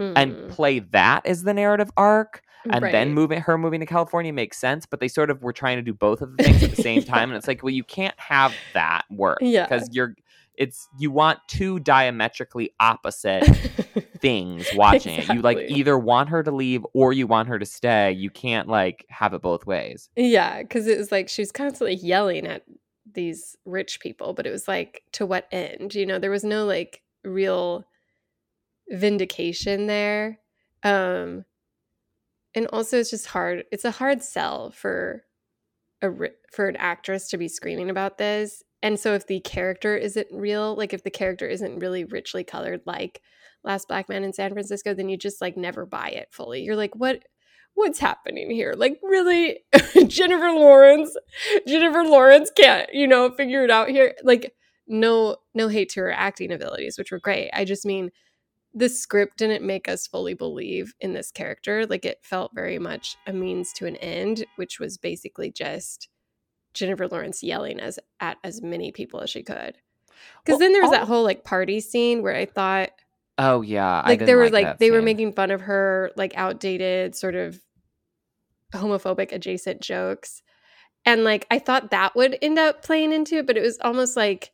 Mm. 0.00 0.12
And 0.14 0.48
play 0.48 0.78
that 0.78 1.26
as 1.26 1.42
the 1.42 1.52
narrative 1.52 1.90
arc 1.96 2.42
and 2.64 2.82
right. 2.82 2.92
then 2.92 3.12
moving 3.12 3.40
her 3.40 3.58
moving 3.58 3.80
to 3.80 3.86
California 3.86 4.32
makes 4.32 4.58
sense, 4.58 4.86
but 4.86 5.00
they 5.00 5.08
sort 5.08 5.30
of 5.30 5.42
were 5.42 5.52
trying 5.52 5.76
to 5.76 5.82
do 5.82 5.94
both 5.94 6.20
of 6.20 6.36
the 6.36 6.42
things 6.42 6.62
at 6.62 6.70
the 6.70 6.82
same 6.82 7.02
time, 7.04 7.30
and 7.30 7.36
it's 7.36 7.48
like, 7.48 7.62
well, 7.62 7.72
you 7.72 7.84
can't 7.84 8.18
have 8.18 8.54
that 8.74 9.04
work, 9.10 9.38
yeah, 9.40 9.64
because 9.64 9.88
you're 9.92 10.14
it's 10.58 10.88
you 10.98 11.10
want 11.10 11.38
two 11.46 11.78
diametrically 11.78 12.74
opposite 12.80 13.44
things 14.20 14.68
watching 14.74 15.14
exactly. 15.14 15.34
it. 15.34 15.36
You 15.36 15.42
like 15.42 15.58
either 15.70 15.96
want 15.96 16.28
her 16.30 16.42
to 16.42 16.50
leave 16.50 16.84
or 16.92 17.12
you 17.12 17.26
want 17.26 17.48
her 17.48 17.58
to 17.58 17.64
stay. 17.64 18.12
You 18.12 18.28
can't 18.28 18.68
like 18.68 19.06
have 19.08 19.32
it 19.32 19.40
both 19.40 19.66
ways. 19.66 20.10
Yeah, 20.16 20.60
because 20.60 20.86
it 20.88 20.98
was 20.98 21.12
like 21.12 21.28
she 21.28 21.42
was 21.42 21.52
constantly 21.52 21.94
yelling 21.94 22.46
at 22.46 22.64
these 23.14 23.56
rich 23.64 24.00
people, 24.00 24.34
but 24.34 24.46
it 24.46 24.50
was 24.50 24.68
like 24.68 25.02
to 25.12 25.24
what 25.24 25.46
end? 25.52 25.94
You 25.94 26.04
know, 26.04 26.18
there 26.18 26.30
was 26.30 26.44
no 26.44 26.66
like 26.66 27.02
real 27.24 27.84
vindication 28.90 29.86
there. 29.86 30.40
Um 30.82 31.44
and 32.54 32.66
also 32.68 32.98
it's 32.98 33.10
just 33.10 33.26
hard 33.26 33.64
it's 33.70 33.84
a 33.84 33.90
hard 33.90 34.22
sell 34.22 34.70
for 34.70 35.24
a 36.02 36.10
for 36.52 36.68
an 36.68 36.76
actress 36.76 37.28
to 37.28 37.38
be 37.38 37.48
screaming 37.48 37.90
about 37.90 38.18
this. 38.18 38.62
And 38.82 38.98
so 38.98 39.14
if 39.14 39.26
the 39.26 39.40
character 39.40 39.96
isn't 39.96 40.28
real 40.30 40.76
like 40.76 40.92
if 40.94 41.02
the 41.02 41.10
character 41.10 41.46
isn't 41.46 41.80
really 41.80 42.04
richly 42.04 42.44
colored 42.44 42.82
like 42.86 43.20
last 43.64 43.88
black 43.88 44.08
man 44.08 44.22
in 44.22 44.32
san 44.32 44.52
francisco 44.52 44.94
then 44.94 45.08
you 45.08 45.16
just 45.16 45.40
like 45.40 45.56
never 45.56 45.84
buy 45.84 46.08
it 46.08 46.28
fully. 46.30 46.62
You're 46.62 46.76
like 46.76 46.94
what 46.94 47.24
what's 47.74 47.98
happening 47.98 48.50
here? 48.50 48.74
Like 48.76 48.98
really? 49.02 49.60
Jennifer 50.06 50.50
lawrence 50.50 51.16
jennifer 51.66 52.04
lawrence 52.04 52.50
can't 52.56 52.88
you 52.92 53.06
know 53.06 53.30
figure 53.30 53.64
it 53.64 53.70
out 53.70 53.88
here. 53.90 54.14
Like 54.22 54.54
no 54.86 55.36
no 55.54 55.68
hate 55.68 55.90
to 55.90 56.00
her 56.00 56.12
acting 56.12 56.52
abilities 56.52 56.96
which 56.96 57.10
were 57.10 57.20
great. 57.20 57.50
I 57.52 57.64
just 57.64 57.84
mean 57.84 58.10
the 58.74 58.88
script 58.88 59.38
didn't 59.38 59.64
make 59.64 59.88
us 59.88 60.06
fully 60.06 60.34
believe 60.34 60.94
in 61.00 61.12
this 61.12 61.30
character. 61.30 61.86
Like 61.86 62.04
it 62.04 62.18
felt 62.22 62.52
very 62.54 62.78
much 62.78 63.16
a 63.26 63.32
means 63.32 63.72
to 63.74 63.86
an 63.86 63.96
end, 63.96 64.44
which 64.56 64.78
was 64.78 64.98
basically 64.98 65.50
just 65.50 66.08
Jennifer 66.74 67.08
Lawrence 67.08 67.42
yelling 67.42 67.80
as 67.80 67.98
at 68.20 68.38
as 68.44 68.62
many 68.62 68.92
people 68.92 69.20
as 69.20 69.30
she 69.30 69.42
could. 69.42 69.76
Because 70.44 70.54
well, 70.54 70.58
then 70.58 70.72
there 70.72 70.82
was 70.82 70.90
that 70.90 71.06
whole 71.06 71.24
like 71.24 71.44
party 71.44 71.80
scene 71.80 72.22
where 72.22 72.34
I 72.34 72.44
thought, 72.44 72.90
oh 73.38 73.62
yeah, 73.62 74.02
like 74.06 74.24
there 74.24 74.36
were 74.36 74.50
like 74.50 74.78
they 74.78 74.86
scene. 74.86 74.94
were 74.94 75.02
making 75.02 75.32
fun 75.32 75.50
of 75.50 75.62
her 75.62 76.10
like 76.16 76.36
outdated 76.36 77.14
sort 77.14 77.34
of 77.34 77.60
homophobic 78.74 79.32
adjacent 79.32 79.80
jokes, 79.80 80.42
and 81.04 81.24
like 81.24 81.46
I 81.50 81.58
thought 81.58 81.90
that 81.90 82.14
would 82.16 82.36
end 82.42 82.58
up 82.58 82.82
playing 82.82 83.12
into 83.12 83.36
it, 83.36 83.46
but 83.46 83.56
it 83.56 83.62
was 83.62 83.78
almost 83.80 84.16
like 84.16 84.52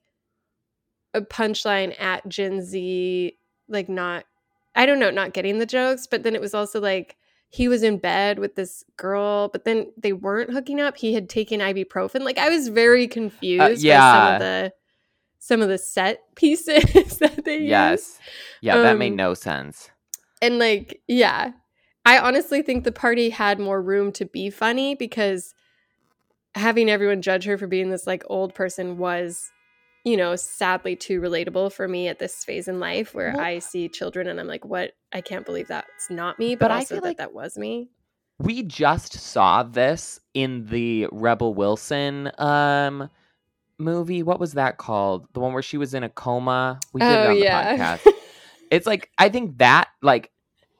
a 1.14 1.20
punchline 1.20 1.98
at 2.00 2.28
Gen 2.28 2.62
Z 2.62 3.36
like 3.68 3.88
not 3.88 4.24
I 4.74 4.86
don't 4.86 4.98
know, 4.98 5.10
not 5.10 5.32
getting 5.32 5.58
the 5.58 5.66
jokes, 5.66 6.06
but 6.06 6.24
then 6.24 6.34
it 6.34 6.40
was 6.40 6.54
also 6.54 6.80
like 6.80 7.16
he 7.48 7.68
was 7.68 7.84
in 7.84 7.98
bed 7.98 8.40
with 8.40 8.56
this 8.56 8.84
girl, 8.96 9.48
but 9.48 9.64
then 9.64 9.92
they 9.96 10.12
weren't 10.12 10.52
hooking 10.52 10.80
up. 10.80 10.96
He 10.96 11.14
had 11.14 11.28
taken 11.28 11.60
ibuprofen. 11.60 12.22
Like 12.22 12.38
I 12.38 12.48
was 12.48 12.68
very 12.68 13.06
uh, 13.06 13.12
confused 13.12 13.84
uh, 13.84 13.88
yeah. 13.88 14.00
by 14.00 14.16
some 14.16 14.32
of 14.32 14.40
the 14.40 14.72
some 15.38 15.62
of 15.62 15.68
the 15.68 15.78
set 15.78 16.22
pieces 16.34 17.18
that 17.18 17.44
they 17.44 17.58
used. 17.58 17.68
yes. 17.68 18.00
used. 18.00 18.20
Yeah, 18.62 18.74
um, 18.76 18.82
that 18.82 18.98
made 18.98 19.12
um, 19.12 19.16
no 19.16 19.34
sense. 19.34 19.90
And 20.42 20.58
like, 20.58 21.00
yeah. 21.06 21.52
I 22.06 22.18
honestly 22.18 22.60
think 22.60 22.84
the 22.84 22.92
party 22.92 23.30
had 23.30 23.58
more 23.58 23.80
room 23.80 24.12
to 24.12 24.26
be 24.26 24.50
funny 24.50 24.94
because 24.94 25.54
having 26.54 26.90
everyone 26.90 27.22
judge 27.22 27.44
her 27.44 27.56
for 27.56 27.66
being 27.66 27.88
this 27.88 28.06
like 28.06 28.22
old 28.26 28.54
person 28.54 28.98
was 28.98 29.50
you 30.04 30.16
know, 30.18 30.36
sadly 30.36 30.94
too 30.94 31.20
relatable 31.20 31.72
for 31.72 31.88
me 31.88 32.08
at 32.08 32.18
this 32.18 32.44
phase 32.44 32.68
in 32.68 32.78
life 32.78 33.14
where 33.14 33.32
well, 33.32 33.40
I 33.40 33.58
see 33.58 33.88
children 33.88 34.28
and 34.28 34.38
I'm 34.38 34.46
like, 34.46 34.64
what? 34.64 34.92
I 35.12 35.20
can't 35.20 35.46
believe 35.46 35.68
that's 35.68 36.10
not 36.10 36.38
me, 36.38 36.54
but, 36.54 36.68
but 36.68 36.70
also 36.72 36.96
that 36.96 37.04
like 37.04 37.16
that 37.16 37.32
was 37.32 37.56
me. 37.56 37.88
We 38.38 38.62
just 38.62 39.14
saw 39.14 39.62
this 39.62 40.20
in 40.34 40.66
the 40.66 41.08
Rebel 41.10 41.54
Wilson 41.54 42.30
um 42.38 43.08
movie. 43.78 44.22
What 44.22 44.38
was 44.38 44.52
that 44.52 44.76
called? 44.76 45.26
The 45.32 45.40
one 45.40 45.52
where 45.52 45.62
she 45.62 45.78
was 45.78 45.94
in 45.94 46.04
a 46.04 46.08
coma. 46.08 46.80
We 46.92 47.00
did 47.00 47.06
oh, 47.06 47.22
it 47.22 47.28
on 47.30 47.38
yeah. 47.38 47.76
the 47.76 47.82
podcast. 47.82 48.12
it's 48.70 48.86
like 48.86 49.10
I 49.16 49.30
think 49.30 49.58
that 49.58 49.88
like 50.02 50.30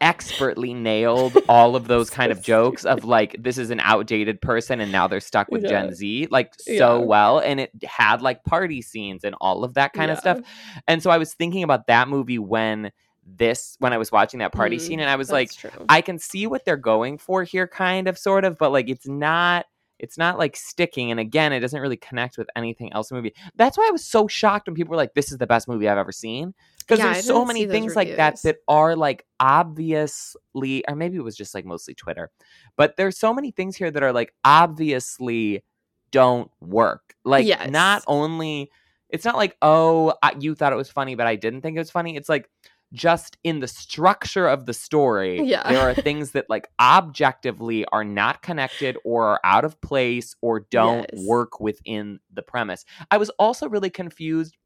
expertly 0.01 0.75
nailed 0.75 1.39
all 1.49 1.77
of 1.77 1.87
those 1.89 2.11
kind 2.11 2.31
of 2.33 2.43
jokes 2.43 2.85
of 2.85 3.05
like 3.05 3.37
this 3.39 3.57
is 3.59 3.71
an 3.71 3.81
outdated 3.81 4.41
person 4.41 4.81
and 4.81 4.93
now 4.93 5.07
they're 5.09 5.21
stuck 5.21 5.51
with 5.51 5.63
Yeah. 5.63 5.69
Gen 5.69 5.95
Z 5.95 6.29
like 6.31 6.53
so 6.59 7.01
Yeah. 7.01 7.07
well 7.07 7.39
and 7.39 7.61
it 7.61 7.71
had 7.85 8.21
like 8.23 8.45
party 8.45 8.83
scenes 8.83 9.25
and 9.25 9.35
all 9.41 9.65
of 9.65 9.75
that 9.75 9.93
kind 9.93 10.11
of 10.11 10.19
stuff. 10.19 10.41
And 10.89 11.03
so 11.03 11.11
I 11.11 11.19
was 11.19 11.35
thinking 11.35 11.63
about 11.63 11.87
that 11.87 12.09
movie 12.09 12.39
when 12.39 12.91
this 13.27 13.77
when 13.79 13.93
I 13.95 13.99
was 13.99 14.13
watching 14.13 14.41
that 14.41 14.53
party 14.53 14.77
Mm, 14.77 14.81
scene 14.81 15.01
and 15.01 15.09
I 15.09 15.17
was 15.17 15.31
like 15.33 15.51
true. 15.53 15.71
I 15.89 16.03
can 16.03 16.19
see 16.19 16.47
what 16.47 16.65
they're 16.67 16.77
going 16.77 17.17
for 17.17 17.43
here 17.43 17.67
kind 17.67 18.07
of 18.07 18.19
sort 18.19 18.45
of 18.45 18.59
but 18.59 18.71
like 18.73 18.91
it's 18.91 19.09
not 19.09 19.65
it's 19.99 20.19
not 20.19 20.39
like 20.39 20.57
sticking 20.57 21.11
and 21.11 21.21
again 21.21 21.53
it 21.53 21.61
doesn't 21.61 21.81
really 21.81 21.97
connect 21.97 22.37
with 22.37 22.49
anything 22.57 22.93
else 22.93 23.11
in 23.11 23.17
the 23.17 23.23
movie. 23.23 23.35
That's 23.57 23.79
why 23.79 23.87
I 23.89 23.93
was 23.93 24.05
so 24.05 24.27
shocked 24.27 24.67
when 24.67 24.75
people 24.75 24.91
were 24.91 24.97
like 24.97 25.15
this 25.15 25.31
is 25.33 25.39
the 25.39 25.47
best 25.47 25.69
movie 25.69 25.89
I've 25.89 25.99
ever 25.99 26.13
seen 26.13 26.55
because 26.81 26.99
Yeah, 26.99 27.13
there's 27.13 27.25
so 27.27 27.45
many 27.45 27.67
things 27.67 27.95
like 27.97 28.17
that 28.17 28.43
that 28.43 28.57
are 28.69 28.97
like 28.97 29.25
obviously 29.41 30.85
or 30.89 30.97
maybe 30.97 31.17
it 31.17 31.25
was 31.25 31.37
just 31.37 31.55
like 31.55 31.65
mostly 31.65 31.95
Twitter. 31.95 32.31
But 32.77 32.97
there's 32.97 33.19
so 33.19 33.33
many 33.33 33.51
things 33.51 33.77
here 33.77 33.91
that 33.91 34.03
are 34.03 34.13
like 34.13 34.35
obviously 34.45 35.65
don't 36.11 36.51
work. 36.61 37.15
Like 37.25 37.47
not 37.65 38.03
only 38.07 38.71
it's 39.09 39.25
not 39.25 39.37
like 39.37 39.57
oh 39.63 40.15
I, 40.23 40.35
you 40.39 40.55
thought 40.55 40.73
it 40.73 40.77
was 40.77 40.91
funny 40.91 41.15
but 41.15 41.27
I 41.27 41.37
didn't 41.37 41.61
think 41.63 41.77
it 41.77 41.81
was 41.81 41.91
funny. 41.91 42.17
It's 42.17 42.29
like 42.29 42.51
just 42.95 43.37
in 43.45 43.61
the 43.61 43.69
structure 43.69 44.47
of 44.47 44.67
the 44.67 44.73
story, 44.73 45.43
Yeah. 45.43 45.69
there 45.69 45.81
are 45.81 45.95
things 45.95 46.31
that 46.31 46.47
like 46.49 46.69
objectively 46.81 47.85
are 47.87 48.05
not 48.05 48.41
connected 48.43 48.97
or 49.05 49.25
are 49.27 49.41
out 49.45 49.65
of 49.65 49.81
place 49.81 50.35
or 50.41 50.61
don't 50.61 51.07
Yes. 51.13 51.25
work 51.27 51.61
within 51.61 52.21
the 52.33 52.43
premise. 52.43 52.85
I 53.11 53.19
was 53.19 53.31
also 53.31 53.69
really 53.69 53.91
confused 53.91 54.57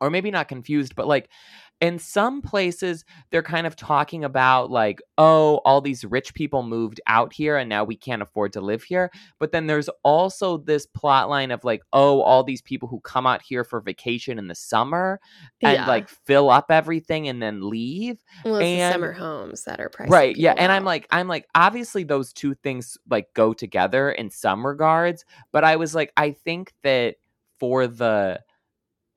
or 0.00 0.10
maybe 0.10 0.30
not 0.30 0.48
confused, 0.48 0.96
but 0.96 1.06
like 1.06 1.28
in 1.80 1.98
some 1.98 2.42
places 2.42 3.04
they're 3.30 3.42
kind 3.42 3.66
of 3.66 3.74
talking 3.76 4.24
about 4.24 4.70
like, 4.70 5.00
oh, 5.18 5.56
all 5.64 5.80
these 5.80 6.04
rich 6.04 6.34
people 6.34 6.62
moved 6.62 7.00
out 7.06 7.32
here 7.32 7.56
and 7.56 7.68
now 7.68 7.84
we 7.84 7.96
can't 7.96 8.20
afford 8.22 8.52
to 8.52 8.60
live 8.60 8.82
here. 8.82 9.10
But 9.38 9.52
then 9.52 9.66
there's 9.66 9.88
also 10.02 10.58
this 10.58 10.84
plot 10.86 11.28
line 11.30 11.50
of 11.50 11.64
like, 11.64 11.82
oh, 11.92 12.20
all 12.20 12.44
these 12.44 12.60
people 12.62 12.88
who 12.88 13.00
come 13.00 13.26
out 13.26 13.40
here 13.42 13.64
for 13.64 13.80
vacation 13.80 14.38
in 14.38 14.46
the 14.48 14.54
summer 14.54 15.20
and 15.62 15.74
Yeah. 15.74 15.86
like 15.86 16.08
fill 16.08 16.50
up 16.50 16.66
everything 16.70 17.28
and 17.28 17.42
then 17.42 17.68
leave. 17.68 18.22
well, 18.44 18.56
it's 18.56 18.64
the 18.66 18.92
summer 18.92 19.12
homes 19.12 19.64
that 19.64 19.80
are 19.80 19.88
pricing 19.88 20.12
right 20.12 20.36
yeah 20.36 20.54
and 20.56 20.70
i'm 20.72 20.84
like 20.84 21.06
i'm 21.10 21.28
like 21.28 21.46
obviously 21.54 22.04
those 22.04 22.32
two 22.32 22.54
things 22.56 22.96
like 23.08 23.26
go 23.34 23.52
together 23.52 24.10
in 24.10 24.30
some 24.30 24.66
regards 24.66 25.24
but 25.52 25.64
i 25.64 25.76
was 25.76 25.94
like 25.94 26.12
i 26.16 26.30
think 26.32 26.72
that 26.82 27.16
for 27.58 27.86
the 27.86 28.40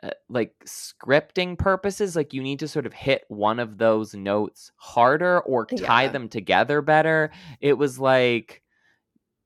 uh, 0.03 0.09
like 0.29 0.53
scripting 0.65 1.57
purposes 1.57 2.15
like 2.15 2.33
you 2.33 2.43
need 2.43 2.59
to 2.59 2.67
sort 2.67 2.85
of 2.85 2.93
hit 2.93 3.23
one 3.29 3.57
of 3.59 3.77
those 3.77 4.13
notes 4.13 4.71
harder 4.75 5.39
or 5.41 5.65
tie 5.65 6.03
Yeah. 6.03 6.09
them 6.11 6.27
together 6.29 6.81
better 6.81 7.31
it 7.61 7.77
was 7.77 7.97
like 7.97 8.61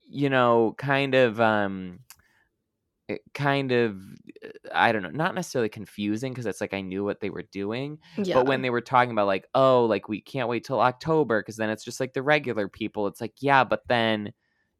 you 0.10 0.30
know 0.30 0.74
kind 0.78 1.14
of 1.16 1.39
um 1.39 1.99
kind 3.34 3.72
of 3.72 3.97
uh, 4.43 4.49
i 4.74 4.91
don't 4.91 5.03
know 5.03 5.10
not 5.10 5.34
necessarily 5.36 5.70
confusing 5.70 6.34
because 6.34 6.45
it's 6.45 6.60
like 6.60 6.74
i 6.74 6.82
knew 6.82 7.03
what 7.05 7.20
they 7.22 7.30
were 7.30 7.43
doing 7.43 7.99
yeah. 8.18 8.34
but 8.36 8.47
when 8.47 8.62
they 8.62 8.70
were 8.70 8.82
talking 8.82 9.12
about 9.12 9.28
like, 9.28 9.47
oh, 9.55 9.86
like 9.86 10.10
we 10.10 10.20
can't 10.20 10.49
wait 10.49 10.64
till 10.66 10.82
October 10.82 11.39
because 11.41 11.55
then 11.55 11.70
it's 11.70 11.84
just 11.86 11.99
like 11.99 12.14
the 12.14 12.22
regular 12.22 12.68
people. 12.68 13.08
It's 13.08 13.22
like, 13.22 13.34
yeah, 13.39 13.64
but 13.64 13.84
then 13.88 14.34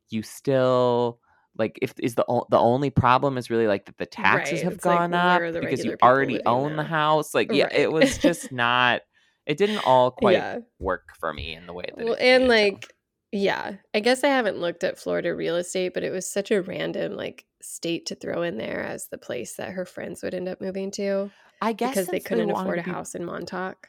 you 0.10 0.24
still 0.24 1.20
like 1.58 1.80
if 1.82 1.94
is 2.00 2.16
the 2.16 2.26
the 2.50 2.58
only 2.58 2.90
problem 2.90 3.38
is 3.38 3.50
really 3.50 3.68
like 3.68 3.86
that 3.86 3.98
the 3.98 4.06
taxes 4.06 4.60
Right, 4.60 4.64
have 4.64 4.74
it's 4.74 4.86
like, 4.86 4.98
gone 4.98 5.12
where 5.12 5.46
up 5.46 5.62
because 5.62 5.84
you 5.84 5.96
already 6.02 6.44
own 6.46 6.76
the 6.76 6.84
house. 6.84 7.34
Like, 7.34 7.52
yeah, 7.52 7.70
it 7.72 7.92
was 7.92 8.18
just 8.18 8.52
not. 8.52 9.02
It 9.46 9.58
didn't 9.58 9.80
all 9.80 10.12
quite 10.18 10.38
yeah. 10.38 10.60
work 10.80 11.10
for 11.20 11.34
me 11.34 11.56
in 11.56 11.68
the 11.68 11.74
way 11.74 11.86
that. 11.96 12.06
Well, 12.06 12.18
and 12.20 12.48
like, 12.48 12.94
yeah, 13.32 13.74
I 13.94 14.00
guess 14.00 14.24
I 14.24 14.30
haven't 14.30 14.58
looked 14.58 14.84
at 14.84 15.00
Florida 15.00 15.34
real 15.34 15.56
estate, 15.56 15.94
but 15.94 16.04
it 16.04 16.12
was 16.12 16.32
such 16.32 16.52
a 16.52 16.62
random 16.62 17.14
like 17.14 17.46
state 17.62 18.06
to 18.08 18.16
throw 18.16 18.44
in 18.44 18.58
there 18.58 18.82
as 18.82 19.08
the 19.08 19.18
place 19.18 19.56
that 19.56 19.72
her 19.72 19.86
friends 19.86 20.22
would 20.24 20.34
end 20.34 20.48
up 20.48 20.62
moving 20.62 20.92
to 20.92 21.32
I 21.62 21.74
guess 21.74 21.92
because 21.92 22.08
they 22.08 22.20
couldn't 22.20 22.50
wanted 22.50 22.70
afford 22.70 22.80
a 22.80 22.84
be- 22.84 22.92
house 22.92 23.16
in 23.16 23.26
Montauk. 23.26 23.88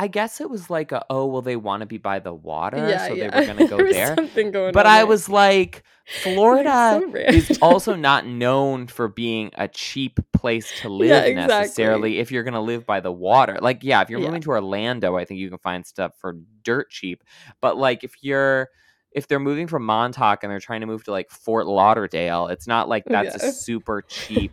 I 0.00 0.08
guess 0.08 0.40
it 0.40 0.48
was 0.48 0.70
like 0.70 0.92
a 0.92 1.04
oh 1.10 1.26
well 1.26 1.42
they 1.42 1.56
want 1.56 1.82
to 1.82 1.86
be 1.86 1.98
by 1.98 2.20
the 2.20 2.32
water 2.32 2.88
yeah, 2.88 3.06
so 3.06 3.12
yeah. 3.12 3.28
they 3.30 3.38
were 3.40 3.46
gonna 3.46 3.68
go 3.76 3.76
there 3.76 3.92
there. 3.92 4.14
something 4.16 4.50
going 4.50 4.72
But 4.72 4.86
on 4.86 4.92
I 4.92 4.96
there. 5.00 5.06
was 5.06 5.28
like, 5.28 5.84
Florida 6.22 7.00
so 7.02 7.14
is 7.14 7.58
also 7.62 7.94
not 7.94 8.26
known 8.26 8.86
for 8.86 9.08
being 9.08 9.50
a 9.56 9.68
cheap 9.68 10.18
place 10.32 10.72
to 10.80 10.88
live 10.88 11.08
Yeah, 11.10 11.20
exactly. 11.22 11.56
necessarily 11.58 12.18
if 12.18 12.32
you're 12.32 12.42
going 12.44 12.54
to 12.54 12.60
live 12.60 12.86
by 12.86 13.00
the 13.00 13.12
water. 13.12 13.58
Like, 13.60 13.84
yeah, 13.84 14.00
if 14.02 14.08
you're 14.10 14.20
moving 14.20 14.40
to 14.42 14.50
Orlando, 14.50 15.16
I 15.16 15.24
think 15.26 15.38
you 15.38 15.48
can 15.50 15.58
find 15.58 15.86
stuff 15.86 16.12
for 16.18 16.36
dirt 16.64 16.90
cheap. 16.90 17.22
But 17.60 17.76
like 17.76 18.02
if 18.04 18.14
you're 18.22 18.70
if 19.12 19.26
they're 19.28 19.40
moving 19.40 19.66
from 19.66 19.84
Montauk 19.84 20.42
and 20.44 20.50
they're 20.52 20.60
trying 20.60 20.80
to 20.80 20.86
move 20.86 21.04
to 21.04 21.10
like 21.10 21.30
Fort 21.30 21.66
Lauderdale, 21.66 22.46
it's 22.48 22.66
not 22.66 22.88
like 22.88 23.04
oh, 23.08 23.12
that's 23.12 23.36
Yeah. 23.42 23.48
a 23.50 23.52
super 23.52 24.02
cheap 24.02 24.52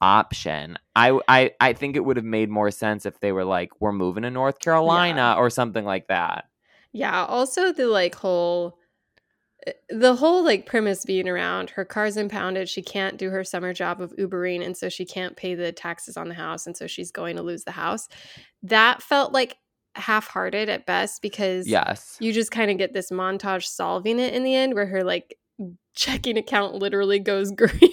option. 0.00 0.78
I, 0.96 1.18
I 1.28 1.52
I 1.60 1.72
think 1.72 1.96
it 1.96 2.04
would 2.04 2.16
have 2.16 2.24
made 2.24 2.48
more 2.50 2.70
sense 2.70 3.06
if 3.06 3.20
they 3.20 3.32
were 3.32 3.44
like 3.44 3.70
we're 3.80 3.92
moving 3.92 4.22
to 4.22 4.30
North 4.30 4.58
Carolina 4.60 5.34
or 5.38 5.50
something 5.50 5.84
like 5.84 6.08
that. 6.08 6.44
Yeah, 6.92 7.24
also 7.24 7.72
the 7.72 7.86
like 7.86 8.14
whole 8.14 8.78
eh, 9.66 9.72
the 9.90 10.14
whole 10.14 10.44
like 10.44 10.66
premise 10.66 11.04
being 11.04 11.28
around 11.28 11.70
her 11.70 11.84
car's 11.84 12.16
impounded, 12.16 12.68
she 12.68 12.82
can't 12.82 13.18
do 13.18 13.30
her 13.30 13.44
summer 13.44 13.72
job 13.74 14.00
of 14.00 14.14
Ubering 14.16 14.64
and 14.64 14.76
so 14.76 14.88
she 14.88 15.04
can't 15.04 15.36
pay 15.36 15.54
the 15.54 15.72
taxes 15.72 16.16
on 16.16 16.28
the 16.28 16.34
house 16.34 16.66
and 16.66 16.76
so 16.76 16.86
she's 16.86 17.10
going 17.10 17.36
to 17.36 17.42
lose 17.42 17.64
the 17.64 17.72
house. 17.72 18.08
That 18.62 19.02
felt 19.02 19.32
like 19.32 19.56
half-hearted 19.94 20.68
at 20.68 20.86
best 20.86 21.22
because 21.22 21.66
Yes. 21.66 22.16
you 22.20 22.32
just 22.32 22.50
kind 22.52 22.70
of 22.70 22.78
get 22.78 22.92
this 22.92 23.10
montage 23.10 23.64
solving 23.64 24.20
it 24.20 24.32
in 24.32 24.44
the 24.44 24.54
end 24.54 24.74
where 24.74 24.86
her 24.86 25.02
like 25.02 25.36
checking 25.94 26.38
account 26.38 26.74
literally 26.74 27.18
goes 27.18 27.50
green. 27.56 27.90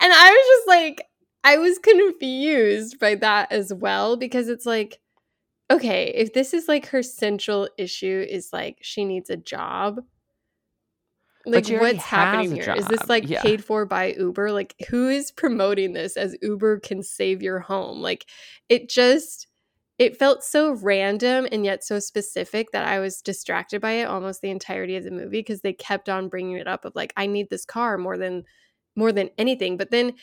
And 0.00 0.12
I 0.12 0.30
was 0.30 0.46
just 0.56 0.68
like 0.68 1.06
I 1.44 1.58
was 1.58 1.78
confused 1.78 2.98
by 2.98 3.14
that 3.16 3.52
as 3.52 3.72
well 3.72 4.16
because 4.16 4.48
it's 4.48 4.66
like 4.66 4.98
okay, 5.70 6.12
if 6.14 6.32
this 6.32 6.54
is 6.54 6.68
like 6.68 6.86
her 6.86 7.02
central 7.02 7.68
issue 7.76 8.24
is 8.28 8.50
like 8.52 8.78
she 8.82 9.04
needs 9.04 9.30
a 9.30 9.36
job. 9.36 10.00
Like 11.48 11.68
what's 11.68 12.02
happening 12.02 12.56
here? 12.56 12.74
Is 12.76 12.86
this 12.86 13.08
like 13.08 13.28
yeah. 13.28 13.40
paid 13.40 13.64
for 13.64 13.86
by 13.86 14.14
Uber? 14.18 14.50
Like 14.50 14.74
who 14.88 15.08
is 15.08 15.30
promoting 15.30 15.92
this 15.92 16.16
as 16.16 16.36
Uber 16.42 16.80
can 16.80 17.04
save 17.04 17.40
your 17.40 17.60
home? 17.60 18.00
Like 18.00 18.26
it 18.68 18.88
just 18.88 19.46
it 19.98 20.16
felt 20.16 20.42
so 20.42 20.72
random 20.72 21.46
and 21.50 21.64
yet 21.64 21.84
so 21.84 21.98
specific 22.00 22.72
that 22.72 22.86
I 22.86 22.98
was 22.98 23.22
distracted 23.22 23.80
by 23.80 23.92
it 23.92 24.04
almost 24.04 24.42
the 24.42 24.50
entirety 24.50 24.96
of 24.96 25.04
the 25.04 25.10
movie 25.10 25.38
because 25.38 25.60
they 25.60 25.72
kept 25.72 26.08
on 26.08 26.28
bringing 26.28 26.56
it 26.56 26.66
up 26.66 26.84
of 26.84 26.94
like 26.96 27.12
I 27.16 27.26
need 27.26 27.48
this 27.48 27.64
car 27.64 27.96
more 27.96 28.18
than 28.18 28.44
more 28.96 29.12
than 29.12 29.30
anything. 29.38 29.76
But 29.76 29.90
then 29.90 30.14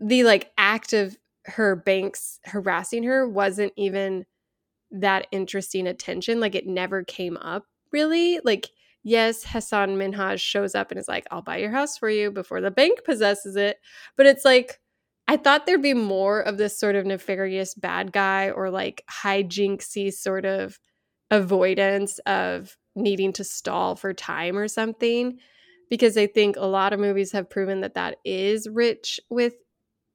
the 0.00 0.24
like 0.24 0.52
act 0.58 0.92
of 0.92 1.16
her 1.46 1.76
banks 1.76 2.40
harassing 2.44 3.04
her 3.04 3.28
wasn't 3.28 3.72
even 3.76 4.26
that 4.90 5.26
interesting 5.32 5.86
attention. 5.86 6.40
Like 6.40 6.54
it 6.54 6.66
never 6.66 7.04
came 7.04 7.36
up 7.38 7.64
really. 7.92 8.40
Like 8.44 8.70
yes, 9.02 9.44
Hasan 9.44 9.96
Minhaj 9.96 10.40
shows 10.40 10.74
up 10.74 10.90
and 10.90 10.98
is 11.00 11.08
like, 11.08 11.26
"I'll 11.30 11.42
buy 11.42 11.58
your 11.58 11.70
house 11.70 11.98
for 11.98 12.10
you 12.10 12.30
before 12.30 12.60
the 12.60 12.70
bank 12.70 13.04
possesses 13.04 13.56
it," 13.56 13.78
but 14.16 14.26
it's 14.26 14.44
like 14.44 14.80
I 15.28 15.36
thought 15.36 15.66
there'd 15.66 15.82
be 15.82 15.94
more 15.94 16.40
of 16.40 16.56
this 16.58 16.78
sort 16.78 16.94
of 16.96 17.06
nefarious 17.06 17.74
bad 17.74 18.12
guy 18.12 18.50
or 18.50 18.70
like 18.70 19.04
hijinksy 19.10 20.12
sort 20.12 20.44
of 20.44 20.78
avoidance 21.30 22.18
of 22.20 22.76
needing 22.94 23.32
to 23.34 23.44
stall 23.44 23.96
for 23.96 24.14
time 24.14 24.56
or 24.56 24.68
something 24.68 25.38
because 25.90 26.16
I 26.16 26.26
think 26.26 26.56
a 26.56 26.66
lot 26.66 26.92
of 26.92 27.00
movies 27.00 27.32
have 27.32 27.50
proven 27.50 27.80
that 27.80 27.94
that 27.94 28.18
is 28.24 28.68
rich 28.68 29.20
with 29.30 29.54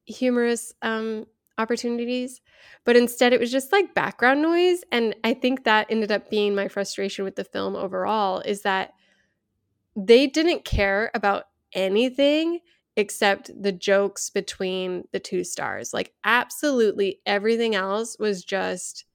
humorous 0.05 0.73
um 0.81 1.25
opportunities 1.57 2.41
but 2.85 2.95
instead 2.95 3.33
it 3.33 3.39
was 3.39 3.51
just 3.51 3.71
like 3.71 3.93
background 3.93 4.41
noise 4.41 4.83
and 4.91 5.15
I 5.23 5.33
think 5.33 5.63
that 5.63 5.87
ended 5.89 6.11
up 6.11 6.29
being 6.29 6.55
my 6.55 6.67
frustration 6.67 7.23
with 7.23 7.35
the 7.35 7.43
film 7.43 7.75
overall 7.75 8.39
is 8.39 8.63
that 8.63 8.93
they 9.95 10.27
didn't 10.27 10.65
care 10.65 11.11
about 11.13 11.45
anything 11.73 12.59
except 12.95 13.51
the 13.61 13.71
jokes 13.71 14.29
between 14.29 15.03
the 15.11 15.19
two 15.19 15.43
stars. 15.43 15.93
Like, 15.93 16.13
absolutely 16.23 17.19
everything 17.25 17.75
else 17.75 18.17
was 18.19 18.43
just 18.43 19.05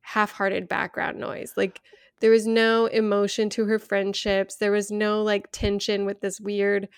half 0.00 0.32
hearted 0.32 0.68
background 0.68 1.18
noise. 1.18 1.52
Like, 1.56 1.80
there 2.20 2.30
was 2.30 2.46
no 2.46 2.86
emotion 2.86 3.48
to 3.50 3.66
her 3.66 3.78
friendships. 3.78 4.56
There 4.56 4.72
was 4.72 4.90
no 4.90 5.22
like 5.22 5.48
tension 5.52 6.04
with 6.04 6.20
this 6.20 6.40
weird 6.40 6.88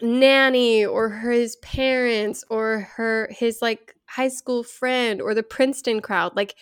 nanny 0.00 0.84
or 0.84 1.10
his 1.10 1.56
parents 1.56 2.44
or 2.50 2.88
her 2.96 3.28
his 3.32 3.60
like 3.60 3.94
high 4.06 4.28
school 4.28 4.62
friend 4.62 5.20
or 5.20 5.34
the 5.34 5.42
Princeton 5.42 6.00
crowd. 6.00 6.36
Like 6.36 6.54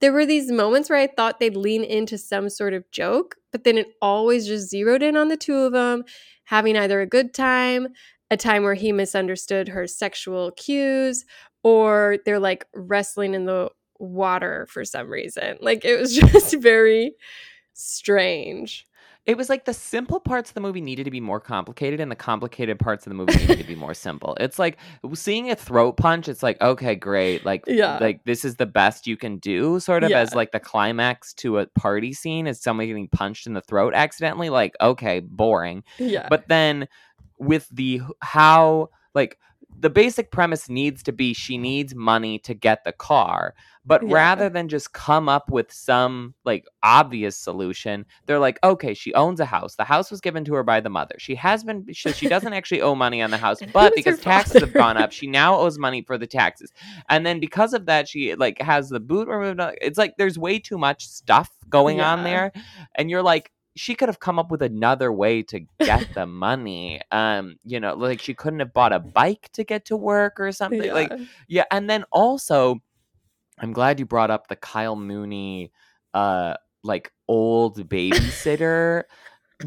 there 0.00 0.12
were 0.12 0.26
these 0.26 0.50
moments 0.50 0.90
where 0.90 0.98
I 0.98 1.06
thought 1.06 1.40
they'd 1.40 1.56
lean 1.56 1.82
into 1.82 2.18
some 2.18 2.50
sort 2.50 2.74
of 2.74 2.90
joke, 2.90 3.36
but 3.52 3.64
then 3.64 3.78
it 3.78 3.88
always 4.02 4.46
just 4.46 4.68
zeroed 4.68 5.02
in 5.02 5.16
on 5.16 5.28
the 5.28 5.36
two 5.36 5.56
of 5.56 5.72
them 5.72 6.04
having 6.44 6.76
either 6.76 7.00
a 7.00 7.06
good 7.06 7.32
time, 7.32 7.88
a 8.30 8.36
time 8.36 8.64
where 8.64 8.74
he 8.74 8.92
misunderstood 8.92 9.68
her 9.68 9.86
sexual 9.86 10.50
cues, 10.52 11.24
or 11.62 12.18
they're 12.26 12.38
like 12.38 12.66
wrestling 12.74 13.32
in 13.32 13.46
the 13.46 13.70
water 13.98 14.66
for 14.70 14.84
some 14.84 15.08
reason. 15.08 15.56
Like 15.60 15.84
it 15.84 15.98
was 15.98 16.14
just 16.16 16.56
very 16.60 17.12
strange. 17.72 18.86
It 19.26 19.38
was 19.38 19.48
like 19.48 19.64
the 19.64 19.72
simple 19.72 20.20
parts 20.20 20.50
of 20.50 20.54
the 20.54 20.60
movie 20.60 20.82
needed 20.82 21.04
to 21.04 21.10
be 21.10 21.20
more 21.20 21.40
complicated, 21.40 21.98
and 21.98 22.10
the 22.10 22.16
complicated 22.16 22.78
parts 22.78 23.06
of 23.06 23.10
the 23.10 23.14
movie 23.14 23.34
needed 23.38 23.56
to 23.56 23.64
be 23.64 23.74
more 23.74 23.94
simple. 23.94 24.36
It's 24.38 24.58
like 24.58 24.76
seeing 25.14 25.50
a 25.50 25.56
throat 25.56 25.96
punch. 25.96 26.28
It's 26.28 26.42
like 26.42 26.60
okay, 26.60 26.94
great, 26.94 27.42
like 27.42 27.64
Yeah. 27.66 27.96
like 28.02 28.22
this 28.24 28.44
is 28.44 28.56
the 28.56 28.66
best 28.66 29.06
you 29.06 29.16
can 29.16 29.38
do, 29.38 29.80
sort 29.80 30.04
of 30.04 30.10
Yeah. 30.10 30.18
as 30.18 30.34
like 30.34 30.52
the 30.52 30.60
climax 30.60 31.32
to 31.34 31.58
a 31.58 31.66
party 31.68 32.12
scene 32.12 32.46
is 32.46 32.60
somebody 32.60 32.88
getting 32.88 33.08
punched 33.08 33.46
in 33.46 33.54
the 33.54 33.62
throat 33.62 33.94
accidentally. 33.94 34.50
Like 34.50 34.74
okay, 34.82 35.20
boring. 35.20 35.84
Yeah. 35.98 36.26
But 36.28 36.48
then 36.48 36.86
with 37.38 37.66
the 37.72 38.02
how 38.20 38.90
like 39.14 39.38
the 39.78 39.90
basic 39.90 40.30
premise 40.30 40.68
needs 40.68 41.02
to 41.02 41.12
be 41.12 41.34
she 41.34 41.58
needs 41.58 41.94
money 41.94 42.38
to 42.40 42.54
get 42.54 42.84
the 42.84 42.92
car. 42.92 43.54
But 43.86 44.02
Yeah. 44.02 44.14
rather 44.14 44.48
than 44.48 44.68
just 44.68 44.94
come 44.94 45.28
up 45.28 45.50
with 45.50 45.70
some 45.70 46.32
like 46.44 46.64
obvious 46.82 47.36
solution, 47.36 48.06
they're 48.24 48.38
like, 48.38 48.58
okay, 48.64 48.94
she 48.94 49.12
owns 49.12 49.40
a 49.40 49.44
house. 49.44 49.74
The 49.74 49.84
house 49.84 50.10
was 50.10 50.22
given 50.22 50.42
to 50.46 50.54
her 50.54 50.62
by 50.62 50.80
the 50.80 50.88
mother. 50.88 51.16
She 51.18 51.34
has 51.34 51.64
been 51.64 51.84
she, 51.92 52.12
she 52.12 52.26
doesn't 52.34 52.54
actually 52.54 52.80
owe 52.80 52.94
money 52.94 53.20
on 53.20 53.30
the 53.30 53.36
house, 53.36 53.58
but 53.74 53.94
because 53.94 54.20
taxes 54.20 54.62
have 54.62 54.72
gone 54.72 54.96
up, 54.96 55.12
she 55.12 55.26
now 55.26 55.58
owes 55.58 55.78
money 55.78 56.00
for 56.00 56.16
the 56.16 56.26
taxes. 56.26 56.72
And 57.10 57.26
then 57.26 57.40
because 57.40 57.74
of 57.74 57.84
that, 57.86 58.08
she 58.08 58.34
like 58.36 58.58
has 58.62 58.88
the 58.88 59.00
boot 59.00 59.28
removed. 59.28 59.60
Uh, 59.60 59.72
it's 59.82 59.98
like 59.98 60.14
there's 60.16 60.38
way 60.38 60.58
too 60.58 60.78
much 60.78 61.06
stuff 61.06 61.50
going 61.68 62.00
on 62.00 62.24
there. 62.24 62.52
And 62.94 63.10
you're 63.10 63.22
like, 63.22 63.50
she 63.76 63.94
could 63.94 64.08
have 64.08 64.20
come 64.20 64.38
up 64.38 64.50
with 64.50 64.62
another 64.62 65.12
way 65.12 65.42
to 65.42 65.60
get 65.80 66.06
the 66.14 66.26
money. 66.26 67.00
Um, 67.10 67.56
you 67.64 67.80
know, 67.80 67.94
like 67.94 68.20
she 68.20 68.34
couldn't 68.34 68.60
have 68.60 68.72
bought 68.72 68.92
a 68.92 68.98
bike 69.20 69.50
to 69.54 69.64
get 69.64 69.86
to 69.86 69.96
work 69.96 70.38
or 70.38 70.52
something. 70.52 70.92
Like, 70.92 71.10
Yeah. 71.10 71.24
yeah, 71.48 71.64
and 71.70 71.88
then 71.90 72.04
also, 72.12 72.80
I'm 73.58 73.72
glad 73.72 73.98
you 73.98 74.06
brought 74.06 74.30
up 74.30 74.48
the 74.48 74.56
Kyle 74.56 74.96
Mooney, 74.96 75.72
uh, 76.12 76.54
like 76.82 77.12
old 77.28 77.88
babysitter 77.88 79.04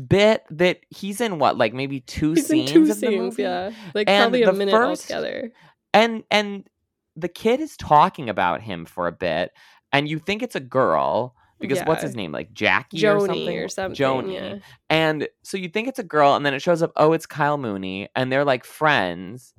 bit 0.08 0.44
that 0.52 0.80
he's 0.90 1.22
in. 1.22 1.40
What, 1.40 1.58
like 1.58 1.74
maybe 1.74 2.02
two 2.02 2.34
He's 2.34 2.48
scenes 2.48 2.72
two 2.72 2.82
of 2.84 2.88
the 2.90 2.94
scenes, 2.96 3.14
movie? 3.18 3.44
yeah. 3.44 3.72
Like 3.94 4.10
And 4.10 4.24
probably 4.24 4.44
a 4.44 4.46
the 4.48 4.54
minute 4.54 4.72
first- 4.72 5.12
altogether. 5.12 5.52
and 5.94 6.24
and 6.32 6.68
the 7.16 7.28
kid 7.30 7.60
is 7.60 7.76
talking 7.78 8.30
about 8.30 8.62
him 8.62 8.86
for 8.86 9.08
a 9.08 9.12
bit, 9.12 9.52
and 9.92 10.08
you 10.08 10.20
think 10.20 10.44
it's 10.44 10.56
a 10.56 10.60
girl 10.60 11.34
because 11.60 11.82
what's 11.82 12.04
his 12.04 12.16
name, 12.16 12.32
like 12.32 12.54
Jackie 12.54 13.06
or 13.06 13.20
something? 13.20 13.58
or 13.58 13.68
something. 13.68 13.96
Joni. 13.96 14.34
Yeah. 14.34 14.56
And 14.90 15.28
so 15.44 15.58
you 15.58 15.70
think 15.70 15.88
it's 15.88 16.00
a 16.00 16.04
girl, 16.04 16.36
and 16.36 16.46
then 16.46 16.54
it 16.54 16.62
shows 16.62 16.82
up, 16.82 16.92
oh, 16.96 17.14
it's 17.14 17.26
Kyle 17.26 17.58
Mooney, 17.58 18.10
and 18.16 18.32
they're 18.32 18.46
like 18.46 18.64
friends. 18.64 19.54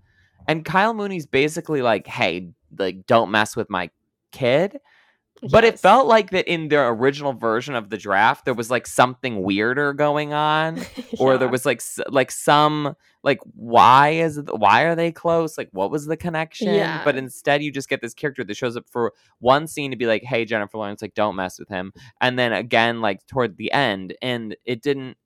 And 0.46 0.64
Kyle 0.64 0.94
Mooney's 0.94 1.26
basically 1.26 1.82
like, 1.82 2.06
hey, 2.06 2.50
like, 2.78 3.06
don't 3.06 3.30
mess 3.30 3.54
with 3.54 3.68
my 3.68 3.90
kid. 4.32 4.80
But 5.50 5.64
it 5.64 5.78
felt 5.78 6.06
like 6.06 6.30
that 6.30 6.48
in 6.48 6.68
their 6.68 6.88
original 6.88 7.32
version 7.32 7.74
of 7.74 7.90
the 7.90 7.96
draft, 7.96 8.44
there 8.44 8.54
was 8.54 8.70
like 8.70 8.86
something 8.86 9.42
weirder 9.42 9.92
going 9.92 10.32
on, 10.32 10.80
or 11.18 11.38
there 11.38 11.48
was 11.48 11.64
like 11.64 11.82
like 12.08 12.30
some 12.30 12.96
like 13.22 13.38
why 13.54 14.10
is 14.10 14.38
it, 14.38 14.46
why 14.56 14.82
are 14.82 14.94
they 14.94 15.12
close? 15.12 15.58
Like 15.58 15.68
what 15.72 15.90
was 15.90 16.06
the 16.06 16.16
connection? 16.16 16.74
Yeah. 16.74 17.02
But 17.04 17.16
instead, 17.16 17.62
you 17.62 17.70
just 17.70 17.88
get 17.88 18.00
this 18.00 18.14
character 18.14 18.44
that 18.44 18.56
shows 18.56 18.76
up 18.76 18.88
for 18.88 19.12
one 19.38 19.66
scene 19.66 19.90
to 19.90 19.96
be 19.96 20.06
like, 20.06 20.22
hey, 20.22 20.44
Jennifer 20.44 20.78
Lawrence, 20.78 21.02
like 21.02 21.14
don't 21.14 21.36
mess 21.36 21.58
with 21.58 21.68
him, 21.68 21.92
and 22.20 22.38
then 22.38 22.52
again 22.52 23.00
like 23.00 23.26
toward 23.26 23.56
the 23.56 23.72
end, 23.72 24.14
and 24.22 24.56
it 24.64 24.82
didn't 24.82 25.16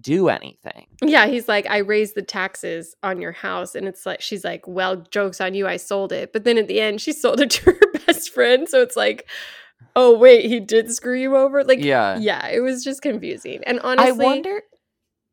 do 0.00 0.28
anything. 0.28 0.86
Yeah, 1.02 1.26
he's 1.26 1.48
like, 1.48 1.66
I 1.66 1.78
raised 1.78 2.14
the 2.14 2.22
taxes 2.22 2.94
on 3.02 3.20
your 3.20 3.32
house. 3.32 3.74
And 3.74 3.88
it's 3.88 4.04
like, 4.04 4.20
she's 4.20 4.44
like, 4.44 4.66
well, 4.66 4.96
joke's 4.96 5.40
on 5.40 5.54
you. 5.54 5.66
I 5.66 5.76
sold 5.76 6.12
it. 6.12 6.32
But 6.32 6.44
then 6.44 6.58
at 6.58 6.68
the 6.68 6.80
end, 6.80 7.00
she 7.00 7.12
sold 7.12 7.40
it 7.40 7.50
to 7.50 7.72
her 7.72 7.80
best 8.06 8.32
friend. 8.32 8.68
So 8.68 8.82
it's 8.82 8.96
like, 8.96 9.26
oh, 9.94 10.16
wait, 10.16 10.46
he 10.46 10.60
did 10.60 10.92
screw 10.92 11.18
you 11.18 11.36
over? 11.36 11.64
Like, 11.64 11.82
yeah. 11.82 12.18
yeah, 12.18 12.46
it 12.48 12.60
was 12.60 12.84
just 12.84 13.02
confusing. 13.02 13.62
And 13.66 13.80
honestly, 13.80 14.24
I 14.24 14.28
wonder. 14.28 14.62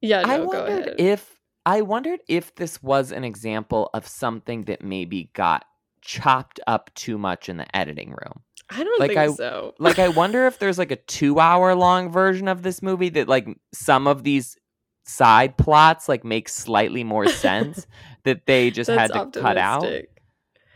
yeah, 0.02 0.22
no, 0.22 0.34
I 0.34 0.38
go 0.38 0.46
wondered 0.46 0.88
ahead. 0.88 0.96
if 1.00 1.40
I 1.66 1.82
wondered 1.82 2.20
if 2.28 2.56
this 2.56 2.84
was 2.84 3.12
an 3.12 3.24
example 3.24 3.90
of 3.94 4.08
something 4.08 4.64
that 4.64 4.82
maybe 4.82 5.30
got 5.34 5.66
chopped 6.02 6.60
up 6.68 6.94
too 6.96 7.18
much 7.18 7.48
in 7.48 7.58
the 7.58 7.76
editing 7.76 8.10
room. 8.10 8.42
I 8.70 8.84
don't 8.84 9.00
like, 9.00 9.10
think 9.10 9.20
I- 9.20 9.28
so. 9.34 9.74
Like 9.80 10.00
I 10.00 10.08
wonder 10.10 10.48
if 10.48 10.60
there's 10.60 10.78
like 10.78 10.92
a 10.92 10.98
2-hour 10.98 11.76
long 11.76 12.12
version 12.12 12.48
of 12.48 12.64
this 12.64 12.82
movie 12.82 13.10
that 13.10 13.28
like 13.28 13.48
some 13.74 14.08
of 14.08 14.24
these 14.24 14.58
side 15.06 15.58
plots 15.58 16.08
like 16.08 16.24
make 16.24 16.48
slightly 16.48 17.04
more 17.04 17.28
sense 17.28 17.86
that 18.24 18.46
they 18.46 18.72
just 18.72 18.90
had 18.90 19.12
to 19.12 19.30
cut 19.40 19.58
out. 19.58 19.86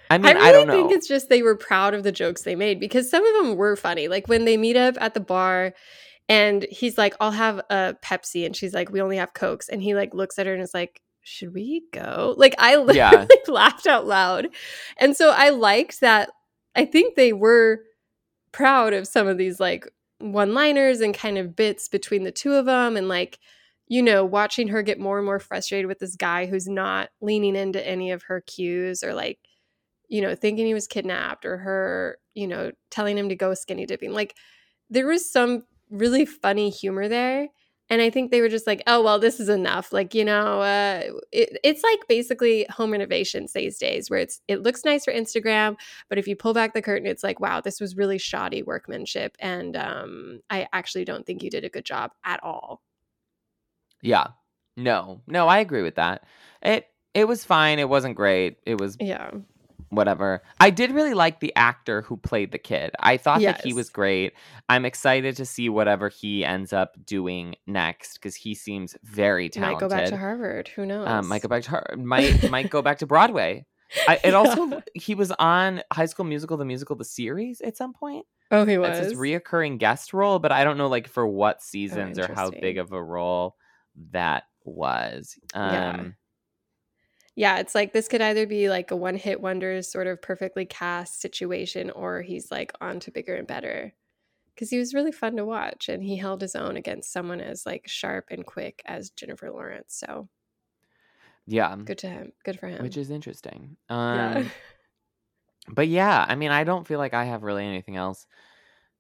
I 0.10 0.18
mean, 0.18 0.38
I 0.38 0.40
I, 0.40 0.52
don't 0.52 0.68
know. 0.68 0.74
think 0.74 0.92
it's 0.92 1.08
just 1.08 1.30
they 1.30 1.42
were 1.42 1.56
proud 1.56 1.94
of 1.94 2.04
the 2.04 2.12
jokes 2.12 2.44
they 2.44 2.56
made 2.56 2.80
because 2.80 3.10
some 3.10 3.26
of 3.26 3.34
them 3.46 3.56
were 3.58 3.76
funny. 3.76 4.08
Like 4.08 4.28
when 4.28 4.46
they 4.46 4.56
meet 4.58 4.78
up 4.78 4.96
at 5.02 5.14
the 5.14 5.20
bar 5.20 5.74
and 6.30 6.66
he's 6.70 6.98
like, 6.98 7.14
I'll 7.20 7.32
have 7.32 7.60
a 7.70 7.96
Pepsi. 8.04 8.46
And 8.46 8.56
she's 8.56 8.74
like, 8.74 8.90
we 8.90 9.02
only 9.02 9.18
have 9.18 9.34
Cokes. 9.34 9.68
And 9.70 9.82
he 9.82 9.96
like 9.96 10.14
looks 10.14 10.40
at 10.40 10.46
her 10.46 10.54
and 10.54 10.62
is 10.62 10.74
like, 10.74 11.02
should 11.24 11.54
we 11.54 11.84
go? 11.92 12.36
Like 12.38 12.56
I 12.58 12.76
literally 12.78 12.98
Yeah. 12.98 13.26
laughed 13.48 13.86
out 13.88 14.06
loud. 14.08 14.48
And 14.98 15.16
so 15.16 15.32
I 15.32 15.50
liked 15.50 16.00
that. 16.02 16.30
I 16.78 16.86
think 16.86 17.16
they 17.16 17.34
were 17.34 17.82
proud 18.54 18.94
of 18.94 19.08
some 19.08 19.28
of 19.28 19.38
these 19.38 19.60
like 19.60 19.88
one 20.20 20.54
liners 20.54 21.02
and 21.02 21.14
kind 21.14 21.38
of 21.38 21.56
bits 21.56 21.90
between 21.90 22.24
the 22.24 22.32
two 22.32 22.54
of 22.54 22.66
them. 22.66 22.98
And 22.98 23.10
like, 23.10 23.40
you 23.88 24.02
know, 24.04 24.26
watching 24.26 24.70
her 24.70 24.82
get 24.84 25.00
more 25.00 25.18
and 25.18 25.26
more 25.26 25.40
frustrated 25.40 25.88
with 25.88 26.00
this 26.00 26.16
guy 26.16 26.46
who's 26.48 26.68
not 26.68 27.10
leaning 27.22 27.56
into 27.56 27.86
any 27.88 28.12
of 28.12 28.24
her 28.24 28.42
cues 28.42 29.04
or 29.04 29.14
like, 29.14 29.40
you 30.10 30.22
know, 30.22 30.36
thinking 30.36 30.66
he 30.68 30.74
was 30.76 30.88
kidnapped 30.88 31.46
or 31.46 31.58
her, 31.58 32.20
you 32.36 32.48
know, 32.48 32.72
telling 32.92 33.18
him 33.18 33.30
to 33.30 33.36
go 33.36 33.54
skinny 33.54 33.86
dipping. 33.86 34.14
Like 34.14 34.36
there 34.90 35.08
was 35.08 35.30
some 35.32 35.64
really 35.90 36.26
funny 36.26 36.70
humor 36.70 37.08
there. 37.08 37.50
And 37.90 38.02
I 38.02 38.10
think 38.10 38.32
they 38.32 38.42
were 38.42 38.50
just 38.50 38.68
like, 38.68 38.84
oh, 38.86 39.02
well, 39.02 39.18
this 39.18 39.40
is 39.40 39.50
enough. 39.50 39.94
Like, 39.94 40.14
you 40.14 40.26
know, 40.26 40.62
uh, 40.62 41.04
it, 41.32 41.58
it's 41.64 41.84
like 41.84 42.00
basically 42.10 42.66
home 42.70 42.92
renovations 42.92 43.54
these 43.54 43.78
days 43.78 44.10
where 44.10 44.20
it's, 44.20 44.42
it 44.48 44.62
looks 44.62 44.84
nice 44.84 45.06
for 45.06 45.14
Instagram, 45.14 45.78
but 46.10 46.18
if 46.18 46.28
you 46.28 46.36
pull 46.36 46.54
back 46.54 46.74
the 46.74 46.82
curtain, 46.82 47.08
it's 47.08 47.24
like, 47.24 47.40
wow, 47.40 47.62
this 47.62 47.80
was 47.80 47.96
really 47.96 48.18
shoddy 48.18 48.62
workmanship. 48.62 49.38
And 49.40 49.78
um, 49.78 50.42
I 50.50 50.68
actually 50.74 51.06
don't 51.06 51.26
think 51.26 51.44
you 51.44 51.50
did 51.50 51.64
a 51.64 51.70
good 51.70 51.86
job 51.86 52.12
at 52.26 52.44
all. 52.44 52.82
yeah. 54.02 54.28
No. 54.76 55.22
No, 55.26 55.48
I 55.48 55.58
agree 55.58 55.82
with 55.82 55.96
that. 55.96 56.24
It 56.62 56.88
it 57.14 57.28
was 57.28 57.44
fine. 57.44 57.80
It 57.80 57.90
wasn't 57.90 58.16
great. 58.16 58.58
It 58.66 58.80
was 58.80 58.96
Yeah. 59.00 59.32
Whatever. 59.90 60.42
I 60.60 60.70
did 60.70 60.92
really 60.92 61.14
like 61.14 61.40
the 61.40 61.56
actor 61.56 62.02
who 62.02 62.18
played 62.18 62.52
the 62.52 62.58
kid. 62.58 62.92
I 63.00 63.18
thought 63.18 63.42
that 63.42 63.64
he 63.64 63.74
was 63.74 63.90
great. 63.90 64.34
I'm 64.70 64.86
excited 64.86 65.38
to 65.38 65.46
see 65.46 65.70
whatever 65.70 66.10
he 66.10 66.44
ends 66.44 66.74
up 66.74 66.98
doing 67.06 67.56
next 67.66 68.16
because 68.16 68.36
he 68.36 68.54
seems 68.54 68.96
very 69.04 69.50
talented. 69.50 69.82
Might 69.82 69.90
go 69.90 69.96
back 69.96 70.10
to 70.10 70.18
Harvard. 70.18 70.68
Who 70.70 70.86
knows? 70.86 71.08
Um, 71.08 71.28
might 71.28 71.42
go 71.42 71.48
back 71.48 71.64
to 71.64 71.70
Har- 71.70 71.96
might 71.98 72.50
might 72.52 72.70
go 72.70 72.82
back 72.82 73.00
to 73.00 73.08
Broadway. 73.08 73.66
I, 74.08 74.20
it 74.24 74.34
also 74.34 74.82
he 74.94 75.16
was 75.16 75.32
on 75.32 75.82
High 75.92 76.08
School 76.08 76.26
Musical, 76.26 76.58
the 76.58 76.66
musical, 76.66 76.96
the 76.96 77.06
series 77.06 77.62
at 77.62 77.78
some 77.78 77.94
point. 77.94 78.26
Oh, 78.52 78.66
he 78.66 78.76
That's 78.78 79.00
was. 79.00 79.12
his 79.12 79.20
reoccurring 79.20 79.78
guest 79.78 80.14
role, 80.14 80.40
but 80.40 80.52
I 80.52 80.64
don't 80.64 80.78
know 80.78 80.88
like 80.88 81.08
for 81.08 81.26
what 81.26 81.62
seasons 81.62 82.20
or 82.20 82.34
how 82.34 82.50
big 82.50 82.78
of 82.78 82.92
a 82.92 83.02
role 83.02 83.56
that 84.12 84.44
was. 84.64 85.38
Um, 85.54 85.74
Yeah. 85.74 86.04
Yeah, 87.38 87.60
it's 87.60 87.76
like 87.76 87.94
this 87.94 88.08
could 88.08 88.20
either 88.20 88.48
be 88.48 88.68
like 88.68 88.90
a 88.90 88.96
one 88.96 89.16
hit 89.16 89.40
wonder 89.40 89.80
sort 89.84 90.08
of 90.08 90.20
perfectly 90.24 90.66
cast 90.66 91.22
situation, 91.22 91.92
or 91.92 92.24
he's 92.24 92.50
like 92.50 92.74
on 92.82 93.00
to 93.02 93.12
bigger 93.12 93.36
and 93.36 93.46
better. 93.46 93.94
Because 94.56 94.72
he 94.72 94.80
was 94.80 94.96
really 94.96 95.12
fun 95.12 95.36
to 95.36 95.46
watch 95.46 95.88
and 95.88 96.02
he 96.04 96.18
held 96.18 96.42
his 96.42 96.56
own 96.56 96.78
against 96.78 97.14
someone 97.14 97.40
as 97.40 97.64
like 97.64 97.88
sharp 97.88 98.30
and 98.32 98.44
quick 98.44 98.82
as 98.88 99.12
Jennifer 99.12 99.52
Lawrence. 99.52 99.94
So 99.96 100.30
yeah, 101.46 101.76
good 101.76 102.00
to 102.00 102.10
him. 102.10 102.34
Good 102.44 102.60
for 102.60 102.68
him. 102.68 102.82
which 102.82 102.98
is 102.98 103.12
interesting. 103.12 103.78
yeah. 103.88 104.38
Um, 104.38 104.52
but 105.76 105.88
yeah, 105.88 106.26
I 106.28 106.34
mean, 106.34 106.50
I 106.50 106.64
don't 106.64 106.88
feel 106.88 106.98
like 106.98 107.14
I 107.14 107.26
have 107.26 107.44
really 107.44 107.68
anything 107.68 107.98
else 107.98 108.26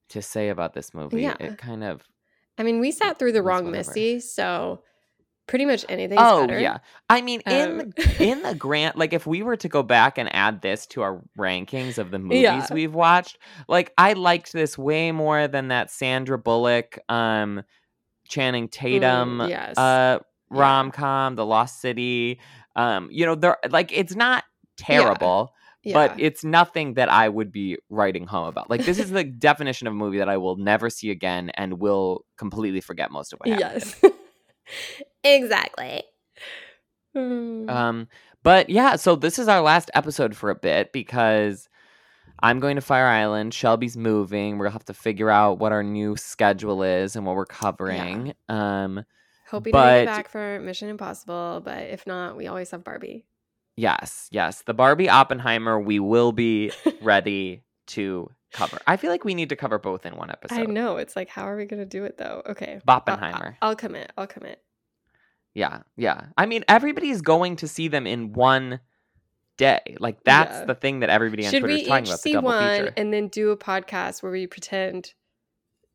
to 0.09 0.21
say 0.21 0.49
about 0.49 0.75
this 0.75 0.93
movie. 0.93 1.23
Yeah. 1.23 1.37
It 1.39 1.57
kind 1.57 1.83
of 1.83 2.03
I 2.59 2.61
mean, 2.61 2.79
we 2.79 2.91
sat 2.91 3.17
through 3.17 3.31
the 3.31 3.41
wrong 3.41 3.65
whatever. 3.65 3.89
Missy, 3.89 4.19
so 4.19 4.83
pretty 5.47 5.65
much 5.65 5.85
anything. 5.89 6.17
Oh 6.19 6.45
better. 6.45 6.59
yeah. 6.59 6.77
I 7.09 7.21
mean 7.21 7.41
in 7.45 7.79
Um, 7.81 7.93
the, 7.95 8.15
in 8.23 8.41
the 8.43 8.53
grant 8.53 8.97
like 8.97 9.13
if 9.13 9.25
we 9.25 9.41
were 9.43 9.55
to 9.57 9.67
go 9.69 9.81
back 9.83 10.17
and 10.17 10.33
add 10.35 10.61
this 10.61 10.85
to 10.87 11.01
our 11.01 11.21
rankings 11.37 11.97
of 11.97 12.11
the 12.11 12.19
movies 12.19 12.41
Yeah. 12.43 12.67
we've 12.73 12.93
watched, 12.93 13.37
like 13.67 13.93
I 13.97 14.13
liked 14.13 14.51
this 14.53 14.77
way 14.77 15.11
more 15.11 15.47
than 15.47 15.69
that 15.69 15.89
Sandra 15.89 16.37
Bullock 16.37 16.99
um 17.09 17.63
Channing 18.27 18.67
Tatum 18.67 19.39
Mm, 19.39 19.49
yes. 19.49 19.77
uh 19.77 20.19
rom-com, 20.49 21.35
The 21.35 21.45
Lost 21.45 21.79
City. 21.81 22.39
Um 22.75 23.07
you 23.11 23.25
know, 23.25 23.35
there 23.35 23.57
like 23.69 23.91
it's 23.91 24.15
not 24.15 24.43
terrible. 24.77 25.53
yeah. 25.83 25.93
But 25.93 26.19
it's 26.19 26.43
nothing 26.43 26.95
that 26.95 27.07
I 27.09 27.29
would 27.29 27.51
be 27.51 27.77
writing 27.89 28.27
home 28.27 28.47
about. 28.47 28.69
Like 28.69 28.83
this 28.83 28.99
is 28.99 29.09
the 29.11 29.23
definition 29.49 29.87
of 29.87 29.93
a 29.93 29.95
movie 29.95 30.17
that 30.17 30.27
I 30.29 30.35
will 30.37 30.57
never 30.57 30.89
see 30.89 31.09
again 31.09 31.49
and 31.55 31.79
will 31.79 32.25
completely 32.37 32.81
forget 32.81 33.09
most 33.11 33.31
of 33.31 33.39
what 33.39 33.47
happened. 33.49 33.95
yes. 33.95 34.01
exactly. 35.35 36.03
Mm. 37.15 37.69
Um, 37.69 38.07
but 38.43 38.69
yeah, 38.69 38.95
so 38.95 39.15
this 39.15 39.39
is 39.39 39.47
our 39.47 39.61
last 39.61 39.89
episode 39.93 40.35
for 40.35 40.49
a 40.49 40.55
bit 40.55 40.91
because 40.93 41.67
I'm 42.39 42.59
going 42.59 42.75
to 42.75 42.81
Fire 42.81 43.07
Island. 43.07 43.53
Shelby's 43.53 43.97
moving. 43.97 44.57
We'll 44.57 44.69
have 44.71 44.85
to 44.85 44.93
figure 44.93 45.29
out 45.29 45.59
what 45.59 45.71
our 45.71 45.83
new 45.83 46.15
schedule 46.15 46.83
is 46.83 47.15
and 47.15 47.25
what 47.25 47.35
we're 47.35 47.45
covering. 47.45 48.33
Um, 48.47 49.03
Hoping 49.49 49.73
to 49.73 49.79
make 49.79 49.83
but- 49.83 50.01
it 50.03 50.05
back 50.05 50.29
for 50.29 50.59
Mission 50.59 50.89
Impossible, 50.89 51.61
but 51.63 51.83
if 51.83 52.05
not, 52.05 52.35
we 52.37 52.47
always 52.47 52.69
have 52.71 52.83
Barbie. 52.83 53.25
yes, 53.75 54.27
yes. 54.31 54.61
The 54.63 54.73
Barbie 54.73 55.09
Oppenheimer, 55.09 55.79
we 55.79 55.99
will 55.99 56.31
be 56.31 56.71
ready 57.01 57.63
to 57.87 58.29
cover. 58.53 58.77
I 58.85 58.97
feel 58.97 59.09
like 59.09 59.23
we 59.23 59.33
need 59.33 59.49
to 59.49 59.55
cover 59.55 59.79
both 59.79 60.05
in 60.05 60.15
one 60.17 60.29
episode. 60.29 60.59
I 60.59 60.63
know. 60.63 60.97
It's 60.97 61.15
like, 61.15 61.29
how 61.29 61.43
are 61.47 61.55
we 61.55 61.65
going 61.65 61.79
to 61.81 61.85
do 61.85 62.03
it 62.03 62.17
though? 62.17 62.43
Okay. 62.45 62.79
I'll- 62.87 63.03
I'll, 63.61 63.69
I'll 63.69 63.75
commit. 63.75 64.11
I'll 64.17 64.27
commit. 64.27 64.61
Yeah, 65.57 65.79
yeah. 65.95 66.27
I 66.37 66.45
mean, 66.45 66.63
everybody's 66.67 67.21
going 67.21 67.55
to 67.57 67.67
see 67.67 67.87
them 67.87 68.05
in 68.05 68.33
one 68.33 68.79
day. 69.57 69.97
Like 69.99 70.23
that's 70.23 70.59
Yeah. 70.59 70.65
the 70.65 70.75
thing 70.75 70.99
that 70.99 71.09
everybody 71.09 71.45
on 71.45 71.51
Should 71.51 71.61
Twitter 71.61 71.73
we 71.73 71.81
is 71.81 71.87
talking 71.87 72.05
about. 72.05 72.11
The 72.13 72.17
see 72.19 72.33
double 72.33 72.49
one 72.49 72.69
feature. 72.77 72.93
and 72.95 73.11
then 73.11 73.27
do 73.27 73.49
a 73.49 73.57
podcast 73.57 74.21
where 74.21 74.31
we 74.31 74.45
pretend 74.45 75.13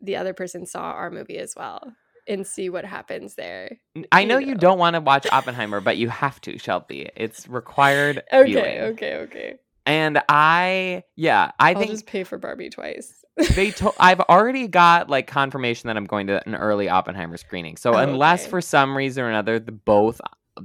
the 0.01 0.17
other 0.17 0.35
person 0.35 0.67
saw 0.67 0.91
our 0.91 1.11
movie 1.13 1.39
as 1.39 1.55
well 1.57 1.93
and 2.27 2.45
see 2.45 2.71
what 2.71 2.85
happens 2.85 3.37
there? 3.37 3.79
I 4.11 4.25
know 4.25 4.39
you 4.39 4.49
you 4.49 4.55
don't 4.57 4.79
want 4.79 4.95
to 4.95 5.01
watch 5.01 5.27
Oppenheimer, 5.31 5.81
but 5.81 5.97
you 5.97 6.09
have 6.09 6.41
to, 6.41 6.59
Shelby. 6.59 7.09
It's 7.15 7.47
required 7.49 8.23
Okay, 8.33 8.45
viewing. 8.51 8.79
okay, 8.95 9.15
okay. 9.19 9.55
And 9.87 10.21
I, 10.29 11.05
yeah, 11.17 11.53
I 11.61 11.71
I'll 11.73 11.79
think 11.79 11.91
just 11.93 12.07
pay 12.07 12.25
for 12.25 12.37
Barbie 12.39 12.71
twice. 12.71 13.22
They 13.55 13.71
told. 13.71 13.95
I've 13.99 14.21
already 14.21 14.69
got 14.69 15.09
like 15.09 15.27
confirmation 15.27 15.89
that 15.89 15.97
I'm 15.97 16.05
going 16.07 16.27
to 16.29 16.47
an 16.47 16.55
early 16.55 16.89
Oppenheimer 16.89 17.37
screening. 17.37 17.77
So 17.77 17.95
Oh, 17.95 17.99
unless 17.99 18.43
okay. 18.43 18.51
for 18.51 18.61
some 18.61 18.97
reason 18.97 19.25
or 19.25 19.29
another, 19.29 19.59
the 19.59 19.73
both 19.73 20.21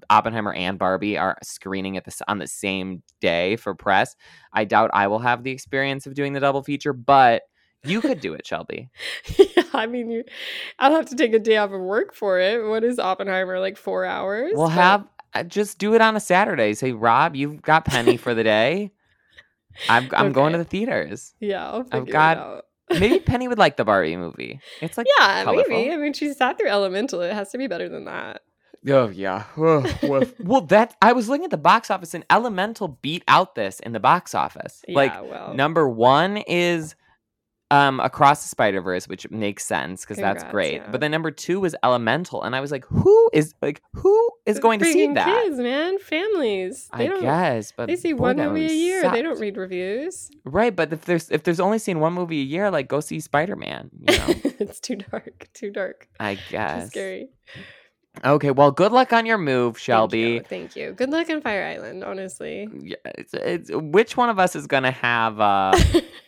Oppenheimer 0.09 0.53
and 0.53 0.77
Barbie 0.77 1.17
are 1.17 1.37
screening 1.43 1.95
at 1.97 2.03
this 2.05 2.21
on 2.27 2.39
the 2.39 2.47
same 2.47 3.03
day 3.21 3.55
for 3.55 3.73
press, 3.73 4.15
I 4.51 4.65
doubt 4.65 4.91
I 4.93 5.07
will 5.07 5.19
have 5.19 5.43
the 5.43 5.51
experience 5.51 6.05
of 6.05 6.13
doing 6.13 6.33
the 6.33 6.39
double 6.41 6.61
feature. 6.61 6.91
But 6.93 7.43
you 7.83 8.01
could 8.01 8.19
do 8.19 8.33
it, 8.33 8.45
Shelby. 8.45 8.89
yeah, 9.37 9.63
I 9.73 9.85
mean, 9.85 10.11
you, 10.11 10.23
I'll 10.77 10.91
have 10.95 11.05
to 11.05 11.15
take 11.15 11.33
a 11.33 11.39
day 11.39 11.55
off 11.57 11.71
of 11.71 11.79
work 11.79 12.13
for 12.13 12.37
it. 12.39 12.65
What 12.67 12.83
is 12.83 12.99
Oppenheimer 12.99 13.59
like 13.61 13.77
four 13.77 14.03
hours? 14.03 14.51
We'll 14.55 14.67
But- 14.67 14.73
have 14.73 15.07
uh, 15.33 15.43
just 15.43 15.77
do 15.77 15.93
it 15.93 16.01
on 16.01 16.15
a 16.15 16.19
Saturday. 16.19 16.73
Say, 16.73 16.91
Rob, 16.91 17.35
you've 17.35 17.61
got 17.61 17.85
Penny 17.85 18.17
for 18.17 18.33
the 18.33 18.43
day. 18.43 18.91
I'm 19.89 20.09
I'm 20.13 20.31
going 20.31 20.53
to 20.53 20.57
the 20.59 20.63
theaters. 20.65 21.33
Yeah, 21.39 21.69
I'll 21.69 21.83
figure 21.83 22.11
got- 22.13 22.37
it 22.37 22.39
out. 22.39 22.63
Maybe 22.89 23.19
Penny 23.25 23.47
would 23.49 23.57
like 23.57 23.75
the 23.75 23.83
Barbie 23.83 24.15
movie. 24.15 24.61
It's 24.81 24.97
like 24.97 25.07
yeah, 25.19 25.43
maybe. 25.45 25.91
I 25.91 25.97
mean, 25.97 26.13
she 26.13 26.33
sat 26.33 26.57
through 26.57 26.69
Elemental. 26.69 27.21
It 27.21 27.33
has 27.33 27.51
to 27.51 27.57
be 27.57 27.67
better 27.67 27.89
than 27.89 28.05
that. 28.05 28.41
Oh 28.87 29.09
yeah. 29.09 29.43
Oh, 29.57 29.85
well, 30.39 30.61
that 30.61 30.95
I 31.01 31.11
was 31.11 31.27
looking 31.27 31.43
at 31.45 31.51
the 31.51 31.57
box 31.57 31.91
office 31.91 32.13
and 32.13 32.25
Elemental 32.29 32.87
beat 33.01 33.23
out 33.27 33.55
this 33.55 33.79
in 33.81 33.91
the 33.91 33.99
box 33.99 34.33
office. 34.33 34.83
like 34.87 35.11
yeah, 35.11 35.21
well, 35.21 35.53
number 35.53 35.89
one 35.89 36.37
is 36.37 36.95
um 37.69 37.99
Across 37.99 38.43
the 38.43 38.47
Spider 38.49 38.81
Verse, 38.81 39.07
which 39.07 39.29
makes 39.29 39.65
sense 39.65 40.01
because 40.01 40.17
that's 40.17 40.43
great. 40.45 40.75
yeah. 40.75 40.89
But 40.89 41.01
then 41.01 41.11
number 41.11 41.31
two 41.31 41.59
was 41.59 41.75
Elemental, 41.83 42.43
and 42.43 42.55
I 42.55 42.61
was 42.61 42.71
like, 42.71 42.85
who 42.85 43.29
is 43.33 43.53
like 43.61 43.81
who 43.93 44.29
is 44.45 44.59
going 44.59 44.79
to 44.79 44.85
see 44.85 45.07
that? 45.13 45.25
Kids, 45.43 45.57
man, 45.59 45.97
families. 45.99 46.89
They 46.97 47.05
I 47.05 47.07
don't. 47.07 47.21
guess, 47.21 47.73
but 47.75 47.87
They 47.87 47.95
see 47.97 48.13
one 48.13 48.37
movie 48.37 48.65
a 48.67 48.73
year. 48.73 49.11
They 49.11 49.21
don't 49.21 49.39
read 49.39 49.57
reviews. 49.57 50.29
Right, 50.45 50.73
but 50.75 50.93
if 50.93 51.05
there's 51.05 51.29
if 51.29 51.43
there's 51.43 51.59
only 51.59 51.79
seen 51.79 51.99
one 51.99 52.13
movie 52.13 52.39
a 52.39 52.45
year, 52.45 52.71
like 52.71 52.87
go 52.87 52.99
see 53.01 53.19
Spider 53.19 53.55
Man. 53.55 53.89
You 53.99 54.17
know, 54.17 54.25
it's 54.59 54.79
too 54.79 54.95
dark. 54.95 55.49
Too 55.53 55.69
dark. 55.69 56.07
I 56.19 56.35
Too 56.35 56.41
guess. 56.49 56.87
scary. 56.87 57.29
Okay, 58.25 58.49
well, 58.49 58.71
good 58.71 58.91
luck 58.91 59.13
on 59.13 59.25
your 59.27 59.37
move, 59.37 59.75
Thank 59.75 59.83
Shelby. 59.83 60.19
you, 60.19 60.39
Thank 60.41 60.75
you. 60.75 60.93
Good 60.93 61.11
luck 61.11 61.29
in 61.29 61.39
Fire 61.41 61.63
Island. 61.65 62.03
Honestly, 62.03 62.67
Yeah, 62.81 62.95
it's, 63.05 63.33
it's 63.35 63.69
which 63.71 64.17
one 64.17 64.29
of 64.29 64.39
us 64.39 64.55
is 64.55 64.65
gonna 64.65 64.89
have 64.91 65.39
uh 65.39 65.73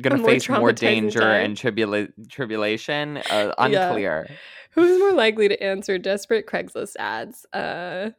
gonna 0.00 0.16
more 0.18 0.28
face 0.30 0.48
more 0.48 0.72
danger 0.72 1.20
time. 1.20 1.44
and 1.44 1.56
tribula- 1.56 2.12
tribulation? 2.28 3.18
Uh, 3.18 3.52
Yeah. 3.68 3.86
unclear. 3.88 4.28
who's 4.72 4.98
more 4.98 5.12
likely 5.12 5.48
to 5.48 5.62
answer 5.62 5.98
desperate 5.98 6.46
Craigslist 6.46 6.96
ads? 6.98 7.46
Uh, 7.52 8.10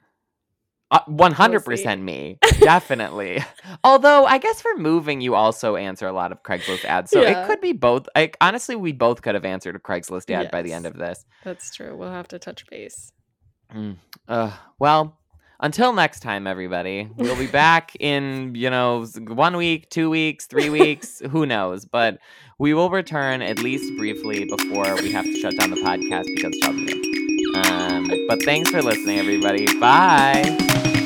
Uh, 0.92 1.00
One 1.08 1.32
hundred 1.32 1.62
percent 1.64 2.02
me, 2.02 2.38
definitely. 2.60 3.42
Although 3.82 4.26
I 4.26 4.38
guess 4.40 4.62
for 4.62 4.76
moving, 4.76 5.22
you 5.22 5.36
also 5.36 5.78
answer 5.78 6.06
a 6.06 6.12
lot 6.12 6.34
of 6.34 6.44
Craigslist 6.44 6.84
ads, 6.84 7.12
so 7.12 7.22
Yeah. 7.22 7.44
it 7.44 7.48
could 7.48 7.62
be 7.62 7.72
both. 7.72 8.10
Like 8.14 8.36
honestly, 8.42 8.76
we 8.76 8.92
both 8.92 9.22
could 9.22 9.34
have 9.36 9.46
answered 9.46 9.78
a 9.78 9.80
Craigslist 9.80 10.30
ad 10.30 10.52
by 10.52 10.62
the 10.62 10.74
end 10.74 10.86
of 10.86 10.98
this. 10.98 11.26
that's 11.46 11.74
true. 11.74 11.96
We'll 11.96 12.12
have 12.12 12.28
to 12.30 12.40
touch 12.40 12.68
base. 12.68 13.14
Uh, 14.28 14.52
well, 14.80 15.18
until 15.62 15.94
next 15.94 16.20
time, 16.22 16.48
everybody. 16.48 17.10
We'll 17.16 17.38
be 17.38 17.48
back 17.48 17.96
in, 18.00 18.56
you 18.56 18.70
know, 18.70 19.06
one 19.28 19.56
week, 19.58 19.90
two 19.90 20.10
weeks, 20.10 20.46
three 20.48 20.70
weeks, 20.70 21.22
who 21.32 21.46
knows? 21.46 21.86
But 21.86 22.20
we 22.58 22.74
will 22.74 22.90
return 22.90 23.42
at 23.42 23.60
least 23.60 23.96
briefly 23.98 24.46
before 24.46 24.96
we 24.96 25.12
have 25.12 25.26
to 25.26 25.36
shut 25.38 25.58
down 25.58 25.72
the 25.72 25.78
podcast 25.78 26.26
because 26.36 26.56
Shelby. 26.62 26.94
Um, 27.56 28.28
but 28.28 28.44
thanks 28.44 28.70
for 28.70 28.82
listening, 28.82 29.20
everybody. 29.20 29.68
Bye. 29.80 31.00